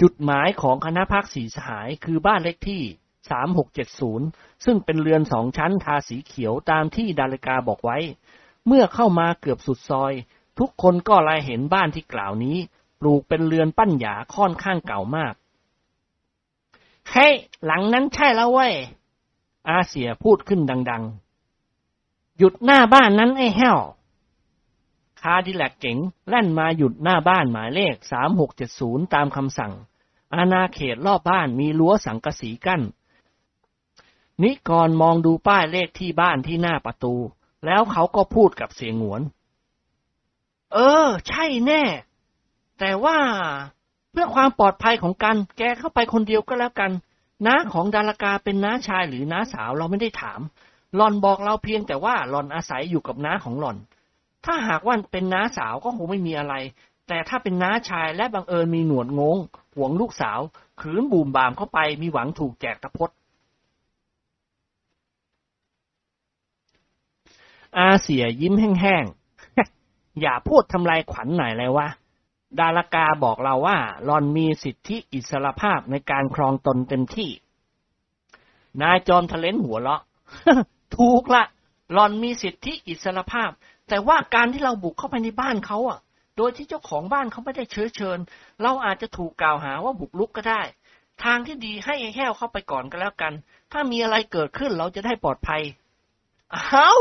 [0.01, 2.82] จุดหมายของคณะพักสีสหายคือบ้านเลขที่
[3.72, 7.98] 3670 ซึ่งเป็นเรือนสองชั้นทาสีเขียวตามที่ดาริกาบอกไว้
[8.66, 10.12] เมื่อเข้ามาเกือบสุดซอย
[10.59, 12.56] ทุกคนก็ลายเห็นบ้านที่กล่าวนี้
[13.01, 15.34] ปลูกเป็นเรือนปั้นหยาค่อนข้างเก่ามาก
[17.10, 17.34] เฮ้ hey,
[17.64, 18.74] หลังนั้นใช่แล้วเว้ย
[19.68, 20.60] อาเสียพูดขึ้น
[20.90, 21.05] ดัง
[21.72, 25.98] ๆ หยุดหน้าบ้านนั้นไอ้แห้วาดิแลกเก๋ง
[26.28, 27.94] แล่นมาหยุดหน้าบ้านหมายเลข
[28.55, 29.73] 3670 ตามคำสั่ง
[30.35, 32.82] อาณาเขตรอบบ้านมีรั้วสังกะสีกั้น
[34.43, 37.15] นิกรมองดูป้ายเลขที่บ้านที่หน้าประตู
[37.66, 39.23] แล้วเขาก็พูดกับเสียงหวน
[40.73, 41.82] เออ ใช่แน่
[42.78, 43.19] แต่ว่า
[44.11, 46.93] เพื่อความปลอดภัยของกัน แกเข้าไปคนเดียวก็แล้วกัน
[47.47, 50.40] น้าของดารากาเป็นน้าชายหรือน้าสาวเราไม่ได้ถาม
[50.97, 53.77] หล่อนบอกเราเพียงแต่ว่าหล่อนอาศัยอยู่กับน้าของหล่อน
[54.47, 56.55] ถ้าหากว่าเป็นน้าสาวก็คงไม่มีอะไร
[57.09, 59.39] แต่ถ้าเป็นน้าชายและบังเอิญมีหนวดงง
[59.77, 60.40] หวงลูกสาว
[60.81, 63.10] ขืนบูมบามเข้าไปมีหวังถูกแจกตะพด
[67.78, 71.89] อาเสียยิ้มแห้งๆ อย่าพูดทำลายขวัญหน่อยเลยวะ
[72.59, 77.31] ดารากาบอกเราว่าหลอนมีสิทธิอิสรภาพในการครองตนเต็มที่
[78.82, 80.02] นายจอมทะเลนหัวเราะ
[80.97, 81.44] ถูกละ
[81.93, 83.51] หลอนมีสิทธิอิสรภาพ
[83.88, 85.98] แต่ว่าการที่เราบุกเข้าไปในบ้านเขาอะ
[86.36, 88.18] โดยที่เจ้าของบ้านเขาไม่ได้เชื้อเชิญ
[88.62, 90.62] เราอาจจะถูกกล่าวหาว่าบุกลุกก็ได้
[91.24, 93.32] ทางที่ดีให้ไอ้แห้วเข้าไปก่อนก็แล้วกัน
[93.72, 95.62] ถ้ามีอะไรเกิดขึ้นเราจะได้ปลอดภัย
[96.52, 96.94] เอ้า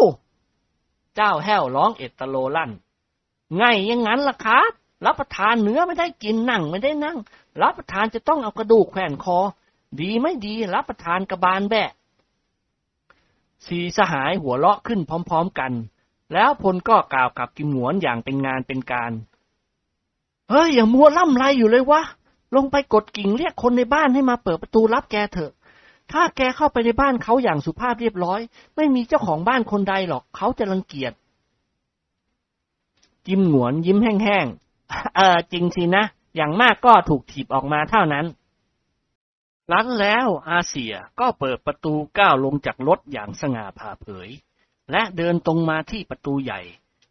[1.16, 2.72] เจ้าแห้วร้องเอตโลลั่น
[3.58, 4.72] ไงยังงั้นล่ะครับ
[5.06, 7.18] รับประทานเนื้อไม่ได้กินนั่งไม่ได้นั่ง
[7.62, 9.38] รับประทานจะต้องเอากระดูกแขวนคอ
[10.00, 11.90] ดีไม่ดี รับประทานกระบาลแบะ
[13.68, 15.72] สีสหายหัวเราะขึ้นพร้อม ๆกัน
[16.34, 19.12] แล้วพลก็กล่าวกับกิมหนวนอย่างเป็นงานเป็นการ
[20.50, 22.02] เฮ้ย อย่ามัวล่ำไรอยู่เลยวะ
[22.56, 25.52] ลงไปกดกิ่งเรียกคนในบ้านให้มาเปิดประตูรับแกเถอะ
[26.12, 28.40] ถ้าแกเข้าไปในบ้านเขาอย่างสุภาพเรียบร้อย
[28.76, 31.14] ไม่มีเจ้าของบ้านคนใดหรอกเขาจะรังเกียจ
[33.26, 36.04] จิมหนวนยิ้มแห้งๆ เออจริงสินะ
[36.36, 38.26] อย่างมากก็ถูกถีบออกมาเท่านั้น
[39.70, 44.30] หลังแล้วอาเซียก็เปิดประตูก้าวลงจากรถอย่างสง่าผ่าเผย
[44.92, 46.62] และเดินตรงมาที่ประตูใหญ่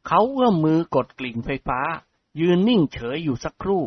[0.06, 1.80] เขาเอื้อมมือกดกลิ่งไฟฟ้า
[2.40, 3.84] ยืนนิ่งเฉยอยู่สักครู่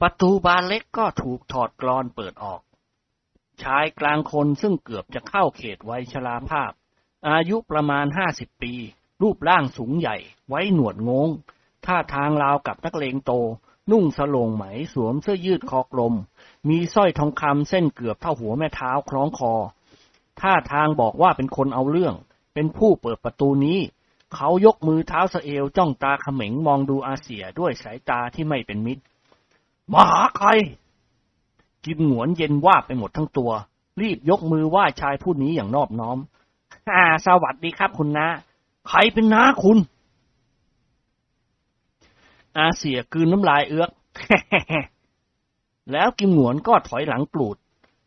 [0.00, 2.60] ประตูบานเล็กก็ถูกถอดกรอนเปิดออก
[3.62, 6.72] ชายกลางคนซึ่งเกือบจะเข้าเขตวัยชราภาพ
[7.28, 8.72] อายุประมาณห้าสิบปี
[9.22, 10.16] รูปร่างสูงใหญ่
[10.48, 11.28] ไว้หนวดงง
[11.86, 13.32] ท่าทางราวกับนักเลงโต
[13.90, 16.14] นุ่งสโลงไหมสวมเสื้อยืดคอกลม
[16.68, 19.52] มีสร้อยทองคำเส้นเกือบเท่าหัวแม่เท้าคล้องคอ
[20.40, 22.14] ท่าทางบอกว่าเป็นคนเอาเรื่อง
[22.54, 23.78] เป็นผู้เปิดประตูนี้
[24.34, 29.02] เขายกมือเท้าสเอวจ้องตาเขม็งมองดูอาเซียด้วยสายตาที่ไม่เป็นมิตร
[29.92, 30.48] มาหาใคร
[31.84, 33.50] กิมหงวนเย็นว่าไปหมดทั้งตัว
[34.00, 36.18] รีบยกมือไหว้ชายผู้นี้อย่างนอบน้อม
[36.90, 38.28] อ่า สวัสดีครับคุณนะ
[38.88, 39.78] ใครเป็นน้าคุณ
[42.56, 43.90] อาเสียกืนน้ำลายเอื้อก
[45.92, 47.56] แล้วกิมหงวนก็ถอยหลังกลูด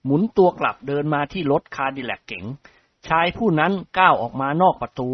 [0.05, 2.45] หมุนตัวกลับเดินมาที่รถคาร์ดิแลกเก๋ง
[3.07, 5.09] ชายผู้นั้นก้าวออกมานอกประตู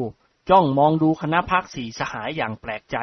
[0.49, 2.97] จ้องมองดูคณะพักสีสหายอย่างแปลกใจ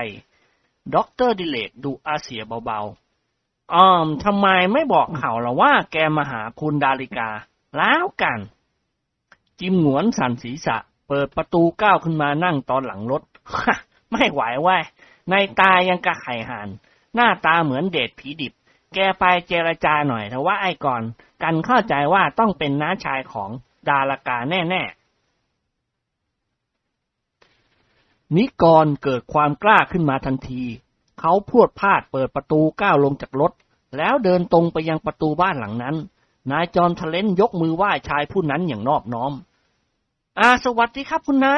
[0.95, 7.31] ด็อกเตอร์ดิเรกดุอาเสี่ยเบาๆอ้าวทำไมไม่บอกเขาล่ะว่าแกมาหาคุณดาริกา
[7.77, 8.39] แล้วกัน
[9.61, 10.77] กิมหงวนสั่นศีรษะ
[11.09, 13.23] เปิดประตูก้าวขึ้นมานั่งตอนหลังรถ
[14.11, 16.69] ไม่ไหวโว้ยนัยน์ตายังกะไข่ห่าน
[17.15, 18.55] หน้าตาเหมือนเดชผีดิบ
[18.99, 21.03] แกไปเจรจาหน่อยแต่ว่าไอ้ก่อน
[21.43, 23.51] กันเข้าใจว่าต้องเป็นน้าชายของ
[23.89, 30.63] ดาริกาแน่ๆ นิกรเกิดความกล้าขึ้นมาทันที
[31.21, 33.53] เขาพรวดพลาดเปิดประตูก้าวลงจากรถ
[33.97, 35.97] แล้วเดินตรงไปยังประตูบ้านหลังนั้น
[36.51, 39.33] นายจอมทะเลนยกมือไหว้ชายผู้นั้นอย่างนอบน้อม
[40.39, 41.55] อาสวัสดีครับคุณนา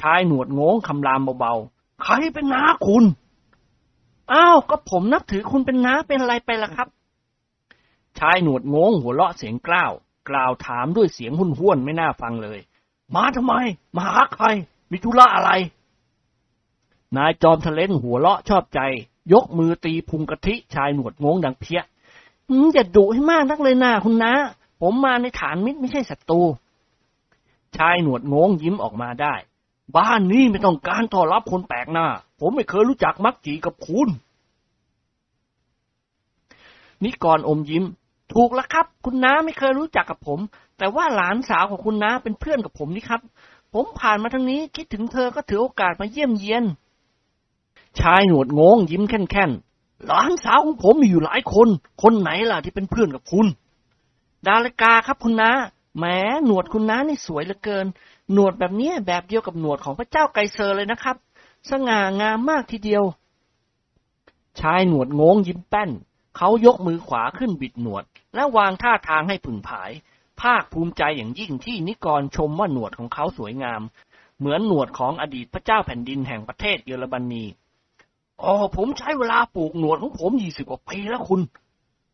[0.00, 3.04] ชายหนวดง้งคำรามเบาๆ ใครเป็นน้าคุณ
[4.32, 6.88] อ้าวก็ผมนับถือคุณเป็นน้าเป็นอะไรไปล่ะครับ
[8.18, 9.92] ชายหนวดง้งหัวเราะเสียงกล้าว
[10.28, 12.60] กล่าวถามด้วยเสียงหุ่นห้วนไม่น่าฟังเลย
[13.14, 13.54] มาทำไม
[13.96, 14.46] มาหาใคร
[14.90, 15.50] มีธุระอะไร
[17.16, 18.80] นายจอมทะเลนหัวเราะชอบใจ
[19.32, 21.82] ยกมือตีพุงกะทิชายหนวดง้งดังเพี้ย
[22.72, 24.32] อย่าดุให้มากนักเลยนาคุณนะ
[24.80, 26.40] ผมมาในฐานมิตรไม่ใช่ศัตรู
[27.76, 29.34] ชายหนวดง้งยิ้มออกมาได้
[29.96, 32.06] บ้านนี้ไม่ต้องการต้อนรับคนแปลกหน้า
[32.40, 34.08] ผมไม่เคยรู้จักมักจีกับคุณ
[37.04, 37.84] นิกรอมยิ้ม
[38.32, 40.38] ถูกแล้วครับ คุณน้าไม่เคยรู้จักกับผม
[40.78, 43.20] แต่ว่าหลานสาวของคุณน้าเป็นเพื่อนกับผมนี่ครับ
[43.74, 46.64] ผมผ่านมาทางนี้คิดถึงเธอก็ถือโอกาสมาเยี่ยมเยียน
[48.00, 51.68] ชายหนวดงงยิ้มแค่นๆหลานสาวของผมมีอยู่หลายคน
[52.02, 53.46] คนไหนล่ะที่เป็นเพื่อนกับคุณ
[54.46, 55.50] ดาลกาครับคุณน้า
[55.98, 56.04] แหม
[56.44, 57.86] หนวดคุณน้านี่สวยเหลือเกิน
[58.32, 61.16] หนวดแบบนี้แบบเดียวกับหนวดของพระเจ้าไกเซอร์เลยนะครับ
[61.70, 63.04] สง่างามมากทีเดียว
[64.60, 65.90] ชายหนวดงงยิ้มแป้น
[66.36, 68.04] เขายกมือขวาขึ้นบิดหนวด
[68.34, 69.90] และวางท่าทางให้ผึ่งผาย
[70.40, 73.82] ภาคภูมิใจอย่างยิ่งที่นิกรชมว่าหนวดของเขาสวยงาม
[74.38, 77.44] เหมือนหนวดของอดีตพระเจ้าแผ่นดินแห่งประเทศเยอรมนี
[78.42, 81.40] อ๋อผมใช้เวลาปลูกหนวดของผมยี่สิบกว่าปีแล้วคุณ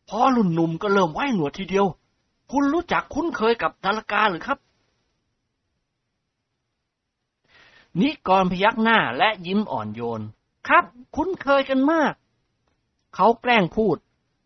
[0.09, 1.87] พอรุ่นหนุ่มก็เริ่มไว้หนวดทีเดียว
[2.53, 4.59] คุณรู้จักคุ้นเคยกับดารากาหรือครับ
[8.01, 10.23] นิกรพยักหน้าและยิ้มอ่อนโยน
[10.67, 10.85] ครับ
[11.17, 12.13] คุ้นเคยกันมาก
[13.15, 13.97] เขาแกล้งพูด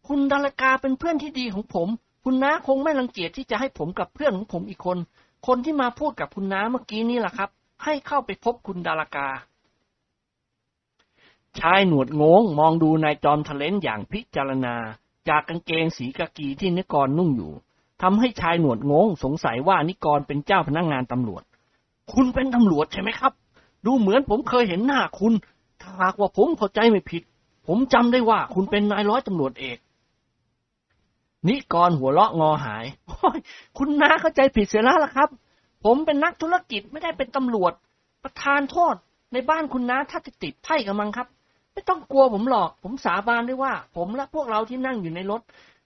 [0.08, 1.88] คุณดารากาเป็นเพื่อนที่ดีของผม
[2.24, 4.98] คุณน้าคงไม่รังเกียจที่จะให้ผมกับเพื่อนของผมอีกคน
[5.46, 7.50] คนที่มาพูดกับคุณน้าเมื่อกี้นี่แหละครับ
[7.84, 9.28] ให้เข้าไปพบคุณดารากา
[11.58, 14.74] ชายหนวดงงมองดูนายจอมทะเลนอย่างพิจารณา
[15.28, 17.52] จากกางเกงสีกากีที่นิกรนุ่งอยู่
[18.02, 21.42] ทำให้ชายหนวดงงสงสัยว่านิกรเป็นเจ้าพนักงงานตำรวจ
[22.12, 23.32] คุณเป็นตำรวจใช่ไหมครับ
[23.86, 25.32] ดูเหมือนผมเคยเห็นหน้าคุณ
[25.80, 27.22] ถ้าหากว่าผมเข้าใจไม่ผิด
[27.66, 29.78] ผมจำได้ว่าคุณเป็นนายร้อยตำรวจเอก
[31.48, 32.84] นิกรหัวเราะงอหาย
[33.78, 35.28] คุณน้าเข้าใจผิดเสียแล้วล่ะครับ
[35.84, 37.72] ผมเป็นนักธุรกิจไม่ได้เป็นตำรวจ
[38.22, 38.94] ประธานโทษ
[39.32, 41.28] ในบ้านคุณน้าถ้าจะติดไพ่กับมังครับ
[41.72, 45.42] ไม่ต้องกลัวผมหรอก ผมสาบานได้ว่า ผมและพวกเราที่นั่งอยู่ในรถ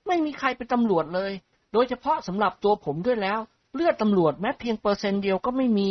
[0.06, 1.32] ไม่มีใครเป็นตำรวจเลย
[1.72, 3.38] โดยเฉพาะสำหรับตัวผมด้วยแล้ว
[3.74, 5.88] เลือดตำรวจแม้เพียงเปอร์เซ็นต์เดียวก็ไม่มี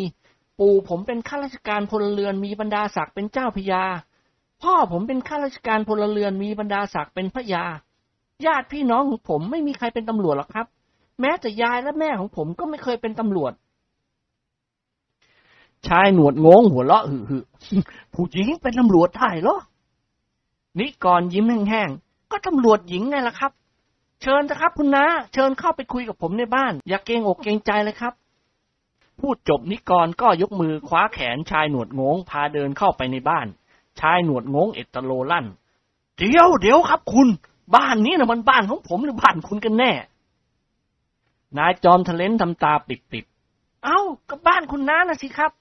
[0.59, 3.83] ปู่ผมเป็นข้าราชการพลเรือนมีบรรดาศักดิ์เป็นเจ้าพญา
[4.61, 7.65] พ่อผมเป็นข้าราชการพลเรือนมีบรรดาศักดิ์เป็นพระยา
[8.45, 10.67] ญาติพี่น้องของผมไม่มีใครเป็นตำรวจหรอกครับ
[11.21, 13.53] แม้แต่ยายและแม่ของผมก็ไม่เคยเป็นตำรวจ
[15.87, 17.39] ชายหนวดงงหัวเราะหึ่
[18.13, 19.57] ผู้หญิงเป็นตำรวจได้เหรอ
[20.79, 23.51] นิกรยิ้มแห้งๆ ก็ตำรวจหญิงไงล่ะครับ
[24.21, 28.13] เชิญนะครับคุณน้าเชิญเข้าไปคุยกับผมในบ้าน อย่าเกรงอกเกรงใจเลยครับ
[29.19, 33.47] พูดจบนิกรก็ยกมือคว้าแขนชายหนวดงงพาเดินเข้าไปในบ้าน
[33.99, 35.45] ชายหนวดงงเอตโลลั่น
[36.17, 37.27] เดี๋ยวเดี๋ยวครับคุณ
[37.75, 39.91] บ้านนี้นะมันบ้านของผมหรือบ้านคุณกันแน่
[41.57, 43.99] นายจอมทะเลนทำตาปิดๆเอ้า
[44.29, 45.51] ก็บ้านคุณน้านะสิครับ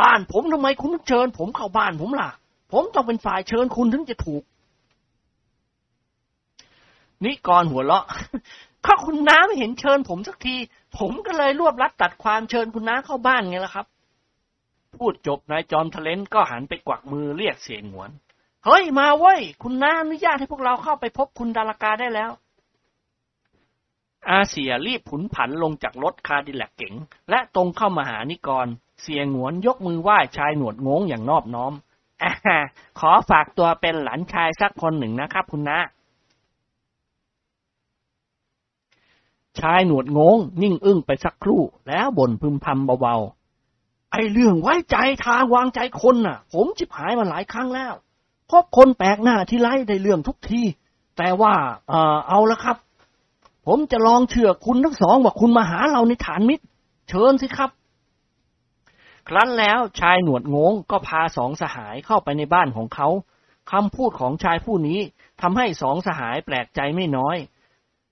[0.00, 2.28] บ้านผมทำไมคุณเชิญ ผมเข้าบ้านผมล่ะ
[2.72, 4.42] ผมต้องเป็นฝ่ายเชิญคุณถึงจะถูก
[7.24, 8.04] นิกรหัวเราะ
[8.86, 10.56] ข้าคุณน้าไม่เห็นเชิญผมสักที
[10.98, 13.86] ผมก็เลยรวบรัดตัดความเชิญคุณน้าเข้าบ้านไงล่ะครับ
[14.96, 18.10] พูดจบนายจอมทะเลนก็หันไปกวักมือเรียกเสียงหวน
[18.64, 22.30] เฮ้ยมาเว้ย คุณน้าอนุญาตให้พวกเราเข้าไปพบคุณดารากาได้แล้ว
[24.28, 26.94] อาเสียรีบผุนผันลงจากรถคาดิแลกเก๋ง
[27.30, 28.66] และตรงเข้ามาหานิกร
[29.02, 31.72] เสียงหวนยกมือไหว้ชายหนวดงงอย่างนอบน้อม
[32.22, 32.24] อ
[33.00, 35.78] ขอฝากตัวเป็นหลานชายสักคนหนึ่งนะครับคุณน้า
[39.60, 47.92] ชายหนวดงง นิ่งอึ้งไปสักครู่ แล้วบ่นพึมพำเบาๆ ไอเรื่องไว้ใจทางวางใจคนน่ะ ผมจิบหายมาหลายครั้งแล้ว
[48.50, 50.62] พบคนแปลกหน้าที่ไล่ได้เรื่องทุกที
[51.18, 51.54] แต่ว่า
[51.88, 52.76] เออเอาละครับ
[53.66, 56.64] ผมจะลองเชื่อคุณทั้งสองว่าคุณมาหาเราในฐานมิตร
[57.08, 57.70] เชิญสิครับ
[59.28, 63.08] ครั้นแล้วชายหนวดงงก็พาสองสหายเข้าไปในบ้านของเขา
[63.70, 65.00] คำพูดของชายผู้นี้
[65.40, 67.36] ทำให้สองสหายแปลกใจไม่น้อย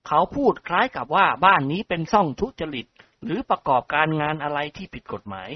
[0.07, 2.87] เขาพูดคล้ายกับว่าบ้านนี้เป็นซ่องทุจริต
[3.23, 5.49] หรือประกอบการงานอะไรที่ผิดกฎหมาย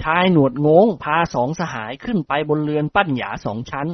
[0.00, 3.88] ชายหนวดงงพาสองสหายขึ้นไปบนเรือนปั้นหยาสองชั้น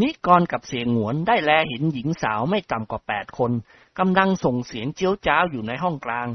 [0.00, 3.52] นิกรกับเสียงหวนได้แลเห็นหญิงสาวไม่ต่ำกว่าแปดคน
[3.98, 6.28] กำลังส่งเสียงเจียวจ้าวอยู่ในห้องกลาง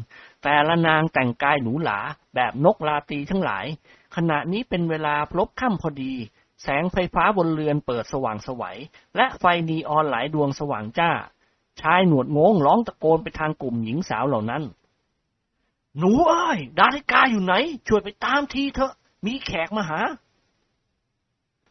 [0.43, 1.99] แต่ละนางแต่งกายหนูหลา
[2.35, 3.65] แบบนกลาตีทั้งหลาย
[4.15, 6.13] ขณะนี้เป็นเวลาพลบค่ำพอดี
[6.63, 8.77] แสงไฟฟ้าบนเรือนเปิดสว่างสวัย
[9.15, 11.11] และไฟนีออนหลายดวงสว่างจ้า
[11.81, 14.63] ชายหนวดงงร้องตะโกนไปทางกลุ่มหญิงสาวเหล่านั้น
[15.97, 17.53] หนูเอ้ย ดาริกาอยู่ไหน
[17.87, 18.93] ช่วยไปตามทีเถอะ
[19.25, 19.99] มีแขกมาหา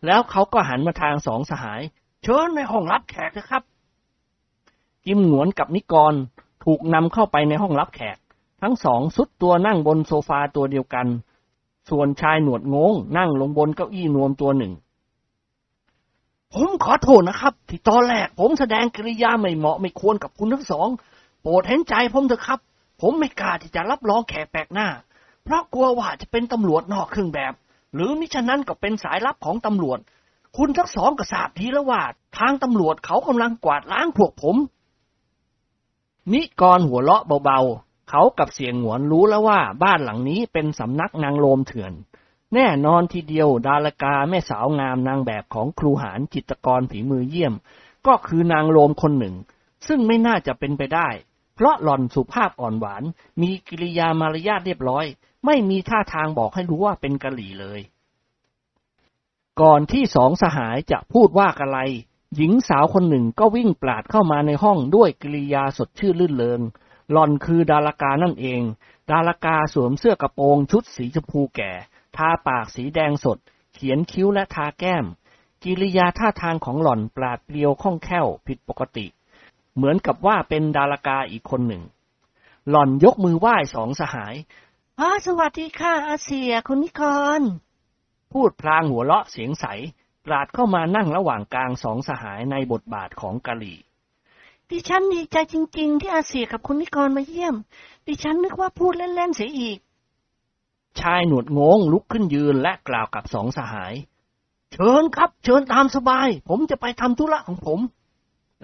[0.07, 1.81] แล้วเขาก็หันมาทางสองสหาย
[2.23, 3.63] เชิญในห้องรับแขกเถอะครับ
[5.07, 6.15] กิมหนวนกับนิกร
[6.65, 8.19] ถูกนำเข้าไปในห้องรับแขก
[8.63, 11.07] ทั้งสองสุดตัวนั่งบนโซฟาตัวเดียวกัน
[11.91, 14.73] ส่วนชายหนวดงงนั่งลงบนเก้าอี้นวมตัวหนึ่ง
[16.55, 20.89] ผมขอโทษนะครับ ที่ตอนแรกผมแสดงกิริยาไม่เหมาะไม่ควรกับคุณทั้งสอง
[21.43, 22.61] โปรดเห็นใจผมเถอะครับ
[23.01, 24.89] ผมไม่กล้าที่จะรับรองแขกแปลกหน้า
[25.45, 27.53] เพราะกลัวว่าจะเป็นตำรวจนอกเครื่องแบบ
[27.95, 29.99] หรือมิฉะนั้นก็เป็นสายลับของตำรวจ
[30.57, 32.03] คุณทั้งสองก็ทราบดีแล้วว่า
[32.39, 34.57] ทางตำรวจเขากำลังกวาดล้างพวกผม
[36.33, 41.93] นิกรหัวเราะเบาๆ เขากับเสียงหวนรู้แล้วว่าบ้านหลังนี้เป็นสำนักนางโลมเถื่อน
[42.55, 47.55] แน่นอนทีเดียวดาลกาแม่สาวงามนางแบบของครูหารจิตกรฝีมือเยี่ยม
[48.07, 49.35] ก็คือนางโลมคนหนึ่ง
[49.87, 51.09] ซึ่งไม่น่าจะเป็นไปได้
[51.55, 53.03] เพราะหล่อนสุภาพอ่อนหวาน
[53.41, 55.07] มีกิริยามารยาทเรียบร้อย
[55.47, 57.81] ไม่มีท่าทางบอกให้รู้ว่าเป็นกะหลี่เลย
[59.61, 61.79] ก่อนที่สองสหายจะพูดว่าอะไร
[62.37, 66.61] หญิงสาวคนหนึ่งก็วิ่งปราดเข้ามาในห้องด้วยกิริยาสดชื่นลื่นเริง
[67.13, 68.63] หล่อนคือดาลกานั่นเอง
[69.11, 71.73] ดาลกาสวมเสื้อกระโปรงชุดสีชมพูแก่
[72.17, 73.39] ทาปากสีแดงสด
[73.75, 75.05] เขียนคิ้วและทาแก้ม
[75.63, 79.07] กิริยาท่าทางของหล่อนปราดเปรียวคล่องแคล่วผิดปกติ
[79.77, 81.83] เหมือนกับว่าเป็นดาลกาอีกคนหนึ่ง
[82.69, 84.35] หล่อนยกมือไหว้สองสหาย
[85.01, 87.03] อ๋อสวัสดีค่ะอาเซียคุณนิก
[87.39, 87.41] ร
[88.33, 89.67] พูดพลางหัวเราะเสียงใส
[90.25, 93.79] ปราดเข้ามานั่งระหว่างกลางสองสหายในบทบาทของกะหลี่
[94.71, 97.55] ดิฉันดีใจจริง ๆ ที่อาเซียกับคุณนิกรมาเยี่ยม
[98.07, 99.79] ดิฉันนึกว่าพูดเล่นๆเสียอีก
[101.01, 103.95] ชายหนวดงงลุกขึ้นยืนและกล่าวกับสองสหาย
[104.73, 107.81] เชิญครับ เชิญตามสบาย ผมจะไปทำธุระของผม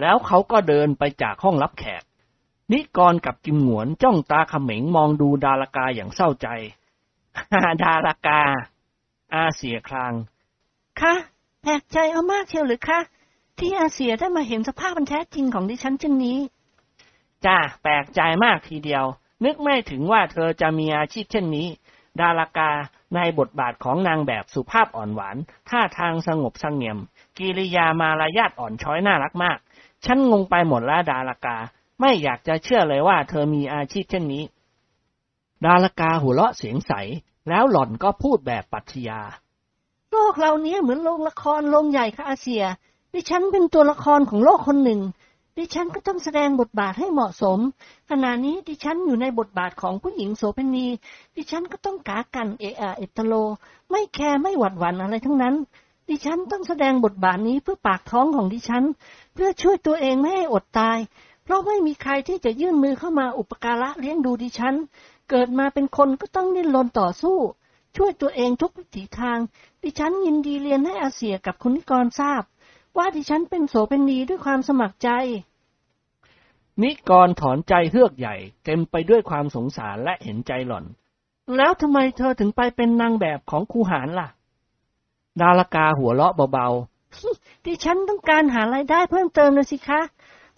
[0.00, 2.02] แล้วเขาก็เดินไปจากห้องรับแขก
[2.72, 6.48] นิกรกับกิมหงวนจ้องตาเขม็งมองดูดาลกาอย่างเศร้าใจ
[7.82, 8.40] ดาลกา
[9.34, 10.12] อาเสียคราง
[11.00, 11.14] คะ
[11.62, 13.00] แปลกใจเอามากเชียวหรือคะ
[13.58, 16.38] ที่อาเซียได้มาเห็นสภาพมันแท้จริงของดิฉันเช่นนี้
[17.44, 19.04] จ้าแปลกใจมากทีเดียว
[19.44, 21.68] นึกไม่ถึงว่าเธอจะมีอาชีพเช่นนี้
[22.20, 22.70] ดาลกา
[23.14, 25.36] ในบทบาทของนางแบบสุภาพอ่อนหวาน
[25.68, 26.98] ท่าทางสงบสงเงียม
[27.38, 29.58] กิริยามารยาทอ่อนช้อยน่ารักมาก
[30.04, 31.56] ฉันงงไปหมดแล้วดาลกา
[32.00, 34.44] ไม่อยากจะเชื่อเลยว่าเธอมีอาชีพเช่นนี้
[35.64, 36.92] ดาลกาหัวเราะเสียงใส
[37.48, 39.20] แล้วหล่อนก็พูดแบบปัชญา
[40.10, 42.62] โลกเราเนี้ยเหมือนโรงละครโรงใหญ่ค่ะอาเซีย
[43.12, 45.00] ดิฉันเป็นตัวละครของโลกคนหนึ่ง
[45.60, 47.58] ดิฉันก็ต้องแสดงบทบาทให้เหมาะสม
[48.10, 50.86] ขณะนี้ดิฉันอยู่ในบทบาทของผู้หญิงโสเภณี
[51.36, 53.34] ดิฉันก็ต้องกากันเอะอะเอตโล
[53.90, 55.54] ไม่แคร์ไม่หวัดหวั่นอะไรทั้งนั้น
[56.08, 58.84] ดิฉันต้องแสดงบทบาทนี้เพื่อปากท้องของดิฉัน
[59.34, 60.98] เพื่อช่วยตัวเองไม่ให้อดตาย
[61.44, 64.74] เพราะไม่มีใครที่จะยื่นมือเข้ามาอุปการะเลี้ยงดูดิฉัน
[65.30, 67.38] เกิดมาเป็นคนก็ต้องดิ้นรนต่อสู้
[67.96, 69.38] ช่วยตัวเองทุกวิถีทาง
[69.82, 72.42] ดิฉันยินดีเรียนให้อาเซียกับคุณนิกรทราบ
[72.96, 75.10] ว่าดิฉันเป็นโสเภณีด้วยความสมัครใจ
[76.82, 80.84] นิกรถอนใจเฮือกใหญ่ เต็มไปด้วยความสงสารและเห็นใจหล่อน
[81.56, 84.28] แล้วทำไมเธอถึงไปเป็นนางแบบของครูหารล่ะ
[85.40, 90.00] ดาลกาหัวเราะเบาๆดิฉันต้องการหารายได้เพิ่มเติมนะสิคะ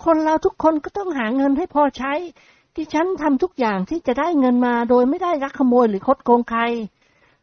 [0.05, 2.13] คนเราทุกคนก็ต้องหาเงินให้พอใช้
[2.77, 6.61] ดิฉันทำทุกอย่างที่จะได้เงินมาโดยไม่ได้รักขโมยหรือคดโกงใคร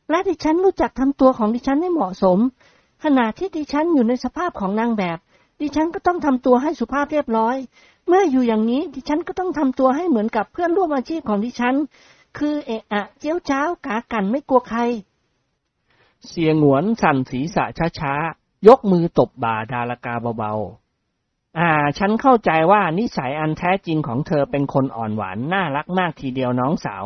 [0.09, 2.39] และดิฉันรู้จักทำตัวของดิฉันให้เหมาะสม
[3.03, 5.17] ขณะที่ดิฉันอยู่ในสภาพของนางแบบ
[5.61, 7.55] ดิฉันก็ต้องทำตัวให้สุภาพเรียบร้อย
[8.11, 11.75] เมื่ออยู่อย่างนี้ดิฉันก็ต้องทำตัวให้เหมือนกับเพื่อนร่วมอาชีพของดิฉัน
[12.37, 14.79] คือเอะอะเจียวเจ้ากากันไม่กลัวใคร
[16.27, 17.65] เสียงหวนสั่นศีรษะ
[17.99, 27.03] ช้าๆ ยกมือตบบ่าดาลกาเบาๆ อ่า ฉันเข้าใจว่านิสัยอันแท้จริงของเธอเป็นคนอ่อนหวานน่ารักมากทีเดียวน้องสาว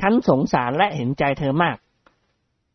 [0.00, 1.76] ฉันสงสารและเห็นใจเธอมาก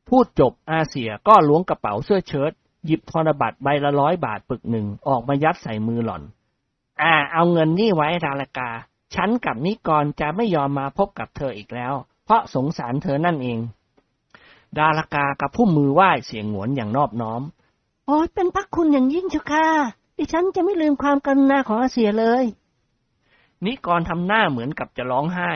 [0.09, 2.51] พูดจบอาเสียก็ล้วงกระเป๋าเสื้อเชิ้ต
[2.85, 6.23] หยิบธนบัตรใบละร้อยบาทปึกหนึ่งออกมายัดใส่มือหล่อน
[7.01, 8.69] อ่า เอาเงินนี่ไว้ดาลกา
[9.15, 11.93] ฉันกับนิกรจะไม่ยอมมาพบกับเธออีกแล้ว
[12.25, 13.59] เพราะสงสารเธอนั่นเอง
[14.77, 17.41] ดารากากับผู้มือไหว้เสียงหงวนอย่างนอบน้อม
[18.05, 19.67] โอ้ยเป็นพระคุณอย่างยิ่งเจ้าค่ะ
[20.17, 22.43] ดิฉันจะไม่ลืมความกรุณาของอาเสียเลย
[23.65, 25.51] นิกรทำหน้าเหมือนกับจะร้องไห้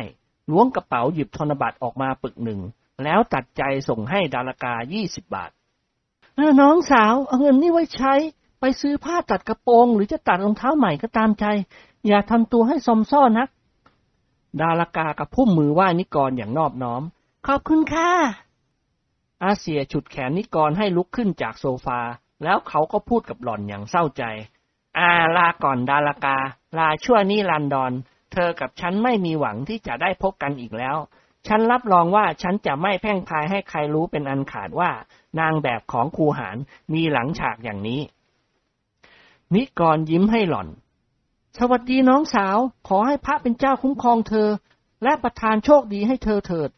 [0.52, 2.60] ล้วงกระเป๋าหยิบธนบัตรออกมาปึกหนึ่ง
[3.04, 5.52] แล้วตัดใจส่งให้ดารากายี่สิบบาท
[6.36, 8.14] เออน้องสาวเอาเงินนี่ไว้ใช้
[8.62, 11.46] ไปซื้อผ้าตัดกระโปรง หรือจะตัดรองเท้าใหม่ก็ตามใจ
[12.08, 13.50] อย่าทำตัวให้ซอมซ่อนัก
[14.60, 17.02] ดารากากับพุ่มมือไหว้นิกรอย่างนอบน้อม
[17.48, 18.12] ขอบคุณค่ะ
[19.44, 22.02] อาเซียฉุดแขนนิกรให้ลุกขึ้นจากโซฟา
[22.44, 24.24] แล้วเขาก็พูดกับหล่อนอย่างเศร้าใจ
[24.98, 26.38] อาลาก่อนดารากา
[26.78, 27.92] ลาชั่วนิรันดร
[28.32, 30.98] เธอกับฉันไม่มีหวังที่จะได้พบกันอีกแล้ว
[31.48, 34.92] ฉันรับรองว่าฉันจะไม่แพร่งพรายให้ใครรู้เป็นอันขาดว่า
[35.40, 36.58] นางแบบของครูหาร
[36.94, 38.02] มีหลังฉากอย่างนี้
[39.56, 40.68] นิกรยิ้มให้หล่อน
[41.58, 42.58] สวัสดีน้องสาว
[42.88, 44.50] ขอให้พระเป็นเจ้าคุ้มครองเธอ
[45.04, 46.70] และประทานโชคดีให้เธอเถิด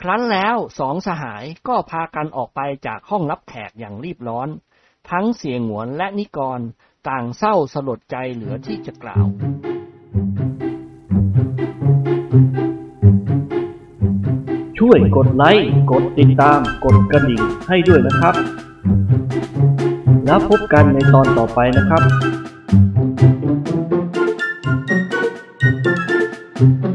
[0.00, 4.48] ครั้นแล้วสองสหายก็พากันออกไปจากห้องรับแขกอย่างรีบร้อน
[5.10, 6.60] ทั้งเสียงหวนและนิกร
[7.08, 9.26] ต่างเศร้าสลดใจเหลือที่จะกล่าว
[14.78, 18.36] ช่วยกดไลค์ กดติดตาม กดกระดิ่งให้ด้วยนะครับ
[20.24, 22.02] แล้วพบกันในตอนต่อไปนะครับ
[26.56, 26.93] Thank you.